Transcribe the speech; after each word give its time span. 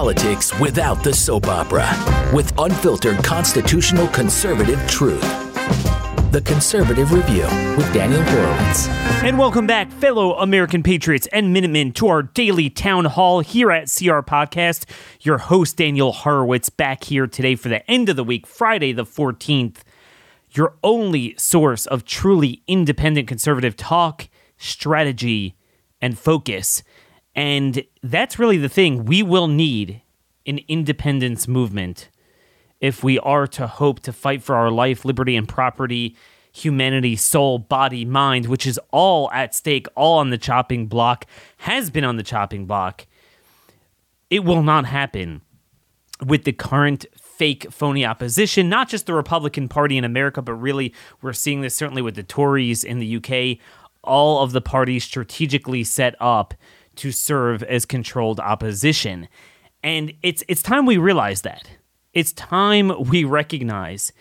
politics 0.00 0.58
without 0.58 1.04
the 1.04 1.12
soap 1.12 1.46
opera 1.46 1.86
with 2.34 2.58
unfiltered 2.58 3.22
constitutional 3.22 4.08
conservative 4.08 4.80
truth. 4.88 5.20
The 6.32 6.40
Conservative 6.42 7.12
Review 7.12 7.42
with 7.76 7.92
Daniel 7.92 8.22
Horowitz. 8.22 8.88
And 9.22 9.38
welcome 9.38 9.66
back, 9.66 9.92
fellow 9.92 10.32
American 10.38 10.82
patriots 10.82 11.28
and 11.34 11.52
Minutemen, 11.52 11.92
to 11.92 12.08
our 12.08 12.22
daily 12.22 12.70
town 12.70 13.04
hall 13.04 13.40
here 13.40 13.70
at 13.70 13.94
CR 13.94 14.20
Podcast. 14.20 14.86
Your 15.20 15.36
host, 15.36 15.76
Daniel 15.76 16.12
Horowitz, 16.12 16.70
back 16.70 17.04
here 17.04 17.26
today 17.26 17.54
for 17.54 17.68
the 17.68 17.88
end 17.90 18.08
of 18.08 18.16
the 18.16 18.24
week, 18.24 18.46
Friday 18.46 18.92
the 18.92 19.04
14th. 19.04 19.80
Your 20.52 20.76
only 20.82 21.34
source 21.36 21.84
of 21.84 22.06
truly 22.06 22.62
independent 22.66 23.28
conservative 23.28 23.76
talk, 23.76 24.30
strategy, 24.56 25.56
and 26.00 26.18
focus. 26.18 26.82
And 27.34 27.84
that's 28.02 28.38
really 28.38 28.58
the 28.58 28.68
thing. 28.68 29.04
We 29.04 29.22
will 29.22 29.48
need 29.48 30.02
an 30.46 30.60
independence 30.68 31.46
movement 31.46 32.08
if 32.80 33.04
we 33.04 33.18
are 33.20 33.46
to 33.46 33.66
hope 33.66 34.00
to 34.00 34.12
fight 34.12 34.42
for 34.42 34.54
our 34.54 34.70
life, 34.70 35.04
liberty, 35.04 35.36
and 35.36 35.48
property, 35.48 36.16
humanity, 36.52 37.14
soul, 37.14 37.58
body, 37.58 38.04
mind, 38.04 38.46
which 38.46 38.66
is 38.66 38.80
all 38.90 39.30
at 39.32 39.54
stake, 39.54 39.86
all 39.94 40.18
on 40.18 40.30
the 40.30 40.38
chopping 40.38 40.86
block, 40.86 41.26
has 41.58 41.90
been 41.90 42.04
on 42.04 42.16
the 42.16 42.22
chopping 42.22 42.66
block. 42.66 43.06
It 44.30 44.44
will 44.44 44.62
not 44.62 44.86
happen 44.86 45.42
with 46.24 46.44
the 46.44 46.52
current 46.52 47.06
fake, 47.16 47.70
phony 47.70 48.04
opposition, 48.04 48.68
not 48.68 48.88
just 48.88 49.06
the 49.06 49.14
Republican 49.14 49.68
Party 49.68 49.96
in 49.96 50.04
America, 50.04 50.42
but 50.42 50.54
really 50.54 50.92
we're 51.22 51.32
seeing 51.32 51.60
this 51.60 51.74
certainly 51.74 52.02
with 52.02 52.14
the 52.14 52.22
Tories 52.22 52.84
in 52.84 52.98
the 52.98 53.16
UK. 53.16 53.58
All 54.02 54.42
of 54.42 54.52
the 54.52 54.60
parties 54.60 55.04
strategically 55.04 55.84
set 55.84 56.14
up 56.20 56.54
to 56.96 57.12
serve 57.12 57.62
as 57.62 57.84
controlled 57.84 58.40
opposition. 58.40 59.28
And 59.82 60.12
it's 60.22 60.42
it's 60.48 60.62
time 60.62 60.86
we 60.86 60.98
realize 60.98 61.42
that. 61.42 61.70
It's 62.12 62.32
time 62.32 62.92
we 63.08 63.24
recognize 63.24 64.12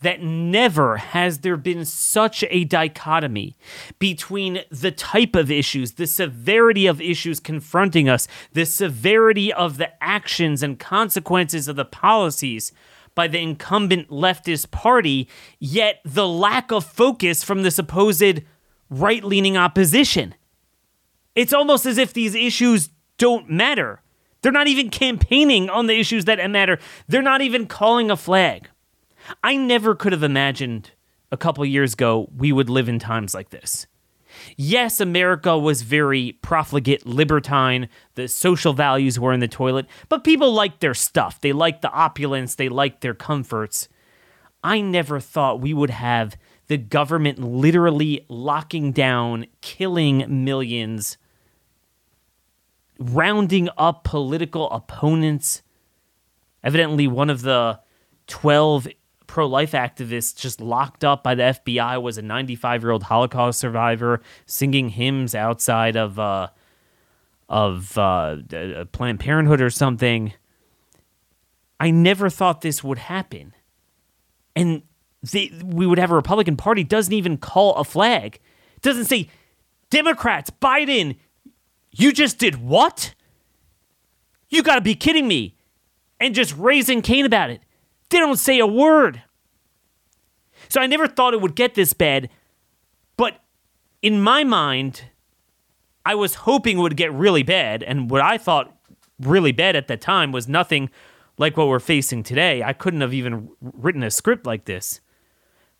that 0.00 0.22
never 0.22 0.98
has 0.98 1.38
there 1.38 1.56
been 1.56 1.84
such 1.84 2.44
a 2.50 2.64
dichotomy 2.64 3.56
between 3.98 4.60
the 4.70 4.90
type 4.90 5.34
of 5.34 5.50
issues, 5.50 5.92
the 5.92 6.06
severity 6.06 6.86
of 6.86 7.00
issues 7.00 7.40
confronting 7.40 8.08
us, 8.08 8.28
the 8.52 8.66
severity 8.66 9.52
of 9.52 9.78
the 9.78 9.90
actions 10.02 10.62
and 10.62 10.78
consequences 10.78 11.68
of 11.68 11.76
the 11.76 11.84
policies 11.84 12.70
by 13.14 13.26
the 13.26 13.40
incumbent 13.40 14.08
leftist 14.08 14.70
party, 14.70 15.28
yet 15.58 16.00
the 16.04 16.28
lack 16.28 16.70
of 16.70 16.84
focus 16.84 17.42
from 17.42 17.62
the 17.62 17.70
supposed 17.70 18.42
right 18.90 19.24
leaning 19.24 19.56
opposition. 19.56 20.34
It's 21.34 21.52
almost 21.52 21.86
as 21.86 21.98
if 21.98 22.12
these 22.12 22.34
issues 22.34 22.90
don't 23.18 23.50
matter. 23.50 24.00
They're 24.42 24.52
not 24.52 24.68
even 24.68 24.90
campaigning 24.90 25.70
on 25.70 25.86
the 25.86 25.98
issues 25.98 26.26
that 26.26 26.50
matter. 26.50 26.78
They're 27.08 27.22
not 27.22 27.40
even 27.40 27.66
calling 27.66 28.10
a 28.10 28.16
flag. 28.16 28.68
I 29.42 29.56
never 29.56 29.94
could 29.94 30.12
have 30.12 30.22
imagined 30.22 30.90
a 31.32 31.36
couple 31.36 31.64
years 31.64 31.94
ago 31.94 32.28
we 32.36 32.52
would 32.52 32.68
live 32.68 32.88
in 32.88 32.98
times 32.98 33.34
like 33.34 33.50
this. 33.50 33.86
Yes, 34.56 35.00
America 35.00 35.58
was 35.58 35.82
very 35.82 36.32
profligate, 36.42 37.06
libertine. 37.06 37.88
The 38.16 38.28
social 38.28 38.72
values 38.72 39.18
were 39.18 39.32
in 39.32 39.40
the 39.40 39.48
toilet, 39.48 39.86
but 40.08 40.24
people 40.24 40.52
liked 40.52 40.80
their 40.80 40.94
stuff. 40.94 41.40
They 41.40 41.52
liked 41.52 41.82
the 41.82 41.90
opulence, 41.90 42.54
they 42.54 42.68
liked 42.68 43.00
their 43.00 43.14
comforts. 43.14 43.88
I 44.62 44.80
never 44.80 45.20
thought 45.20 45.60
we 45.60 45.74
would 45.74 45.90
have 45.90 46.36
the 46.66 46.78
government 46.78 47.38
literally 47.38 48.24
locking 48.28 48.92
down, 48.92 49.46
killing 49.60 50.44
millions, 50.44 51.18
rounding 52.98 53.68
up 53.76 54.04
political 54.04 54.70
opponents. 54.70 55.62
Evidently, 56.62 57.06
one 57.06 57.30
of 57.30 57.42
the 57.42 57.80
12 58.26 58.88
pro 59.26 59.46
life 59.46 59.72
activists 59.72 60.36
just 60.36 60.60
locked 60.60 61.04
up 61.04 61.22
by 61.22 61.34
the 61.34 61.42
FBI 61.42 62.00
was 62.00 62.18
a 62.18 62.22
95 62.22 62.82
year 62.82 62.90
old 62.92 63.04
Holocaust 63.04 63.58
survivor 63.58 64.20
singing 64.46 64.90
hymns 64.90 65.34
outside 65.34 65.96
of 65.96 66.18
uh, 66.18 66.48
of 67.48 67.98
uh, 67.98 68.36
Planned 68.92 69.20
Parenthood 69.20 69.60
or 69.60 69.70
something. 69.70 70.32
I 71.80 71.90
never 71.90 72.30
thought 72.30 72.60
this 72.60 72.84
would 72.84 72.98
happen, 72.98 73.52
and 74.54 74.82
they, 75.32 75.50
we 75.62 75.86
would 75.86 75.98
have 75.98 76.10
a 76.10 76.14
Republican 76.14 76.56
Party 76.56 76.84
doesn't 76.84 77.12
even 77.12 77.36
call 77.36 77.74
a 77.74 77.84
flag, 77.84 78.38
doesn't 78.80 79.06
say 79.06 79.28
Democrats 79.90 80.50
Biden, 80.50 81.16
you 81.94 82.12
just 82.12 82.38
did 82.38 82.56
what? 82.56 83.14
You 84.48 84.62
got 84.62 84.74
to 84.76 84.80
be 84.80 84.94
kidding 84.94 85.26
me, 85.26 85.56
and 86.20 86.34
just 86.34 86.56
raising 86.56 87.02
Cain 87.02 87.24
about 87.24 87.50
it. 87.50 87.60
They 88.10 88.18
don't 88.18 88.38
say 88.38 88.58
a 88.58 88.66
word. 88.66 89.22
So 90.68 90.80
I 90.80 90.86
never 90.86 91.06
thought 91.06 91.34
it 91.34 91.40
would 91.40 91.56
get 91.56 91.74
this 91.74 91.92
bad, 91.92 92.28
but 93.16 93.40
in 94.02 94.20
my 94.22 94.44
mind, 94.44 95.04
I 96.06 96.14
was 96.14 96.34
hoping 96.34 96.78
it 96.78 96.82
would 96.82 96.96
get 96.96 97.12
really 97.12 97.42
bad. 97.42 97.82
And 97.82 98.10
what 98.10 98.20
I 98.20 98.38
thought 98.38 98.76
really 99.18 99.52
bad 99.52 99.76
at 99.76 99.88
the 99.88 99.96
time 99.96 100.32
was 100.32 100.48
nothing 100.48 100.90
like 101.38 101.56
what 101.56 101.68
we're 101.68 101.80
facing 101.80 102.22
today. 102.22 102.62
I 102.62 102.72
couldn't 102.72 103.00
have 103.00 103.14
even 103.14 103.48
written 103.60 104.02
a 104.02 104.10
script 104.10 104.46
like 104.46 104.66
this. 104.66 105.00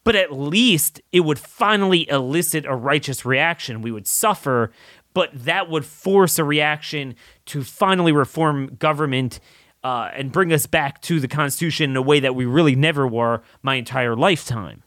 But 0.03 0.16
at 0.16 0.32
least 0.32 1.00
it 1.12 1.20
would 1.20 1.38
finally 1.38 2.08
elicit 2.10 2.66
a 2.66 2.74
righteous 2.74 3.24
reaction. 3.24 3.82
We 3.82 3.92
would 3.92 4.06
suffer, 4.06 4.70
but 5.14 5.30
that 5.32 5.70
would 5.70 5.86
force 5.86 6.38
a 6.38 6.44
reaction 6.44 7.14
to 7.47 7.62
finally 7.62 8.12
reform 8.12 8.75
government 8.78 9.41
uh, 9.82 10.10
and 10.14 10.32
bring 10.32 10.52
us 10.52 10.66
back 10.66 11.00
to 11.02 11.20
the 11.20 11.28
Constitution 11.28 11.91
in 11.91 11.97
a 11.97 12.02
way 12.02 12.20
that 12.20 12.34
we 12.34 12.44
really 12.44 12.75
never 12.75 13.06
were 13.06 13.42
my 13.62 13.76
entire 13.76 14.16
lifetime. 14.16 14.82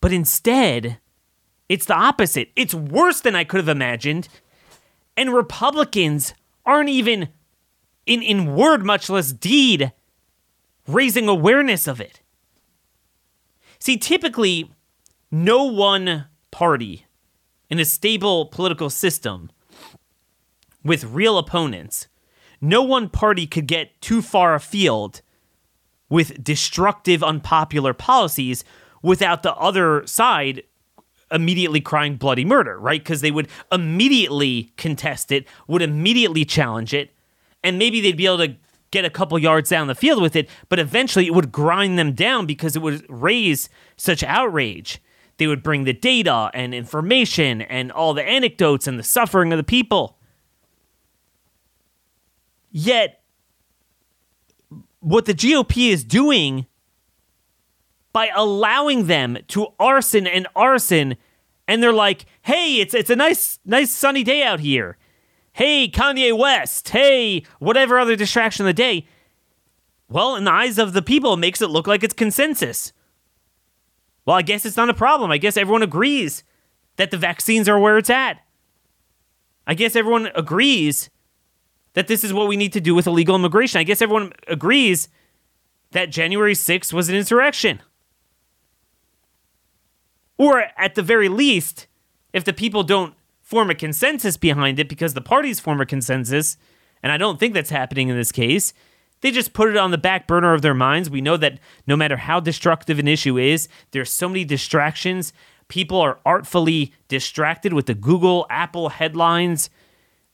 But 0.00 0.12
instead, 0.12 0.98
it's 1.68 1.86
the 1.86 1.94
opposite. 1.94 2.50
It's 2.54 2.74
worse 2.74 3.20
than 3.20 3.34
I 3.34 3.44
could 3.44 3.58
have 3.58 3.68
imagined. 3.68 4.28
And 5.16 5.34
Republicans 5.34 6.34
aren't 6.66 6.90
even, 6.90 7.30
in, 8.06 8.22
in 8.22 8.54
word, 8.54 8.84
much 8.84 9.08
less 9.08 9.32
deed, 9.32 9.92
raising 10.86 11.28
awareness 11.28 11.86
of 11.86 12.00
it. 12.00 12.20
See, 13.78 13.96
typically, 13.96 14.70
no 15.30 15.64
one 15.64 16.26
party 16.50 17.03
in 17.74 17.80
a 17.80 17.84
stable 17.84 18.46
political 18.46 18.88
system 18.88 19.50
with 20.84 21.02
real 21.02 21.38
opponents 21.38 22.06
no 22.60 22.82
one 22.82 23.08
party 23.08 23.48
could 23.48 23.66
get 23.66 24.00
too 24.00 24.22
far 24.22 24.54
afield 24.54 25.22
with 26.08 26.42
destructive, 26.42 27.22
unpopular 27.24 27.92
policies 27.92 28.62
without 29.02 29.42
the 29.42 29.52
other 29.56 30.06
side 30.06 30.62
immediately 31.32 31.80
crying 31.80 32.14
bloody 32.14 32.44
murder, 32.44 32.78
right? 32.78 33.02
Because 33.02 33.22
they 33.22 33.32
would 33.32 33.48
immediately 33.72 34.72
contest 34.76 35.32
it, 35.32 35.48
would 35.66 35.82
immediately 35.82 36.44
challenge 36.44 36.94
it, 36.94 37.12
and 37.64 37.76
maybe 37.76 38.00
they'd 38.00 38.16
be 38.16 38.26
able 38.26 38.38
to 38.38 38.54
get 38.92 39.04
a 39.04 39.10
couple 39.10 39.36
yards 39.36 39.70
down 39.70 39.88
the 39.88 39.94
field 39.96 40.22
with 40.22 40.36
it, 40.36 40.48
but 40.68 40.78
eventually 40.78 41.26
it 41.26 41.34
would 41.34 41.50
grind 41.50 41.98
them 41.98 42.12
down 42.12 42.46
because 42.46 42.76
it 42.76 42.82
would 42.82 43.04
raise 43.08 43.68
such 43.96 44.22
outrage. 44.22 45.02
They 45.36 45.46
would 45.46 45.62
bring 45.62 45.84
the 45.84 45.92
data 45.92 46.50
and 46.54 46.74
information 46.74 47.62
and 47.62 47.90
all 47.90 48.14
the 48.14 48.22
anecdotes 48.22 48.86
and 48.86 48.98
the 48.98 49.02
suffering 49.02 49.52
of 49.52 49.56
the 49.56 49.64
people. 49.64 50.18
Yet, 52.70 53.22
what 55.00 55.26
the 55.26 55.34
GOP 55.34 55.90
is 55.90 56.02
doing 56.02 56.66
by 58.12 58.30
allowing 58.34 59.06
them 59.06 59.36
to 59.48 59.68
arson 59.78 60.26
and 60.26 60.46
arson, 60.56 61.16
and 61.68 61.82
they're 61.82 61.92
like, 61.92 62.26
"Hey, 62.42 62.80
it's 62.80 62.94
it's 62.94 63.10
a 63.10 63.16
nice 63.16 63.58
nice 63.64 63.90
sunny 63.90 64.22
day 64.22 64.42
out 64.42 64.60
here. 64.60 64.96
Hey, 65.52 65.88
Kanye 65.88 66.36
West. 66.36 66.88
Hey, 66.88 67.44
whatever 67.58 67.98
other 67.98 68.16
distraction 68.16 68.64
of 68.64 68.68
the 68.68 68.72
day." 68.72 69.06
Well, 70.08 70.36
in 70.36 70.44
the 70.44 70.52
eyes 70.52 70.78
of 70.78 70.92
the 70.92 71.02
people, 71.02 71.34
it 71.34 71.38
makes 71.38 71.60
it 71.60 71.70
look 71.70 71.86
like 71.86 72.02
it's 72.02 72.14
consensus. 72.14 72.92
Well, 74.26 74.36
I 74.36 74.42
guess 74.42 74.64
it's 74.64 74.76
not 74.76 74.90
a 74.90 74.94
problem. 74.94 75.30
I 75.30 75.38
guess 75.38 75.56
everyone 75.56 75.82
agrees 75.82 76.44
that 76.96 77.10
the 77.10 77.18
vaccines 77.18 77.68
are 77.68 77.78
where 77.78 77.98
it's 77.98 78.10
at. 78.10 78.38
I 79.66 79.74
guess 79.74 79.96
everyone 79.96 80.30
agrees 80.34 81.10
that 81.94 82.08
this 82.08 82.24
is 82.24 82.32
what 82.32 82.48
we 82.48 82.56
need 82.56 82.72
to 82.72 82.80
do 82.80 82.94
with 82.94 83.06
illegal 83.06 83.36
immigration. 83.36 83.78
I 83.78 83.84
guess 83.84 84.02
everyone 84.02 84.32
agrees 84.48 85.08
that 85.92 86.10
January 86.10 86.54
6th 86.54 86.92
was 86.92 87.08
an 87.08 87.14
insurrection. 87.14 87.80
Or 90.36 90.64
at 90.76 90.94
the 90.94 91.02
very 91.02 91.28
least, 91.28 91.86
if 92.32 92.44
the 92.44 92.52
people 92.52 92.82
don't 92.82 93.14
form 93.40 93.70
a 93.70 93.74
consensus 93.74 94.36
behind 94.36 94.78
it 94.80 94.88
because 94.88 95.14
the 95.14 95.20
parties 95.20 95.60
form 95.60 95.80
a 95.80 95.86
consensus, 95.86 96.56
and 97.02 97.12
I 97.12 97.16
don't 97.16 97.38
think 97.38 97.54
that's 97.54 97.70
happening 97.70 98.08
in 98.08 98.16
this 98.16 98.32
case, 98.32 98.74
they 99.24 99.30
just 99.30 99.54
put 99.54 99.70
it 99.70 99.76
on 99.78 99.90
the 99.90 99.96
back 99.96 100.26
burner 100.26 100.52
of 100.52 100.60
their 100.60 100.74
minds. 100.74 101.08
We 101.08 101.22
know 101.22 101.38
that 101.38 101.58
no 101.86 101.96
matter 101.96 102.18
how 102.18 102.40
destructive 102.40 102.98
an 102.98 103.08
issue 103.08 103.38
is, 103.38 103.68
there's 103.92 104.10
so 104.10 104.28
many 104.28 104.44
distractions. 104.44 105.32
People 105.68 105.98
are 105.98 106.18
artfully 106.26 106.92
distracted 107.08 107.72
with 107.72 107.86
the 107.86 107.94
Google, 107.94 108.46
Apple 108.50 108.90
headlines 108.90 109.70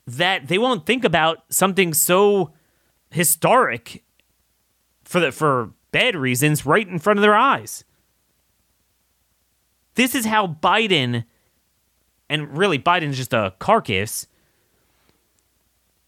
that 0.09 0.49
they 0.49 0.59
won't 0.59 0.87
think 0.87 1.05
about 1.05 1.45
something 1.51 1.95
so 1.95 2.51
historic 3.13 4.03
for 5.05 5.21
the, 5.21 5.31
for 5.31 5.71
bad 5.93 6.17
reasons 6.17 6.67
right 6.67 6.89
in 6.89 6.99
front 6.99 7.17
of 7.17 7.23
their 7.23 7.37
eyes. 7.37 7.85
This 9.95 10.17
is 10.17 10.25
how 10.25 10.49
Biden, 10.49 11.27
and 12.29 12.59
really 12.59 12.81
Biden's 12.81 13.19
just 13.19 13.33
a 13.33 13.55
carcass, 13.61 14.27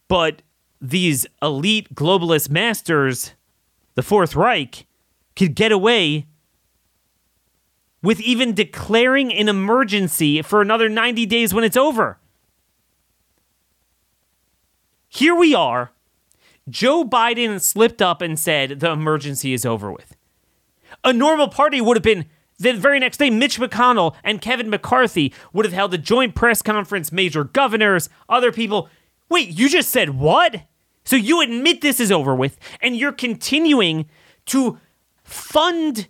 but 0.08 0.43
these 0.82 1.26
elite 1.40 1.94
globalist 1.94 2.50
masters, 2.50 3.34
the 3.94 4.02
Fourth 4.02 4.34
Reich, 4.34 4.87
could 5.37 5.55
get 5.55 5.70
away 5.70 6.26
with 8.02 8.20
even 8.20 8.52
declaring 8.52 9.32
an 9.32 9.49
emergency 9.49 10.43
for 10.43 10.61
another 10.61 10.88
90 10.88 11.25
days 11.26 11.55
when 11.55 11.62
it's 11.62 11.76
over. 11.76 12.19
Here 15.08 15.37
we 15.37 15.55
are. 15.55 15.93
Joe 16.69 17.05
Biden 17.05 17.61
slipped 17.61 18.02
up 18.02 18.20
and 18.20 18.38
said 18.38 18.81
the 18.81 18.90
emergency 18.90 19.52
is 19.52 19.64
over 19.64 19.93
with. 19.93 20.17
A 21.05 21.12
normal 21.12 21.49
party 21.49 21.81
would 21.81 21.96
have 21.96 22.02
been 22.02 22.26
the 22.58 22.73
very 22.73 22.99
next 22.99 23.17
day, 23.17 23.31
Mitch 23.31 23.58
McConnell 23.58 24.14
and 24.23 24.40
Kevin 24.40 24.70
McCarthy 24.70 25.32
would 25.52 25.64
have 25.64 25.75
held 25.75 25.94
a 25.94 25.99
joint 25.99 26.34
press 26.34 26.62
conference, 26.62 27.11
major 27.11 27.44
governors, 27.44 28.08
other 28.29 28.52
people. 28.52 28.88
Wait, 29.29 29.49
you 29.49 29.69
just 29.69 29.90
said 29.90 30.11
what? 30.11 30.62
So 31.04 31.16
you 31.16 31.40
admit 31.40 31.81
this 31.81 32.00
is 32.00 32.12
over 32.12 32.34
with, 32.34 32.58
and 32.81 32.96
you're 32.96 33.12
continuing 33.12 34.06
to 34.46 34.78
fund 35.25 36.08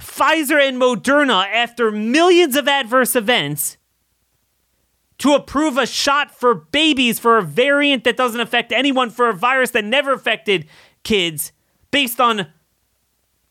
Pfizer 0.00 0.60
and 0.60 0.80
Moderna 0.80 1.46
after 1.46 1.90
millions 1.90 2.56
of 2.56 2.68
adverse 2.68 3.16
events 3.16 3.76
to 5.18 5.34
approve 5.34 5.76
a 5.76 5.86
shot 5.86 6.30
for 6.30 6.54
babies 6.54 7.18
for 7.18 7.38
a 7.38 7.42
variant 7.42 8.04
that 8.04 8.16
doesn't 8.16 8.40
affect 8.40 8.70
anyone 8.70 9.10
for 9.10 9.28
a 9.28 9.34
virus 9.34 9.72
that 9.72 9.84
never 9.84 10.12
affected 10.12 10.66
kids 11.02 11.52
based 11.90 12.20
on 12.20 12.46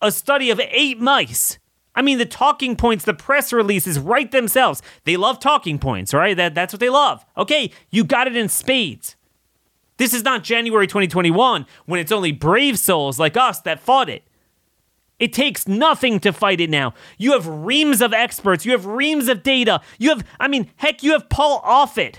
a 0.01 0.11
study 0.11 0.49
of 0.49 0.61
eight 0.69 0.99
mice. 0.99 1.59
I 1.93 2.01
mean, 2.01 2.19
the 2.19 2.25
talking 2.25 2.75
points, 2.75 3.03
the 3.03 3.13
press 3.13 3.51
releases 3.51 3.99
write 3.99 4.31
themselves. 4.31 4.81
They 5.03 5.17
love 5.17 5.39
talking 5.39 5.79
points, 5.79 6.13
right? 6.13 6.37
That, 6.37 6.55
that's 6.55 6.71
what 6.71 6.79
they 6.79 6.89
love. 6.89 7.25
Okay, 7.35 7.71
you 7.89 8.05
got 8.05 8.27
it 8.27 8.35
in 8.37 8.47
spades. 8.47 9.16
This 9.97 10.13
is 10.13 10.23
not 10.23 10.43
January 10.43 10.87
2021 10.87 11.65
when 11.85 11.99
it's 11.99 12.11
only 12.11 12.31
brave 12.31 12.79
souls 12.79 13.19
like 13.19 13.35
us 13.35 13.59
that 13.61 13.79
fought 13.79 14.09
it. 14.09 14.23
It 15.19 15.33
takes 15.33 15.67
nothing 15.67 16.19
to 16.19 16.31
fight 16.31 16.61
it 16.61 16.69
now. 16.69 16.93
You 17.17 17.33
have 17.33 17.47
reams 17.47 18.01
of 18.01 18.13
experts, 18.13 18.65
you 18.65 18.71
have 18.71 18.85
reams 18.85 19.27
of 19.27 19.41
data. 19.41 19.81
You 19.97 20.09
have, 20.09 20.23
I 20.39 20.47
mean, 20.47 20.69
heck, 20.75 21.01
you 21.01 21.13
have 21.13 21.27
Paul 21.29 21.61
Offit, 21.63 22.17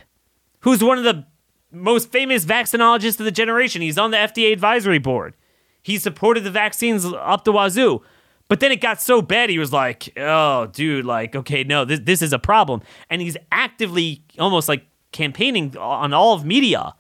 who's 0.61 0.83
one 0.83 0.99
of 0.99 1.05
the 1.05 1.25
most 1.71 2.11
famous 2.11 2.45
vaccinologists 2.45 3.21
of 3.21 3.25
the 3.25 3.31
generation. 3.31 3.83
He's 3.83 3.99
on 3.99 4.11
the 4.11 4.17
FDA 4.17 4.53
advisory 4.53 4.99
board. 4.99 5.35
He 5.83 5.97
supported 5.99 6.43
the 6.43 6.51
vaccines 6.51 7.05
up 7.05 7.45
the 7.45 7.53
wazoo. 7.53 8.03
But 8.49 8.61
then 8.61 8.73
it 8.73 8.81
got 8.81 9.01
so 9.01 9.21
bad, 9.23 9.51
he 9.51 9.59
was 9.59 9.73
like, 9.73 10.13
oh, 10.17 10.67
dude, 10.67 11.05
like, 11.05 11.37
okay, 11.37 11.65
no, 11.65 11.85
this, 11.85 12.01
this 12.01 12.23
is 12.23 12.33
a 12.33 12.39
problem. 12.39 12.81
And 13.11 13.21
he's 13.21 13.37
actively 13.53 14.25
almost 14.39 14.69
like 14.69 14.87
campaigning 15.13 15.77
on 15.77 16.15
all 16.15 16.35
of 16.35 16.45
media 16.45 16.95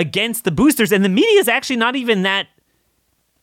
against 0.00 0.44
the 0.44 0.50
boosters. 0.50 0.90
And 0.92 1.04
the 1.04 1.08
media 1.08 1.38
is 1.40 1.48
actually 1.48 1.76
not 1.76 1.94
even 1.94 2.22
that 2.22 2.48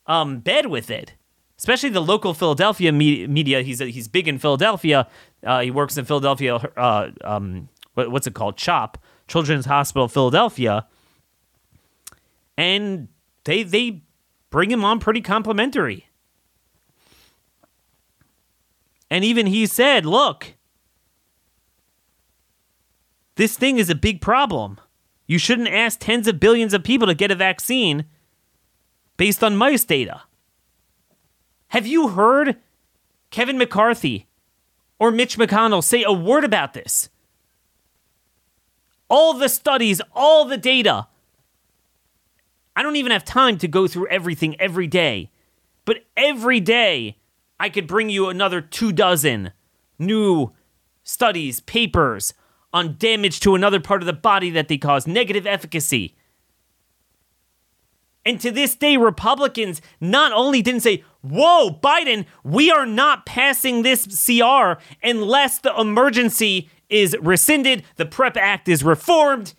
um, 0.06 0.40
bad 0.40 0.66
with 0.66 0.90
it 0.90 1.14
especially 1.58 1.90
the 1.90 2.00
local 2.00 2.34
Philadelphia 2.34 2.92
media. 2.92 3.62
He's 3.62 3.80
he's 3.80 4.08
big 4.08 4.28
in 4.28 4.38
Philadelphia. 4.38 5.08
Uh, 5.44 5.60
he 5.60 5.70
works 5.70 5.96
in 5.96 6.04
Philadelphia. 6.04 6.54
Uh, 6.54 7.10
um, 7.22 7.68
what, 7.94 8.10
what's 8.10 8.26
it 8.26 8.34
called? 8.34 8.56
CHOP 8.56 8.98
Children's 9.26 9.66
Hospital 9.66 10.08
Philadelphia, 10.08 10.86
and 12.56 13.08
they 13.44 13.62
they 13.64 14.02
bring 14.50 14.70
him 14.70 14.84
on 14.84 15.00
pretty 15.00 15.20
complimentary. 15.20 16.06
And 19.10 19.24
even 19.24 19.46
he 19.46 19.66
said, 19.66 20.06
"Look, 20.06 20.54
this 23.34 23.56
thing 23.56 23.78
is 23.78 23.90
a 23.90 23.94
big 23.94 24.20
problem. 24.20 24.80
You 25.28 25.38
shouldn't 25.38 25.68
ask 25.68 26.00
tens 26.00 26.26
of 26.26 26.40
billions 26.40 26.74
of 26.74 26.82
people 26.82 27.06
to 27.06 27.14
get 27.14 27.30
a 27.30 27.36
vaccine 27.36 28.06
based 29.16 29.44
on 29.44 29.56
mice 29.56 29.84
data." 29.84 30.22
Have 31.68 31.86
you 31.86 32.08
heard 32.08 32.56
Kevin 33.30 33.58
McCarthy 33.58 34.26
or 34.98 35.10
Mitch 35.10 35.36
McConnell 35.36 35.84
say 35.84 36.02
a 36.02 36.12
word 36.12 36.44
about 36.44 36.72
this? 36.72 37.10
All 39.10 39.34
the 39.34 39.48
studies, 39.50 40.00
all 40.14 40.46
the 40.46 40.56
data. 40.56 41.06
I 42.74 42.82
don't 42.82 42.96
even 42.96 43.12
have 43.12 43.24
time 43.24 43.58
to 43.58 43.68
go 43.68 43.86
through 43.86 44.08
everything 44.08 44.58
every 44.60 44.86
day, 44.86 45.30
but 45.84 46.04
every 46.16 46.60
day 46.60 47.18
I 47.60 47.68
could 47.68 47.86
bring 47.86 48.08
you 48.08 48.28
another 48.28 48.60
two 48.60 48.92
dozen 48.92 49.52
new 49.98 50.52
studies, 51.02 51.60
papers 51.60 52.32
on 52.72 52.96
damage 52.98 53.40
to 53.40 53.54
another 53.54 53.80
part 53.80 54.02
of 54.02 54.06
the 54.06 54.12
body 54.12 54.50
that 54.50 54.68
they 54.68 54.78
cause, 54.78 55.06
negative 55.06 55.46
efficacy. 55.46 56.14
And 58.24 58.40
to 58.40 58.50
this 58.50 58.74
day, 58.74 58.96
Republicans 58.96 59.80
not 60.00 60.32
only 60.32 60.60
didn't 60.60 60.82
say, 60.82 61.02
Whoa, 61.22 61.70
Biden, 61.70 62.26
we 62.44 62.70
are 62.70 62.86
not 62.86 63.26
passing 63.26 63.82
this 63.82 64.06
CR 64.06 64.80
unless 65.02 65.58
the 65.58 65.74
emergency 65.78 66.70
is 66.88 67.16
rescinded, 67.20 67.84
the 67.96 68.06
PREP 68.06 68.36
Act 68.36 68.68
is 68.68 68.84
reformed, 68.84 69.54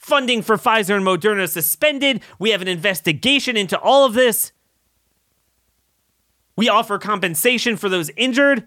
funding 0.00 0.40
for 0.40 0.56
Pfizer 0.56 0.96
and 0.96 1.04
Moderna 1.04 1.48
suspended, 1.48 2.22
we 2.38 2.50
have 2.50 2.62
an 2.62 2.68
investigation 2.68 3.56
into 3.56 3.78
all 3.78 4.04
of 4.06 4.14
this. 4.14 4.52
We 6.56 6.68
offer 6.68 6.98
compensation 6.98 7.76
for 7.76 7.88
those 7.88 8.10
injured. 8.16 8.66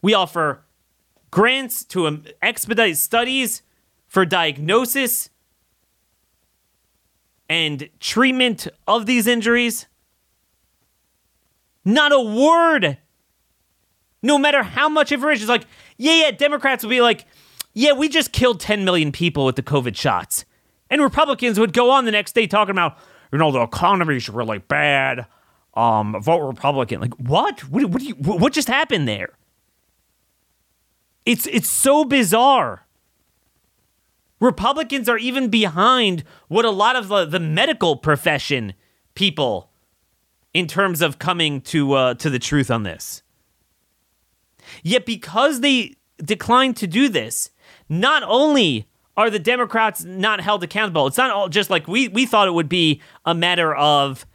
We 0.00 0.14
offer 0.14 0.64
grants 1.32 1.84
to 1.86 2.06
um, 2.06 2.22
expedite 2.40 2.96
studies 2.96 3.62
for 4.06 4.24
diagnosis 4.24 5.30
and 7.48 7.88
treatment 7.98 8.68
of 8.86 9.06
these 9.06 9.26
injuries? 9.26 9.86
Not 11.84 12.12
a 12.12 12.20
word. 12.20 12.98
No 14.22 14.38
matter 14.38 14.62
how 14.62 14.88
much 14.88 15.10
information, 15.10 15.42
it's 15.42 15.48
like, 15.48 15.66
yeah, 15.96 16.26
yeah, 16.26 16.30
Democrats 16.30 16.84
will 16.84 16.90
be 16.90 17.00
like, 17.00 17.24
yeah, 17.72 17.92
we 17.92 18.08
just 18.08 18.32
killed 18.32 18.60
10 18.60 18.84
million 18.84 19.10
people 19.10 19.44
with 19.44 19.56
the 19.56 19.62
COVID 19.62 19.96
shots. 19.96 20.44
And 20.90 21.00
Republicans 21.00 21.58
would 21.58 21.72
go 21.72 21.90
on 21.90 22.04
the 22.04 22.12
next 22.12 22.34
day 22.34 22.46
talking 22.46 22.70
about, 22.70 22.98
you 23.32 23.38
know, 23.38 23.50
the 23.50 23.62
economy's 23.62 24.28
really 24.28 24.58
bad. 24.58 25.26
Um, 25.74 26.14
vote 26.22 26.46
Republican. 26.46 27.00
Like, 27.00 27.14
what? 27.14 27.60
What, 27.70 27.86
what, 27.86 28.02
you, 28.02 28.14
what 28.16 28.52
just 28.52 28.68
happened 28.68 29.08
there? 29.08 29.30
It's 31.24 31.46
it's 31.46 31.70
so 31.70 32.04
bizarre. 32.04 32.86
Republicans 34.40 35.08
are 35.08 35.18
even 35.18 35.48
behind 35.48 36.24
what 36.48 36.64
a 36.64 36.70
lot 36.70 36.96
of 36.96 37.08
the, 37.08 37.24
the 37.24 37.38
medical 37.38 37.96
profession 37.96 38.74
people 39.14 39.70
in 40.52 40.66
terms 40.66 41.00
of 41.00 41.18
coming 41.18 41.60
to 41.60 41.92
uh, 41.92 42.14
to 42.14 42.28
the 42.28 42.38
truth 42.38 42.70
on 42.70 42.82
this. 42.82 43.22
Yet 44.82 45.06
because 45.06 45.60
they 45.60 45.96
declined 46.18 46.76
to 46.78 46.86
do 46.86 47.08
this, 47.08 47.50
not 47.88 48.22
only 48.24 48.88
are 49.16 49.30
the 49.30 49.38
Democrats 49.38 50.04
not 50.04 50.40
held 50.40 50.62
accountable, 50.64 51.06
it's 51.06 51.18
not 51.18 51.30
all 51.30 51.48
just 51.48 51.70
like 51.70 51.86
we 51.86 52.08
we 52.08 52.26
thought 52.26 52.48
it 52.48 52.52
would 52.54 52.68
be 52.68 53.00
a 53.24 53.34
matter 53.34 53.74
of 53.74 54.26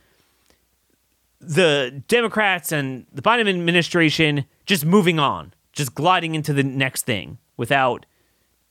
the 1.39 2.03
Democrats 2.07 2.71
and 2.71 3.05
the 3.13 3.21
Biden 3.21 3.47
administration 3.49 4.45
just 4.65 4.85
moving 4.85 5.19
on, 5.19 5.53
just 5.77 5.95
gliding 5.95 6.35
into 6.35 6.51
the 6.51 6.63
next 6.63 7.05
thing 7.05 7.37
without 7.55 8.05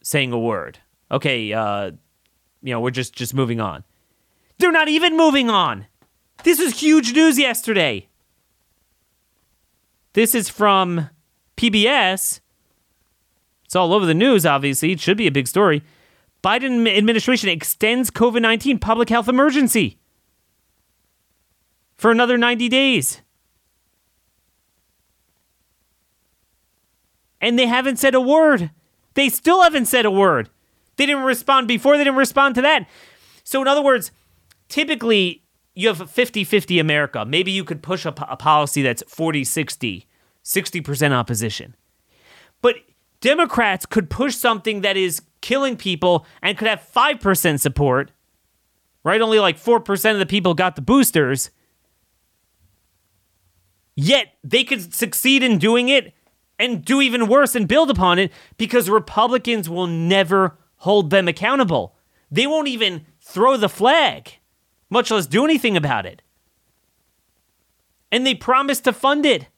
saying 0.03 0.33
a 0.33 0.39
word 0.39 0.79
okay, 1.11 1.53
uh, 1.53 1.93
you 2.63 2.73
know, 2.73 2.81
we're 2.81 2.91
just 2.91 3.15
just 3.15 3.35
moving 3.35 3.61
on. 3.61 3.85
They're 4.59 4.73
not 4.73 4.89
even 4.89 5.17
moving 5.17 5.51
on. 5.51 5.87
This 6.43 6.59
is 6.59 6.81
huge 6.81 7.13
news 7.13 7.39
yesterday. 7.39 8.09
This 10.13 10.35
is 10.35 10.49
from 10.49 11.11
PBS. 11.57 12.41
It's 13.65 13.77
all 13.77 13.93
over 13.93 14.07
the 14.07 14.15
news, 14.15 14.47
obviously. 14.47 14.93
It 14.93 15.01
should 15.01 15.17
be 15.17 15.27
a 15.27 15.33
big 15.33 15.49
story. 15.49 15.83
Biden 16.43 16.89
administration 16.89 17.49
extends 17.49 18.11
COVID 18.11 18.41
19 18.41 18.79
public 18.79 19.09
health 19.09 19.29
emergency 19.29 19.99
for 21.97 22.11
another 22.11 22.39
90 22.39 22.69
days. 22.69 23.23
And 27.41 27.59
they 27.59 27.67
haven't 27.67 27.99
said 27.99 28.15
a 28.15 28.21
word. 28.21 28.71
They 29.15 29.29
still 29.29 29.63
haven't 29.63 29.87
said 29.87 30.07
a 30.07 30.11
word. 30.11 30.51
They 30.97 31.07
didn't 31.07 31.25
respond 31.25 31.69
before, 31.69 31.97
they 31.97 32.05
didn't 32.05 32.19
respond 32.19 32.55
to 32.57 32.63
that. 32.63 32.89
So, 33.45 33.61
in 33.63 33.69
other 33.69 33.83
words, 33.83 34.11
typically 34.69 35.43
you 35.75 35.89
have 35.89 36.11
50 36.11 36.43
50 36.45 36.79
America. 36.79 37.25
Maybe 37.25 37.53
you 37.53 37.63
could 37.63 37.83
push 37.83 38.07
a, 38.07 38.13
policy 38.13 38.83
that's 38.83 39.03
40 39.07 39.45
60, 39.45 40.07
60% 40.43 41.13
opposition. 41.13 41.77
But 42.63 42.77
Democrats 43.21 43.87
could 43.87 44.11
push 44.11 44.35
something 44.35 44.81
that 44.81 44.97
is 44.97 45.23
killing 45.43 45.77
people 45.77 46.27
and 46.43 46.57
could 46.57 46.69
have 46.69 46.81
5% 46.95 47.61
support, 47.61 48.11
right? 49.05 49.21
Only 49.21 49.39
like 49.39 49.59
4% 49.59 50.13
of 50.13 50.19
the 50.19 50.27
people 50.27 50.55
got 50.55 50.77
the 50.77 50.83
boosters. 50.83 51.51
Yet 53.95 54.35
they 54.43 54.65
could 54.65 54.95
succeed 54.95 55.43
in 55.43 55.59
doing 55.59 55.89
it 55.89 56.13
and 56.59 56.85
do 56.85 57.01
even 57.01 57.29
worse 57.29 57.55
and 57.55 57.69
build 57.69 57.91
upon 57.91 58.19
it 58.19 58.33
because 58.57 58.89
Republicans 58.89 59.69
will 59.69 59.87
never 59.87 60.59
hold 60.79 61.11
them 61.11 61.29
accountable. 61.29 61.97
They 62.31 62.47
won't 62.47 62.69
even 62.69 63.07
throw 63.21 63.57
the 63.57 63.69
flag, 63.69 64.39
much 64.91 65.11
less 65.11 65.27
do 65.27 65.45
anything 65.45 65.77
about 65.77 66.07
it. 66.07 66.23
And 68.11 68.27
they 68.27 68.35
promise 68.35 68.81
to 68.81 68.93
fund 68.93 69.27
it. 69.27 69.49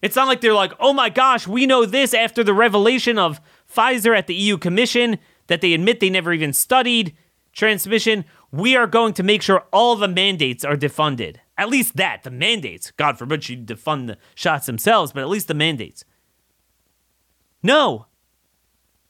It's 0.00 0.16
not 0.16 0.28
like 0.28 0.40
they're 0.40 0.54
like, 0.54 0.72
oh 0.78 0.92
my 0.92 1.08
gosh, 1.08 1.46
we 1.48 1.66
know 1.66 1.84
this 1.84 2.14
after 2.14 2.44
the 2.44 2.54
revelation 2.54 3.18
of 3.18 3.40
Pfizer 3.72 4.16
at 4.16 4.26
the 4.26 4.34
EU 4.34 4.56
Commission 4.56 5.18
that 5.48 5.60
they 5.60 5.72
admit 5.72 6.00
they 6.00 6.10
never 6.10 6.32
even 6.32 6.52
studied 6.52 7.16
transmission. 7.52 8.24
We 8.52 8.76
are 8.76 8.86
going 8.86 9.12
to 9.14 9.22
make 9.22 9.42
sure 9.42 9.66
all 9.72 9.96
the 9.96 10.08
mandates 10.08 10.64
are 10.64 10.76
defunded. 10.76 11.36
At 11.58 11.68
least 11.68 11.96
that, 11.96 12.22
the 12.22 12.30
mandates. 12.30 12.92
God 12.92 13.18
forbid 13.18 13.42
she 13.42 13.56
defund 13.56 14.06
the 14.06 14.16
shots 14.36 14.66
themselves, 14.66 15.12
but 15.12 15.22
at 15.22 15.28
least 15.28 15.48
the 15.48 15.54
mandates. 15.54 16.04
No. 17.62 18.06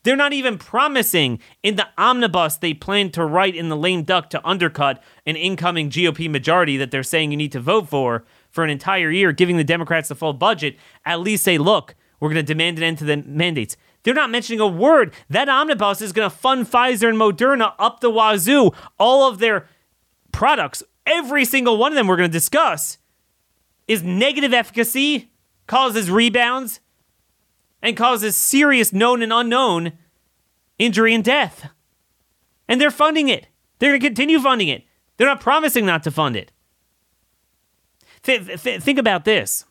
They're 0.02 0.16
not 0.16 0.32
even 0.32 0.56
promising 0.56 1.40
in 1.62 1.76
the 1.76 1.88
omnibus 1.98 2.56
they 2.56 2.72
plan 2.72 3.10
to 3.10 3.24
write 3.26 3.54
in 3.54 3.68
the 3.68 3.76
lame 3.76 4.04
duck 4.04 4.30
to 4.30 4.48
undercut 4.48 5.02
an 5.26 5.36
incoming 5.36 5.90
GOP 5.90 6.30
majority 6.30 6.78
that 6.78 6.90
they're 6.90 7.02
saying 7.02 7.30
you 7.30 7.36
need 7.36 7.52
to 7.52 7.60
vote 7.60 7.88
for 7.88 8.24
for 8.50 8.64
an 8.64 8.70
entire 8.70 9.10
year, 9.10 9.32
giving 9.32 9.58
the 9.58 9.64
Democrats 9.64 10.08
the 10.08 10.14
full 10.14 10.32
budget. 10.32 10.76
At 11.04 11.20
least 11.20 11.44
say, 11.44 11.58
look, 11.58 11.94
we're 12.18 12.30
going 12.30 12.44
to 12.44 12.54
demand 12.54 12.78
an 12.78 12.84
end 12.84 12.98
to 12.98 13.04
the 13.04 13.18
mandates. 13.18 13.76
They're 14.04 14.14
not 14.14 14.30
mentioning 14.30 14.60
a 14.60 14.66
word. 14.66 15.12
That 15.28 15.50
omnibus 15.50 16.00
is 16.00 16.12
going 16.12 16.30
to 16.30 16.34
fund 16.34 16.66
Pfizer 16.66 17.10
and 17.10 17.18
Moderna 17.18 17.74
up 17.78 18.00
the 18.00 18.08
wazoo. 18.08 18.70
All 18.98 19.28
of 19.28 19.38
their 19.38 19.68
products 20.32 20.82
every 21.08 21.44
single 21.44 21.76
one 21.76 21.92
of 21.92 21.96
them 21.96 22.06
we're 22.06 22.16
going 22.16 22.28
to 22.28 22.32
discuss 22.32 22.98
is 23.86 24.02
negative 24.02 24.52
efficacy, 24.52 25.30
causes 25.66 26.10
rebounds, 26.10 26.80
and 27.82 27.96
causes 27.96 28.36
serious 28.36 28.92
known 28.92 29.22
and 29.22 29.32
unknown 29.32 29.92
injury 30.78 31.14
and 31.14 31.24
death. 31.24 31.70
And 32.68 32.80
they're 32.80 32.90
funding 32.90 33.28
it. 33.28 33.46
They're 33.78 33.90
going 33.90 34.00
to 34.00 34.06
continue 34.06 34.38
funding 34.40 34.68
it. 34.68 34.84
They're 35.16 35.26
not 35.26 35.40
promising 35.40 35.86
not 35.86 36.02
to 36.04 36.10
fund 36.10 36.36
it. 36.36 36.52
Th- 38.22 38.62
th- 38.62 38.82
think 38.82 38.98
about 38.98 39.24
this. 39.24 39.64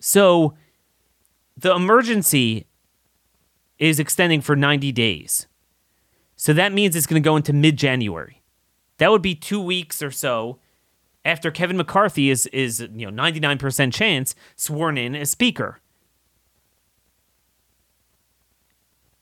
So, 0.00 0.54
the 1.56 1.74
emergency 1.74 2.66
is 3.78 3.98
extending 4.00 4.40
for 4.40 4.56
90 4.56 4.92
days. 4.92 5.46
So 6.36 6.52
that 6.52 6.72
means 6.72 6.96
it's 6.96 7.06
going 7.06 7.22
to 7.22 7.26
go 7.26 7.36
into 7.36 7.52
mid 7.52 7.76
January. 7.76 8.42
That 8.98 9.10
would 9.10 9.22
be 9.22 9.34
two 9.34 9.60
weeks 9.60 10.02
or 10.02 10.10
so 10.10 10.58
after 11.24 11.50
Kevin 11.50 11.76
McCarthy 11.76 12.30
is 12.30 12.46
is 12.48 12.80
you 12.94 13.10
know 13.10 13.22
99% 13.22 13.92
chance 13.92 14.34
sworn 14.56 14.98
in 14.98 15.14
as 15.14 15.30
speaker. 15.30 15.80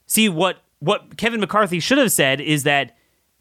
See 0.06 0.28
what 0.28 0.58
what 0.80 1.16
Kevin 1.16 1.40
McCarthy 1.40 1.80
should 1.80 1.98
have 1.98 2.12
said 2.12 2.40
is 2.40 2.64
that 2.64 2.96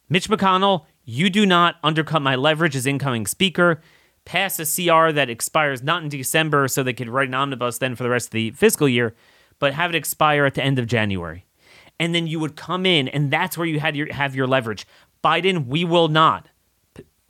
Mitch 0.10 0.30
McConnell, 0.30 0.86
you 1.04 1.30
do 1.30 1.46
not 1.46 1.78
undercut 1.84 2.22
my 2.22 2.36
leverage 2.36 2.76
as 2.76 2.86
incoming 2.86 3.26
speaker. 3.26 3.82
Pass 4.26 4.60
a 4.60 4.66
CR 4.66 5.12
that 5.12 5.30
expires 5.30 5.82
not 5.82 6.04
in 6.04 6.10
December 6.10 6.68
so 6.68 6.84
they 6.84 6.94
could 6.94 7.10
write 7.10 7.30
an 7.30 7.34
omnibus 7.34 7.80
then 7.80 7.96
for 7.96 8.04
the 8.04 8.10
rest 8.10 8.28
of 8.28 8.32
the 8.34 8.52
fiscal 8.52 8.88
year, 8.88 9.16
but 9.58 9.74
have 9.74 9.90
it 9.90 9.96
expire 9.96 10.46
at 10.46 10.54
the 10.54 10.64
end 10.64 10.78
of 10.78 10.86
January. 10.86 11.46
And 12.00 12.14
then 12.14 12.28
you 12.28 12.40
would 12.40 12.56
come 12.56 12.86
in 12.86 13.08
and 13.08 13.32
that's 13.32 13.58
where 13.58 13.66
you 13.66 13.80
had 13.80 13.96
your 13.96 14.14
have 14.14 14.36
your 14.36 14.48
leverage. 14.48 14.86
Biden, 15.24 15.68
we 15.68 15.86
will 15.86 16.08
not 16.08 16.50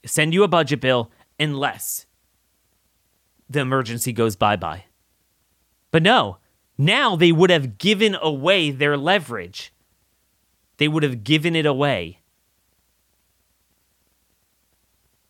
send 0.06 0.34
you 0.34 0.44
a 0.44 0.48
budget 0.48 0.82
bill 0.82 1.12
unless 1.40 2.06
the 3.50 3.60
emergency 3.60 4.14
goes 4.14 4.36
bye 4.36 4.56
bye. 4.56 4.86
But 5.92 6.04
no, 6.04 6.38
now 6.78 7.16
they 7.16 7.32
would 7.32 7.50
have 7.50 7.78
given 7.78 8.16
away 8.22 8.72
their 8.72 8.98
leverage. 8.98 9.74
They 10.78 10.88
would 10.88 11.04
have 11.04 11.24
given 11.24 11.56
it 11.56 11.66
away. 11.66 12.20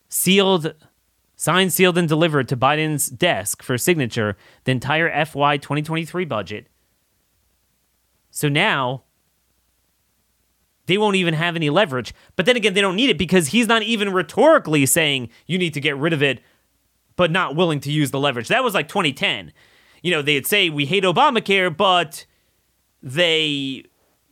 Sealed, 0.08 0.74
signed, 1.36 1.72
sealed, 1.72 1.98
and 1.98 2.08
delivered 2.08 2.48
to 2.48 2.56
Biden's 2.56 3.08
desk 3.08 3.62
for 3.62 3.76
signature 3.76 4.36
the 4.64 4.72
entire 4.72 5.24
FY 5.24 5.56
2023 5.56 6.24
budget. 6.24 6.68
So 8.30 8.48
now 8.48 9.02
they 10.86 10.98
won't 10.98 11.16
even 11.16 11.34
have 11.34 11.56
any 11.56 11.70
leverage. 11.70 12.14
But 12.36 12.46
then 12.46 12.56
again, 12.56 12.74
they 12.74 12.80
don't 12.80 12.96
need 12.96 13.10
it 13.10 13.18
because 13.18 13.48
he's 13.48 13.66
not 13.66 13.82
even 13.82 14.12
rhetorically 14.12 14.86
saying 14.86 15.30
you 15.46 15.58
need 15.58 15.74
to 15.74 15.80
get 15.80 15.96
rid 15.96 16.12
of 16.12 16.22
it, 16.22 16.40
but 17.16 17.30
not 17.30 17.54
willing 17.54 17.80
to 17.80 17.92
use 17.92 18.10
the 18.10 18.18
leverage. 18.18 18.48
That 18.48 18.64
was 18.64 18.74
like 18.74 18.88
2010. 18.88 19.52
You 20.02 20.10
know, 20.10 20.22
they'd 20.22 20.46
say 20.46 20.68
we 20.68 20.86
hate 20.86 21.04
Obamacare, 21.04 21.74
but 21.74 22.26
they 23.02 23.84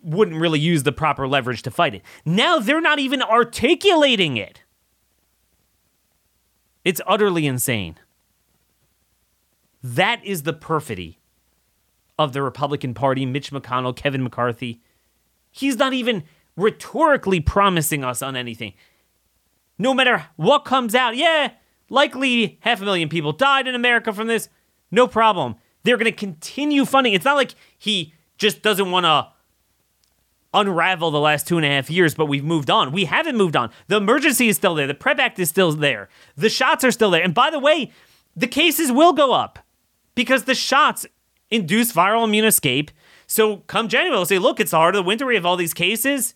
wouldn't 0.02 0.40
really 0.40 0.61
use 0.61 0.83
the 0.83 0.92
proper 0.92 1.28
leverage 1.28 1.62
to 1.62 1.71
fight 1.71 1.95
it. 1.95 2.02
Now 2.25 2.59
they're 2.59 2.80
not 2.80 2.99
even 2.99 3.23
articulating 3.23 4.37
it. 4.37 4.62
It's 6.85 7.00
utterly 7.07 7.47
insane. 7.47 7.97
That 9.83 10.25
is 10.25 10.42
the 10.42 10.52
perfidy 10.52 11.19
of 12.19 12.33
the 12.33 12.42
Republican 12.42 12.95
Party, 12.95 13.25
Mitch 13.25 13.50
McConnell, 13.50 13.97
Kevin 13.97 14.23
McCarthy. 14.23 14.80
He's 15.50 15.76
not 15.76 15.92
even 15.92 16.25
rhetorically 16.61 17.40
promising 17.40 18.05
us 18.05 18.23
on 18.23 18.37
anything. 18.37 18.75
No 19.79 19.95
matter 19.95 20.26
what 20.37 20.64
comes 20.64 20.95
out, 20.95 21.17
yeah, 21.17 21.52
likely 21.88 22.59
half 22.61 22.81
a 22.81 22.85
million 22.85 23.09
people 23.09 23.33
died 23.33 23.67
in 23.67 23.75
America 23.75 24.12
from 24.12 24.26
this. 24.26 24.49
No 24.90 25.07
problem. 25.07 25.57
They're 25.83 25.97
going 25.97 26.05
to 26.05 26.12
continue 26.12 26.85
funding. 26.85 27.14
It's 27.14 27.25
not 27.25 27.37
like 27.37 27.55
he 27.79 28.12
just 28.37 28.62
doesn't 28.62 28.90
want 28.90 29.07
to 29.07 29.29
unravel 30.52 31.11
the 31.11 31.21
last 31.21 31.47
two 31.47 31.57
and 31.57 31.64
a 31.64 31.69
half 31.69 31.90
years, 31.90 32.14
but 32.14 32.26
we've 32.26 32.45
moved 32.45 32.71
on. 32.71 32.93
We 32.93 33.05
haven't 33.05 33.37
moved 33.37 33.57
on. 33.57 33.71
The 33.87 33.97
emergency 33.97 34.49
is 34.49 34.57
still 34.57 34.75
there. 34.75 34.87
The 34.87 34.95
PREP 34.95 35.19
Act 35.19 35.38
is 35.38 35.49
still 35.49 35.73
there. 35.73 36.09
The 36.37 36.49
shots 36.49 36.85
are 36.85 36.90
still 36.90 37.11
there. 37.11 37.23
And 37.23 37.33
by 37.33 37.50
the 37.50 37.59
way, 37.59 37.93
the 38.37 38.49
cases 38.49 38.90
will 38.93 39.12
go 39.12 39.33
up 39.33 39.61
because 40.14 40.45
the 40.45 40.55
shots 40.55 41.07
induce 41.50 41.93
viral 41.93 42.25
immune 42.25 42.45
escape. 42.45 42.90
So 43.26 43.59
come 43.59 43.88
January, 43.88 44.14
they'll 44.17 44.26
say, 44.26 44.38
look, 44.38 44.61
it's 44.61 44.73
the 44.73 44.76
heart 44.76 44.97
of 44.97 45.05
the 45.05 45.09
winter. 45.09 45.25
We 45.25 45.37
have 45.37 45.47
all 45.47 45.57
these 45.57 45.75
cases 45.75 46.35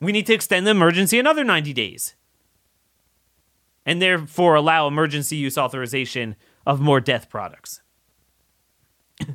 we 0.00 0.12
need 0.12 0.26
to 0.26 0.34
extend 0.34 0.66
the 0.66 0.70
emergency 0.70 1.18
another 1.18 1.44
90 1.44 1.72
days. 1.72 2.14
And 3.84 4.02
therefore 4.02 4.54
allow 4.54 4.86
emergency 4.86 5.36
use 5.36 5.56
authorization 5.56 6.36
of 6.66 6.80
more 6.80 7.00
death 7.00 7.30
products. 7.30 7.80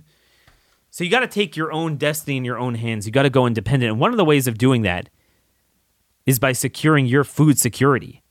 so 0.90 1.04
you 1.04 1.10
got 1.10 1.22
to 1.22 1.28
take 1.28 1.58
your 1.58 1.72
own 1.72 1.98
destiny 1.98 2.38
in 2.38 2.46
your 2.46 2.60
own 2.60 2.76
hands. 2.76 3.06
You 3.06 3.12
got 3.12 3.24
to 3.24 3.30
go 3.30 3.48
independent. 3.48 3.92
And 3.92 4.00
one 4.00 4.12
of 4.12 4.18
the 4.18 4.26
ways 4.26 4.48
of 4.48 4.58
doing 4.58 4.84
that 4.84 5.10
is 6.26 6.40
by 6.40 6.54
securing 6.54 7.06
your 7.06 7.24
food 7.24 7.58
security. 7.58 8.22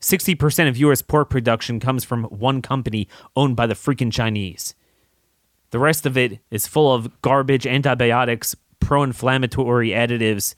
60% 0.00 0.68
of 0.68 0.76
US 0.76 1.02
pork 1.02 1.30
production 1.30 1.80
comes 1.80 2.04
from 2.04 2.24
one 2.24 2.60
company 2.60 3.08
owned 3.34 3.56
by 3.56 3.66
the 3.66 3.74
freaking 3.74 4.12
Chinese. 4.12 4.74
The 5.70 5.78
rest 5.78 6.06
of 6.06 6.16
it 6.16 6.40
is 6.50 6.66
full 6.66 6.92
of 6.92 7.20
garbage, 7.22 7.66
antibiotics, 7.66 8.54
pro 8.78 9.02
inflammatory 9.02 9.90
additives, 9.90 10.54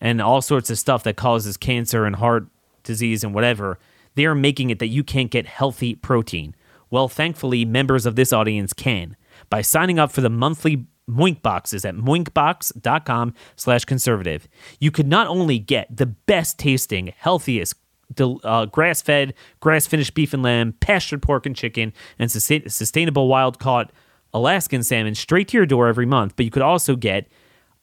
and 0.00 0.20
all 0.20 0.42
sorts 0.42 0.70
of 0.70 0.78
stuff 0.78 1.02
that 1.04 1.16
causes 1.16 1.56
cancer 1.56 2.04
and 2.04 2.16
heart 2.16 2.46
disease 2.82 3.24
and 3.24 3.34
whatever, 3.34 3.78
they 4.14 4.24
are 4.24 4.34
making 4.34 4.70
it 4.70 4.78
that 4.78 4.88
you 4.88 5.04
can't 5.04 5.30
get 5.30 5.46
healthy 5.46 5.94
protein. 5.94 6.54
Well, 6.90 7.08
thankfully, 7.08 7.64
members 7.64 8.06
of 8.06 8.16
this 8.16 8.32
audience 8.32 8.72
can 8.72 9.16
by 9.50 9.62
signing 9.62 9.98
up 9.98 10.10
for 10.10 10.20
the 10.20 10.30
monthly 10.30 10.86
Moink 11.08 11.42
boxes 11.42 11.84
at 11.84 11.94
moinkbox.com 11.94 13.34
slash 13.56 13.84
conservative. 13.84 14.46
You 14.78 14.90
could 14.90 15.08
not 15.08 15.26
only 15.26 15.58
get 15.58 15.94
the 15.94 16.06
best 16.06 16.58
tasting, 16.58 17.14
healthiest, 17.16 17.74
uh, 18.20 18.66
grass 18.66 19.00
fed, 19.00 19.34
grass 19.60 19.86
finished 19.86 20.14
beef 20.14 20.34
and 20.34 20.42
lamb, 20.42 20.74
pastured 20.80 21.22
pork 21.22 21.46
and 21.46 21.56
chicken, 21.56 21.92
and 22.18 22.30
sustainable 22.30 23.28
wild 23.28 23.58
caught 23.58 23.90
Alaskan 24.34 24.82
salmon 24.82 25.14
straight 25.14 25.48
to 25.48 25.56
your 25.56 25.66
door 25.66 25.88
every 25.88 26.06
month, 26.06 26.34
but 26.36 26.44
you 26.44 26.50
could 26.50 26.62
also 26.62 26.96
get 26.96 27.26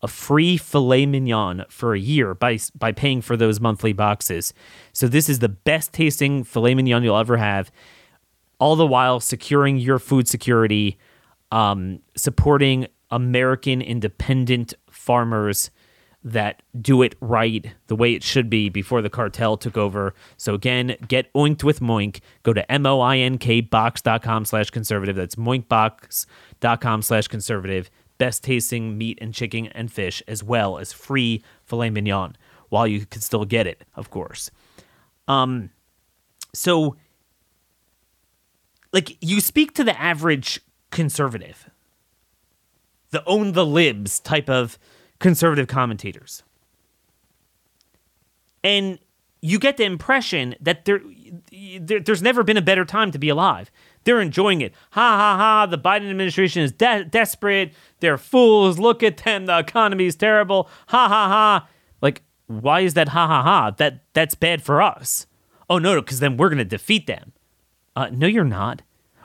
a 0.06 0.08
free 0.08 0.56
filet 0.56 1.08
mignon 1.08 1.66
for 1.68 1.96
a 1.96 2.00
year 2.00 2.36
by 2.36 2.60
by 2.78 2.92
paying 2.92 3.22
for 3.22 3.36
those 3.36 3.60
monthly 3.60 3.92
boxes. 3.92 4.54
So 4.94 5.08
this 5.08 5.28
is 5.28 5.40
the 5.40 5.50
best 5.50 5.94
tasting 5.94 6.44
filet 6.44 6.76
mignon 6.76 7.04
you'll 7.04 7.18
ever 7.18 7.38
have, 7.38 7.72
all 8.60 8.76
the 8.76 8.86
while 8.86 9.20
securing 9.20 9.78
your 9.78 9.98
food 9.98 10.28
security, 10.28 11.00
um, 11.52 12.02
supporting 12.16 12.86
American 13.10 13.82
independent 13.82 14.76
farmers 14.92 15.72
that 16.24 16.62
do 16.80 17.02
it 17.02 17.16
right 17.20 17.74
the 17.88 17.96
way 17.96 18.14
it 18.14 18.22
should 18.22 18.48
be 18.48 18.70
before 18.70 19.02
the 19.02 19.10
cartel 19.10 19.58
took 19.58 19.76
over. 19.76 20.14
So 20.38 20.54
again, 20.54 20.98
get 21.08 21.34
oinked 21.34 21.64
with 21.64 21.80
Moink. 21.80 22.20
Go 22.44 22.54
to 22.54 22.72
M-O-I-N-K 22.72 23.62
box.com 23.62 24.46
slash 24.46 24.70
conservative. 24.70 25.16
That's 25.16 25.36
moinkbox.com 25.36 27.02
slash 27.02 27.28
conservative. 27.28 27.90
Best 28.18 28.44
tasting 28.44 28.98
meat 28.98 29.18
and 29.22 29.34
chicken 29.34 29.68
and 29.68 29.92
fish, 29.92 30.24
as 30.28 30.44
well 30.44 30.78
as 30.78 30.94
free 30.94 31.44
filet 31.64 31.90
mignon 31.90 32.36
while 32.70 32.88
you 32.88 33.06
can 33.06 33.22
still 33.22 33.46
get 33.46 33.68
it, 33.68 33.84
of 33.96 34.10
course. 34.10 34.50
Um, 35.28 35.72
so 36.54 36.96
like 38.96 39.18
you 39.22 39.42
speak 39.42 39.74
to 39.74 39.84
the 39.84 40.00
average 40.00 40.62
conservative, 40.90 41.70
the 43.10 43.24
own 43.26 43.52
the 43.52 43.66
libs 43.66 44.20
type 44.20 44.50
of 44.50 44.80
conservative 45.20 45.68
commentators. 45.68 46.44
And 48.64 49.00
you 49.46 49.60
get 49.60 49.78
the 49.78 49.84
impression 49.84 50.56
that 50.60 50.86
there, 50.86 51.02
there, 51.80 52.00
there's 52.00 52.24
never 52.24 52.44
been 52.44 52.58
a 52.58 52.64
better 52.64 52.84
time 52.84 53.12
to 53.12 53.20
be 53.20 53.30
alive. 53.30 53.70
They're 54.04 54.20
enjoying 54.20 54.62
it. 54.62 54.74
Ha 54.92 55.18
ha 55.18 55.38
ha. 55.38 55.66
The 55.68 55.78
Biden 55.78 56.10
administration 56.10 56.64
is 56.64 56.72
de- 56.72 57.06
desperate. 57.06 57.72
They're 58.00 58.18
fools. 58.18 58.80
Look 58.80 59.04
at 59.04 59.18
them. 59.18 59.46
The 59.46 59.60
economy 59.60 60.06
is 60.06 60.16
terrible. 60.16 60.68
Ha 60.88 61.08
ha 61.08 61.28
ha. 61.28 61.68
Like, 62.02 62.24
why 62.48 62.80
is 62.80 62.96
that 62.96 63.10
ha 63.10 63.28
ha 63.28 63.44
ha? 63.44 63.70
That 63.78 64.02
that's 64.14 64.34
bad 64.34 64.64
for 64.64 64.82
us. 64.82 65.28
Oh 65.70 65.78
no, 65.78 66.02
because 66.02 66.20
then 66.20 66.38
we're 66.38 66.50
gonna 66.50 66.66
defeat 66.66 67.06
them. 67.06 67.32
Uh, 67.96 68.10
no, 68.12 68.26
you're 68.26 68.44
not. 68.44 68.82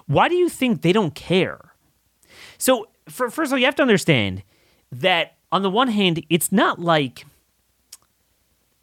Why 0.07 0.29
do 0.29 0.35
you 0.35 0.51
think 0.51 0.83
they 0.83 0.93
don't 0.93 1.15
care? 1.15 1.73
So, 2.59 2.89
for, 3.09 3.31
first 3.31 3.49
of 3.49 3.55
all, 3.55 3.59
you 3.59 3.65
have 3.65 3.77
to 3.77 3.83
understand 3.83 4.43
that 4.93 5.37
on 5.51 5.63
the 5.63 5.71
one 5.71 5.89
hand, 5.89 6.23
it's 6.29 6.53
not 6.53 6.79
like 6.79 7.25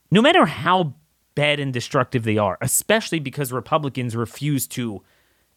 no 0.10 0.22
matter 0.22 0.48
how 0.48 0.96
bad 1.38 1.60
and 1.60 1.72
destructive 1.72 2.24
they 2.24 2.40
are, 2.40 2.58
especially 2.62 3.20
because 3.20 3.54
Republicans 3.54 4.16
refuse 4.16 4.66
to 4.66 5.04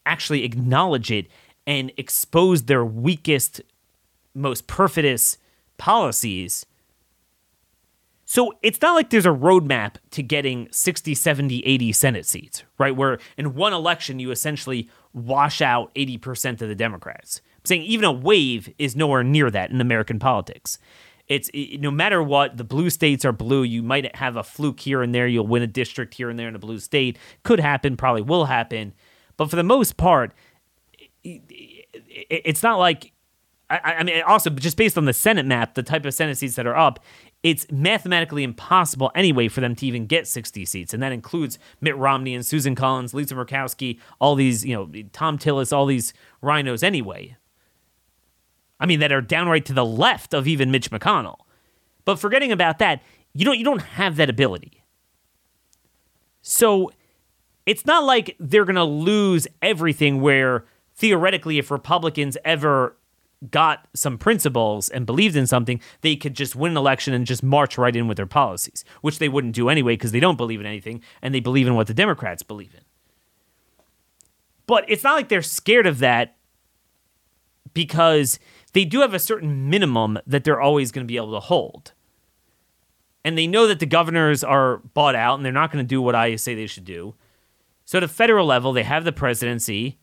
actually 0.04 0.44
acknowledge 0.44 1.10
it 1.10 1.26
and 1.66 1.90
expose 1.96 2.64
their 2.64 2.84
weakest, 2.84 3.62
most 4.34 4.66
perfidious 4.66 5.38
policies. 5.78 6.66
So 8.26 8.52
it's 8.62 8.82
not 8.82 8.94
like 8.94 9.08
there's 9.08 9.24
a 9.24 9.30
roadmap 9.30 9.94
to 10.10 10.22
getting 10.22 10.68
60, 10.70 11.14
70, 11.14 11.60
80 11.66 11.92
Senate 11.92 12.26
seats, 12.26 12.62
right? 12.76 12.94
Where 12.94 13.18
in 13.38 13.54
one 13.54 13.72
election 13.72 14.18
you 14.18 14.30
essentially 14.30 14.90
wash 15.14 15.62
out 15.62 15.94
80% 15.94 16.60
of 16.60 16.68
the 16.68 16.74
Democrats. 16.74 17.40
I'm 17.56 17.64
saying 17.64 17.82
even 17.84 18.04
a 18.04 18.12
wave 18.12 18.70
is 18.78 18.94
nowhere 18.94 19.24
near 19.24 19.50
that 19.50 19.70
in 19.70 19.80
American 19.80 20.18
politics. 20.18 20.78
It's 21.30 21.48
it, 21.54 21.80
no 21.80 21.90
matter 21.90 22.22
what, 22.22 22.56
the 22.56 22.64
blue 22.64 22.90
states 22.90 23.24
are 23.24 23.32
blue. 23.32 23.62
You 23.62 23.82
might 23.82 24.14
have 24.16 24.36
a 24.36 24.42
fluke 24.42 24.80
here 24.80 25.00
and 25.00 25.14
there. 25.14 25.26
You'll 25.26 25.46
win 25.46 25.62
a 25.62 25.66
district 25.66 26.14
here 26.14 26.28
and 26.28 26.38
there 26.38 26.48
in 26.48 26.56
a 26.56 26.58
blue 26.58 26.80
state. 26.80 27.16
Could 27.44 27.60
happen, 27.60 27.96
probably 27.96 28.20
will 28.20 28.46
happen. 28.46 28.92
But 29.36 29.48
for 29.48 29.56
the 29.56 29.62
most 29.62 29.96
part, 29.96 30.34
it, 31.22 31.40
it, 31.48 32.42
it's 32.44 32.62
not 32.62 32.78
like 32.78 33.12
I, 33.70 33.94
I, 33.98 34.02
mean, 34.02 34.22
also 34.26 34.50
just 34.50 34.76
based 34.76 34.98
on 34.98 35.04
the 35.04 35.12
Senate 35.12 35.46
map, 35.46 35.74
the 35.74 35.84
type 35.84 36.04
of 36.04 36.12
Senate 36.12 36.36
seats 36.36 36.56
that 36.56 36.66
are 36.66 36.76
up, 36.76 36.98
it's 37.44 37.70
mathematically 37.70 38.42
impossible 38.42 39.12
anyway 39.14 39.46
for 39.46 39.60
them 39.60 39.76
to 39.76 39.86
even 39.86 40.06
get 40.06 40.26
60 40.26 40.64
seats. 40.64 40.92
And 40.92 41.00
that 41.02 41.12
includes 41.12 41.58
Mitt 41.80 41.96
Romney 41.96 42.34
and 42.34 42.44
Susan 42.44 42.74
Collins, 42.74 43.14
Lisa 43.14 43.34
Murkowski, 43.36 44.00
all 44.20 44.34
these, 44.34 44.66
you 44.66 44.74
know, 44.74 44.90
tom 45.12 45.38
Tillis, 45.38 45.72
all 45.72 45.86
these 45.86 46.12
RINOs 46.42 46.82
anyway. 46.82 47.36
I 48.80 48.86
mean, 48.86 49.00
that 49.00 49.12
are 49.12 49.20
downright 49.20 49.66
to 49.66 49.72
the 49.72 49.84
left 49.84 50.34
of 50.34 50.48
even 50.48 50.70
Mitch 50.70 50.90
McConnell. 50.90 51.36
But 52.04 52.18
forgetting 52.18 52.50
about 52.50 52.78
that, 52.78 53.02
you 53.34 53.44
don't 53.44 53.58
you 53.58 53.64
don't 53.64 53.82
have 53.82 54.16
that 54.16 54.30
ability. 54.30 54.82
So 56.42 56.90
it's 57.66 57.84
not 57.84 58.04
like 58.04 58.34
they're 58.40 58.64
gonna 58.64 58.84
lose 58.84 59.46
everything 59.60 60.20
where 60.20 60.64
theoretically 60.94 61.58
if 61.58 61.70
Republicans 61.70 62.36
ever 62.44 62.96
got 63.50 63.86
some 63.94 64.18
principles 64.18 64.88
and 64.88 65.06
believed 65.06 65.36
in 65.36 65.46
something, 65.46 65.80
they 66.02 66.14
could 66.16 66.34
just 66.34 66.54
win 66.54 66.72
an 66.72 66.76
election 66.76 67.14
and 67.14 67.26
just 67.26 67.42
march 67.42 67.78
right 67.78 67.96
in 67.96 68.06
with 68.06 68.16
their 68.16 68.26
policies, 68.26 68.84
which 69.00 69.18
they 69.18 69.28
wouldn't 69.28 69.54
do 69.54 69.68
anyway 69.68 69.94
because 69.94 70.12
they 70.12 70.20
don't 70.20 70.36
believe 70.36 70.60
in 70.60 70.66
anything 70.66 71.02
and 71.22 71.34
they 71.34 71.40
believe 71.40 71.66
in 71.66 71.74
what 71.74 71.86
the 71.86 71.94
Democrats 71.94 72.42
believe 72.42 72.74
in. 72.74 72.82
But 74.66 74.84
it's 74.88 75.02
not 75.02 75.14
like 75.14 75.28
they're 75.28 75.42
scared 75.42 75.86
of 75.86 75.98
that 76.00 76.36
because 77.72 78.38
they 78.72 78.84
do 78.84 79.00
have 79.00 79.14
a 79.14 79.18
certain 79.18 79.68
minimum 79.68 80.18
that 80.26 80.44
they're 80.44 80.60
always 80.60 80.92
going 80.92 81.06
to 81.06 81.10
be 81.10 81.16
able 81.16 81.32
to 81.32 81.40
hold. 81.40 81.92
And 83.24 83.36
they 83.36 83.46
know 83.46 83.66
that 83.66 83.80
the 83.80 83.86
governors 83.86 84.42
are 84.42 84.78
bought 84.78 85.14
out 85.14 85.34
and 85.34 85.44
they're 85.44 85.52
not 85.52 85.70
going 85.70 85.84
to 85.84 85.88
do 85.88 86.00
what 86.00 86.14
I 86.14 86.36
say 86.36 86.54
they 86.54 86.66
should 86.66 86.84
do. 86.84 87.14
So 87.84 87.98
at 87.98 88.04
a 88.04 88.08
federal 88.08 88.46
level, 88.46 88.72
they 88.72 88.84
have 88.84 89.04
the 89.04 89.12
presidency 89.12 89.98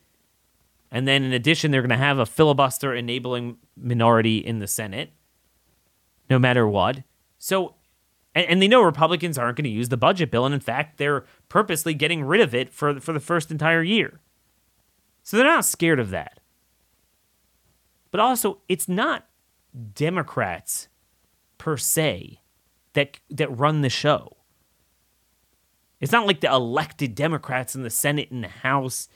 and 0.91 1.07
then 1.07 1.23
in 1.23 1.33
addition, 1.33 1.71
they're 1.71 1.81
going 1.81 1.89
to 1.89 1.97
have 1.97 2.19
a 2.19 2.25
filibuster 2.25 2.95
enabling 2.95 3.57
minority 3.75 4.37
in 4.37 4.59
the 4.59 4.67
Senate, 4.67 5.11
no 6.29 6.39
matter 6.39 6.67
what. 6.67 7.03
So, 7.37 7.75
and, 8.33 8.61
they 8.61 8.67
know 8.67 8.81
Republicans 8.81 9.37
aren't 9.37 9.57
going 9.57 9.65
to 9.65 9.69
use 9.69 9.89
the 9.89 9.97
budget 9.97 10.31
bill. 10.31 10.45
And 10.45 10.53
in 10.53 10.61
fact, 10.61 10.97
they're 10.97 11.25
purposely 11.49 11.93
getting 11.93 12.23
rid 12.23 12.41
of 12.41 12.55
it 12.55 12.73
for, 12.73 12.99
for 12.99 13.11
the 13.11 13.19
first 13.19 13.51
entire 13.51 13.83
year. 13.83 14.21
So 15.23 15.35
they're 15.35 15.45
not 15.45 15.65
scared 15.65 15.99
of 15.99 16.09
that. 16.11 16.36
But 18.11 18.19
also, 18.19 18.59
it's 18.67 18.87
not 18.87 19.27
Democrats 19.93 20.87
per 21.57 21.77
se 21.77 22.39
that, 22.93 23.19
that 23.29 23.57
run 23.57 23.81
the 23.81 23.89
show. 23.89 24.37
It's 25.99 26.11
not 26.11 26.27
like 26.27 26.41
the 26.41 26.51
elected 26.51 27.15
Democrats 27.15 27.75
in 27.75 27.83
the 27.83 27.89
Senate 27.89 28.31
and 28.31 28.43
the 28.43 28.49
House 28.49 29.09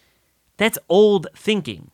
that's 0.57 0.77
old 0.89 1.27
thinking. 1.35 1.91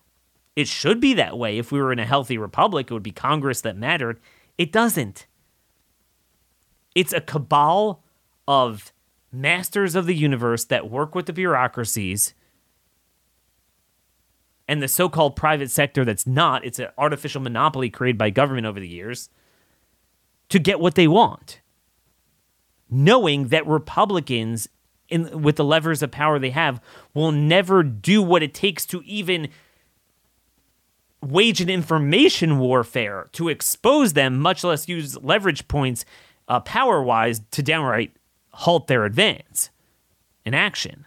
It 0.56 0.68
should 0.68 1.00
be 1.00 1.14
that 1.14 1.38
way. 1.38 1.58
If 1.58 1.72
we 1.72 1.80
were 1.80 1.92
in 1.92 2.00
a 2.00 2.06
healthy 2.06 2.38
republic, 2.38 2.88
it 2.90 2.94
would 2.94 3.04
be 3.04 3.12
Congress 3.12 3.62
that 3.62 3.78
mattered. 3.78 4.20
It 4.58 4.72
doesn't. 4.72 5.28
It's 6.96 7.14
a 7.14 7.22
cabal 7.22 8.04
of 8.48 8.92
masters 9.32 9.96
of 9.96 10.06
the 10.06 10.16
universe 10.16 10.66
that 10.66 10.90
work 10.90 11.14
with 11.14 11.28
the 11.28 11.34
bureaucracies 11.34 12.34
and 14.68 14.82
the 14.82 14.88
so 14.88 15.10
called 15.10 15.36
private 15.36 15.72
sector 15.72 16.04
that's 16.04 16.28
not. 16.28 16.66
It's 16.66 16.80
an 16.80 16.90
artificial 16.98 17.42
monopoly 17.42 17.90
created 17.90 18.18
by 18.18 18.30
government 18.30 18.68
over 18.68 18.80
the 18.80 18.88
years 18.88 19.30
to 20.50 20.60
get 20.60 20.80
what 20.80 20.96
they 20.96 21.08
want. 21.08 21.62
Knowing 22.90 23.48
that 23.50 23.68
Republicans 23.68 24.68
in 25.10 25.42
with 25.42 25.56
the 25.56 25.64
levers 25.64 26.04
of 26.04 26.12
power 26.12 26.38
they 26.40 26.50
have 26.50 26.82
will 27.14 27.32
never 27.32 27.84
do 27.84 28.22
what 28.22 28.44
it 28.44 28.54
takes 28.54 28.86
to 28.86 29.02
even 29.04 29.48
wage 31.22 31.62
an 31.62 31.70
information 31.70 32.60
warfare 32.60 33.30
to 33.34 33.50
expose 33.50 34.14
them, 34.14 34.40
much 34.40 34.64
less 34.64 34.88
use 34.88 35.18
leverage 35.18 35.68
points 35.68 36.06
uh, 36.48 36.60
power 36.60 37.02
wise 37.02 37.42
to 37.52 37.64
downright 37.64 38.12
halt 38.52 38.88
their 38.88 39.06
advance 39.06 39.70
in 40.46 40.54
action. 40.54 41.07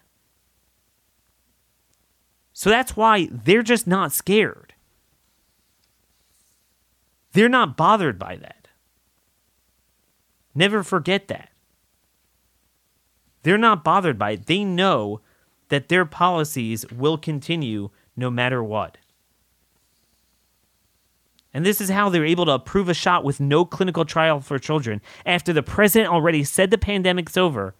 So 2.60 2.68
that's 2.68 2.94
why 2.94 3.26
they're 3.32 3.62
just 3.62 3.86
not 3.86 4.12
scared. 4.12 4.74
They're 7.32 7.48
not 7.48 7.74
bothered 7.74 8.18
by 8.18 8.36
that. 8.36 8.68
Never 10.54 10.82
forget 10.82 11.28
that. 11.28 11.48
They're 13.44 13.56
not 13.56 13.82
bothered 13.82 14.18
by 14.18 14.32
it. 14.32 14.44
They 14.44 14.62
know 14.62 15.22
that 15.70 15.88
their 15.88 16.04
policies 16.04 16.84
will 16.92 17.16
continue 17.16 17.88
no 18.14 18.30
matter 18.30 18.62
what. 18.62 18.98
And 21.54 21.64
this 21.64 21.80
is 21.80 21.88
how 21.88 22.10
they're 22.10 22.26
able 22.26 22.44
to 22.44 22.52
approve 22.52 22.90
a 22.90 22.94
shot 22.94 23.24
with 23.24 23.40
no 23.40 23.64
clinical 23.64 24.04
trial 24.04 24.42
for 24.42 24.58
children 24.58 25.00
after 25.24 25.54
the 25.54 25.62
president 25.62 26.12
already 26.12 26.44
said 26.44 26.70
the 26.70 26.76
pandemic's 26.76 27.38
over. 27.38 27.74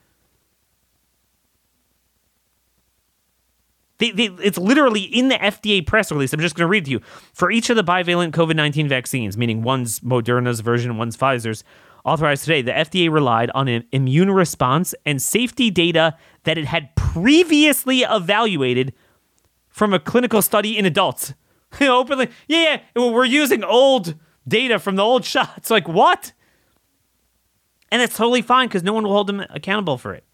They, 4.00 4.10
they, 4.10 4.24
it's 4.42 4.58
literally 4.58 5.02
in 5.02 5.28
the 5.28 5.36
FDA 5.36 5.86
press 5.86 6.10
release. 6.10 6.32
I'm 6.32 6.40
just 6.40 6.56
going 6.56 6.64
to 6.64 6.70
read 6.70 6.86
to 6.86 6.90
you. 6.90 7.00
For 7.34 7.50
each 7.50 7.68
of 7.68 7.76
the 7.76 7.84
bivalent 7.84 8.32
COVID 8.32 8.56
19 8.56 8.88
vaccines, 8.88 9.36
meaning 9.36 9.62
one's 9.62 10.00
Moderna's 10.00 10.60
version, 10.60 10.96
one's 10.96 11.16
Pfizer's, 11.16 11.62
authorized 12.04 12.44
today, 12.44 12.62
the 12.62 12.72
FDA 12.72 13.12
relied 13.12 13.50
on 13.54 13.68
an 13.68 13.84
immune 13.92 14.30
response 14.30 14.94
and 15.04 15.20
safety 15.20 15.70
data 15.70 16.16
that 16.44 16.56
it 16.56 16.64
had 16.64 16.96
previously 16.96 18.00
evaluated 18.00 18.94
from 19.68 19.92
a 19.92 20.00
clinical 20.00 20.40
study 20.40 20.78
in 20.78 20.86
adults. 20.86 21.34
Openly, 21.80 22.30
yeah, 22.48 22.80
yeah, 22.96 23.10
we're 23.10 23.26
using 23.26 23.62
old 23.62 24.14
data 24.48 24.78
from 24.78 24.96
the 24.96 25.04
old 25.04 25.24
shots. 25.26 25.70
Like, 25.70 25.86
what? 25.86 26.32
And 27.92 28.00
it's 28.00 28.16
totally 28.16 28.42
fine 28.42 28.68
because 28.68 28.82
no 28.82 28.94
one 28.94 29.04
will 29.04 29.12
hold 29.12 29.26
them 29.26 29.44
accountable 29.50 29.98
for 29.98 30.14
it. 30.14 30.24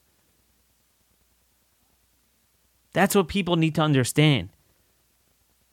That's 2.97 3.15
what 3.15 3.29
people 3.29 3.57
need 3.57 3.75
to 3.75 3.83
understand. 3.83 4.49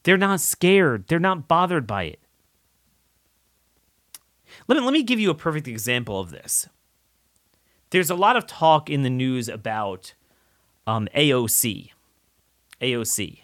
They're 0.03 0.17
not 0.17 0.41
scared, 0.41 1.07
they're 1.07 1.19
not 1.19 1.47
bothered 1.47 1.87
by 1.87 2.03
it. 2.03 2.19
Let 4.67 4.77
me, 4.77 4.83
let 4.83 4.91
me 4.91 5.03
give 5.03 5.21
you 5.21 5.29
a 5.29 5.33
perfect 5.33 5.65
example 5.65 6.19
of 6.19 6.31
this. 6.31 6.67
There's 7.91 8.09
a 8.09 8.15
lot 8.15 8.35
of 8.35 8.45
talk 8.45 8.89
in 8.89 9.03
the 9.03 9.09
news 9.09 9.47
about 9.47 10.15
um, 10.85 11.07
AOC. 11.15 11.91
AOC. 12.81 13.39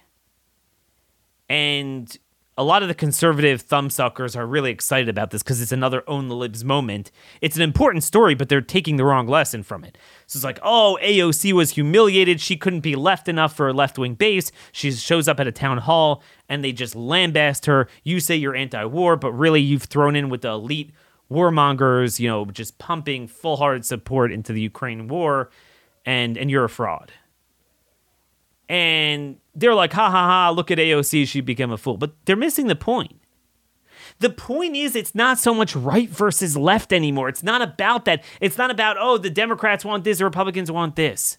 And 1.47 2.17
a 2.59 2.63
lot 2.63 2.81
of 2.81 2.89
the 2.89 2.93
conservative 2.93 3.65
thumbsuckers 3.65 4.35
are 4.35 4.45
really 4.45 4.69
excited 4.69 5.07
about 5.07 5.31
this 5.31 5.41
because 5.41 5.61
it's 5.61 5.71
another 5.71 6.03
own 6.07 6.27
the 6.27 6.35
libs 6.35 6.65
moment. 6.65 7.09
It's 7.39 7.55
an 7.55 7.61
important 7.61 8.03
story, 8.03 8.35
but 8.35 8.49
they're 8.49 8.59
taking 8.59 8.97
the 8.97 9.05
wrong 9.05 9.27
lesson 9.27 9.63
from 9.63 9.85
it. 9.85 9.97
So 10.27 10.35
it's 10.35 10.43
like, 10.43 10.59
oh, 10.61 10.99
AOC 11.01 11.53
was 11.53 11.71
humiliated. 11.71 12.41
She 12.41 12.57
couldn't 12.57 12.81
be 12.81 12.97
left 12.97 13.29
enough 13.29 13.55
for 13.55 13.69
a 13.69 13.73
left 13.73 13.97
wing 13.97 14.15
base. 14.15 14.51
She 14.73 14.91
shows 14.91 15.29
up 15.29 15.39
at 15.39 15.47
a 15.47 15.53
town 15.53 15.77
hall 15.77 16.21
and 16.49 16.61
they 16.61 16.73
just 16.73 16.95
lambast 16.95 17.65
her. 17.65 17.87
You 18.03 18.19
say 18.19 18.35
you're 18.35 18.57
anti 18.57 18.83
war, 18.83 19.15
but 19.15 19.31
really 19.31 19.61
you've 19.61 19.83
thrown 19.83 20.17
in 20.17 20.27
with 20.27 20.41
the 20.41 20.49
elite 20.49 20.91
warmongers, 21.31 22.19
you 22.19 22.27
know, 22.27 22.43
just 22.43 22.77
pumping 22.77 23.29
full 23.29 23.55
hearted 23.55 23.85
support 23.85 24.33
into 24.33 24.51
the 24.51 24.59
Ukraine 24.59 25.07
war, 25.07 25.49
and, 26.05 26.37
and 26.37 26.51
you're 26.51 26.65
a 26.65 26.69
fraud. 26.69 27.13
And 28.67 29.37
they're 29.59 29.75
like, 29.75 29.93
ha 29.93 30.09
ha 30.09 30.25
ha, 30.25 30.49
look 30.51 30.71
at 30.71 30.77
AOC, 30.77 31.27
she 31.27 31.41
became 31.41 31.71
a 31.71 31.77
fool. 31.77 31.97
But 31.97 32.13
they're 32.25 32.35
missing 32.35 32.67
the 32.67 32.75
point. 32.75 33.19
The 34.19 34.29
point 34.29 34.75
is, 34.75 34.95
it's 34.95 35.15
not 35.15 35.39
so 35.39 35.53
much 35.53 35.75
right 35.75 36.09
versus 36.09 36.57
left 36.57 36.91
anymore. 36.91 37.29
It's 37.29 37.43
not 37.43 37.61
about 37.61 38.05
that. 38.05 38.23
It's 38.41 38.57
not 38.57 38.71
about, 38.71 38.97
oh, 38.99 39.17
the 39.17 39.29
Democrats 39.29 39.85
want 39.85 40.03
this, 40.03 40.17
the 40.17 40.25
Republicans 40.25 40.71
want 40.71 40.95
this. 40.95 41.37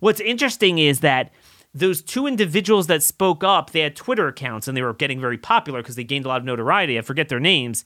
What's 0.00 0.20
interesting 0.20 0.78
is 0.78 1.00
that 1.00 1.32
those 1.74 2.00
two 2.00 2.26
individuals 2.26 2.86
that 2.86 3.02
spoke 3.02 3.44
up, 3.44 3.70
they 3.70 3.80
had 3.80 3.94
Twitter 3.94 4.28
accounts 4.28 4.66
and 4.66 4.76
they 4.76 4.82
were 4.82 4.94
getting 4.94 5.20
very 5.20 5.36
popular 5.36 5.82
because 5.82 5.96
they 5.96 6.04
gained 6.04 6.24
a 6.24 6.28
lot 6.28 6.40
of 6.40 6.46
notoriety. 6.46 6.98
I 6.98 7.02
forget 7.02 7.28
their 7.28 7.40
names. 7.40 7.84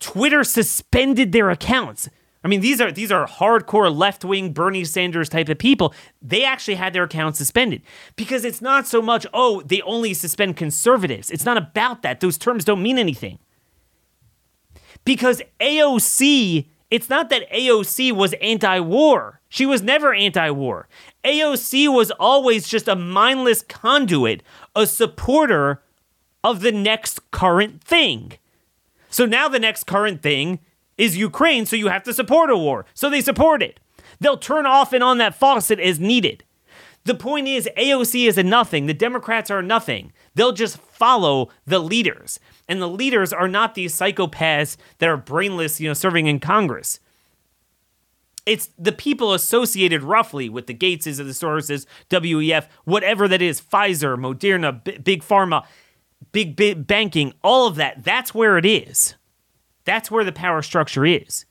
Twitter 0.00 0.42
suspended 0.42 1.32
their 1.32 1.50
accounts. 1.50 2.08
I 2.44 2.48
mean, 2.48 2.60
these 2.60 2.80
are 2.80 2.90
these 2.90 3.12
are 3.12 3.26
hardcore 3.26 3.94
left 3.94 4.24
wing 4.24 4.52
Bernie 4.52 4.84
Sanders 4.84 5.28
type 5.28 5.48
of 5.48 5.58
people. 5.58 5.94
They 6.20 6.44
actually 6.44 6.74
had 6.74 6.92
their 6.92 7.04
accounts 7.04 7.38
suspended 7.38 7.82
because 8.16 8.44
it's 8.44 8.60
not 8.60 8.86
so 8.86 9.00
much 9.00 9.26
oh 9.32 9.62
they 9.62 9.80
only 9.82 10.14
suspend 10.14 10.56
conservatives. 10.56 11.30
It's 11.30 11.44
not 11.44 11.56
about 11.56 12.02
that. 12.02 12.20
Those 12.20 12.38
terms 12.38 12.64
don't 12.64 12.82
mean 12.82 12.98
anything. 12.98 13.38
Because 15.04 15.42
AOC, 15.60 16.68
it's 16.90 17.08
not 17.08 17.28
that 17.30 17.50
AOC 17.50 18.12
was 18.12 18.34
anti-war. 18.34 19.40
She 19.48 19.66
was 19.66 19.82
never 19.82 20.14
anti-war. 20.14 20.88
AOC 21.24 21.92
was 21.92 22.10
always 22.12 22.68
just 22.68 22.88
a 22.88 22.94
mindless 22.94 23.62
conduit, 23.62 24.42
a 24.76 24.86
supporter 24.86 25.82
of 26.44 26.60
the 26.60 26.72
next 26.72 27.30
current 27.30 27.82
thing. 27.82 28.32
So 29.10 29.26
now 29.26 29.48
the 29.48 29.58
next 29.58 29.84
current 29.84 30.22
thing 30.22 30.60
is 31.02 31.16
Ukraine, 31.16 31.66
so 31.66 31.74
you 31.74 31.88
have 31.88 32.04
to 32.04 32.14
support 32.14 32.48
a 32.48 32.56
war. 32.56 32.86
So 32.94 33.10
they 33.10 33.20
support 33.20 33.60
it. 33.60 33.80
They'll 34.20 34.36
turn 34.36 34.66
off 34.66 34.92
and 34.92 35.02
on 35.02 35.18
that 35.18 35.34
faucet 35.34 35.80
as 35.80 35.98
needed. 35.98 36.44
The 37.04 37.16
point 37.16 37.48
is, 37.48 37.68
AOC 37.76 38.28
is 38.28 38.38
a 38.38 38.44
nothing. 38.44 38.86
The 38.86 38.94
Democrats 38.94 39.50
are 39.50 39.62
nothing. 39.62 40.12
They'll 40.36 40.52
just 40.52 40.76
follow 40.78 41.48
the 41.66 41.80
leaders. 41.80 42.38
And 42.68 42.80
the 42.80 42.88
leaders 42.88 43.32
are 43.32 43.48
not 43.48 43.74
these 43.74 43.92
psychopaths 43.92 44.76
that 44.98 45.08
are 45.08 45.16
brainless, 45.16 45.80
you 45.80 45.88
know, 45.88 45.94
serving 45.94 46.28
in 46.28 46.38
Congress. 46.38 47.00
It's 48.46 48.70
the 48.78 48.92
people 48.92 49.32
associated 49.34 50.04
roughly 50.04 50.48
with 50.48 50.68
the 50.68 50.74
Gateses 50.74 51.18
of 51.18 51.26
the 51.26 51.32
Soroses, 51.32 51.84
WEF, 52.10 52.68
whatever 52.84 53.26
that 53.26 53.42
is, 53.42 53.60
Pfizer, 53.60 54.16
Moderna, 54.16 54.84
B- 54.84 54.98
Big 54.98 55.22
Pharma, 55.22 55.64
big, 56.30 56.54
big 56.54 56.86
banking, 56.86 57.32
all 57.42 57.66
of 57.66 57.74
that. 57.74 58.04
That's 58.04 58.32
where 58.32 58.56
it 58.56 58.66
is. 58.66 59.16
That's 59.84 60.10
where 60.10 60.24
the 60.24 60.32
power 60.32 60.62
structure 60.62 61.04
is. 61.04 61.44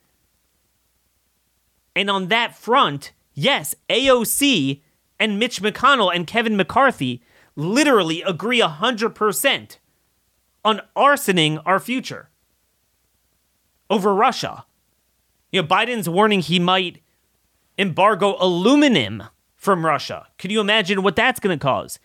And 1.95 2.09
on 2.09 2.27
that 2.27 2.55
front, 2.55 3.11
yes, 3.33 3.75
AOC 3.89 4.81
and 5.19 5.37
Mitch 5.39 5.61
McConnell 5.61 6.13
and 6.13 6.25
Kevin 6.25 6.55
McCarthy 6.55 7.21
literally 7.55 8.21
agree 8.21 8.61
100% 8.61 9.77
on 10.63 10.81
arsoning 10.95 11.61
our 11.65 11.79
future 11.79 12.29
over 13.89 14.13
Russia. 14.13 14.65
You 15.51 15.61
know, 15.61 15.67
Biden's 15.67 16.07
warning 16.07 16.39
he 16.39 16.59
might 16.59 17.01
embargo 17.77 18.37
aluminum 18.39 19.23
from 19.55 19.85
Russia. 19.85 20.27
Can 20.37 20.49
you 20.49 20.61
imagine 20.61 21.03
what 21.03 21.15
that's 21.15 21.39
going 21.39 21.57
to 21.57 21.61
cause? 21.61 21.99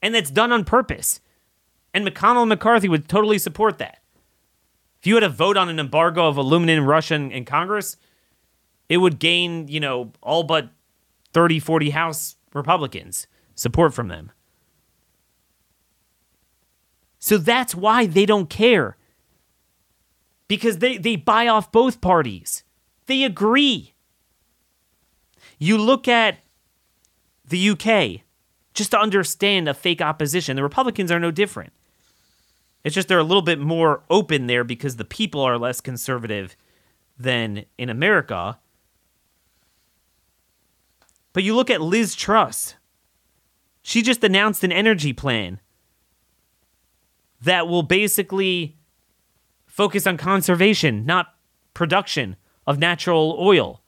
And 0.00 0.14
that's 0.14 0.30
done 0.30 0.52
on 0.52 0.64
purpose. 0.64 1.20
And 1.92 2.06
McConnell 2.06 2.42
and 2.42 2.48
McCarthy 2.50 2.88
would 2.88 3.08
totally 3.08 3.38
support 3.38 3.78
that. 3.78 3.98
If 5.00 5.06
you 5.06 5.14
had 5.14 5.22
a 5.22 5.28
vote 5.28 5.56
on 5.56 5.68
an 5.68 5.78
embargo 5.78 6.26
of 6.26 6.36
aluminum 6.36 6.78
in 6.78 6.84
Russia 6.84 7.14
in 7.14 7.44
Congress, 7.44 7.96
it 8.88 8.98
would 8.98 9.18
gain, 9.18 9.68
you 9.68 9.80
know, 9.80 10.12
all 10.22 10.42
but 10.42 10.70
30, 11.32 11.60
40 11.60 11.90
House 11.90 12.36
Republicans 12.52 13.26
support 13.54 13.94
from 13.94 14.08
them. 14.08 14.32
So 17.18 17.38
that's 17.38 17.74
why 17.74 18.06
they 18.06 18.26
don't 18.26 18.48
care. 18.48 18.96
Because 20.46 20.78
they, 20.78 20.96
they 20.96 21.16
buy 21.16 21.46
off 21.46 21.70
both 21.70 22.00
parties. 22.00 22.64
They 23.06 23.24
agree. 23.24 23.94
You 25.58 25.76
look 25.76 26.08
at 26.08 26.38
the 27.44 27.70
UK, 27.70 28.22
just 28.72 28.92
to 28.92 28.98
understand 28.98 29.68
a 29.68 29.74
fake 29.74 30.00
opposition, 30.00 30.56
the 30.56 30.62
Republicans 30.62 31.10
are 31.10 31.20
no 31.20 31.30
different. 31.30 31.72
It's 32.84 32.94
just 32.94 33.08
they're 33.08 33.18
a 33.18 33.24
little 33.24 33.42
bit 33.42 33.58
more 33.58 34.02
open 34.08 34.46
there 34.46 34.64
because 34.64 34.96
the 34.96 35.04
people 35.04 35.40
are 35.40 35.58
less 35.58 35.80
conservative 35.80 36.56
than 37.18 37.64
in 37.76 37.90
America. 37.90 38.58
But 41.32 41.42
you 41.42 41.54
look 41.54 41.70
at 41.70 41.80
Liz 41.80 42.14
Truss. 42.14 42.74
She 43.82 44.02
just 44.02 44.22
announced 44.22 44.64
an 44.64 44.72
energy 44.72 45.12
plan 45.12 45.60
that 47.40 47.68
will 47.68 47.82
basically 47.82 48.76
focus 49.66 50.06
on 50.06 50.16
conservation, 50.16 51.06
not 51.06 51.34
production 51.74 52.36
of 52.66 52.78
natural 52.78 53.36
oil, 53.38 53.80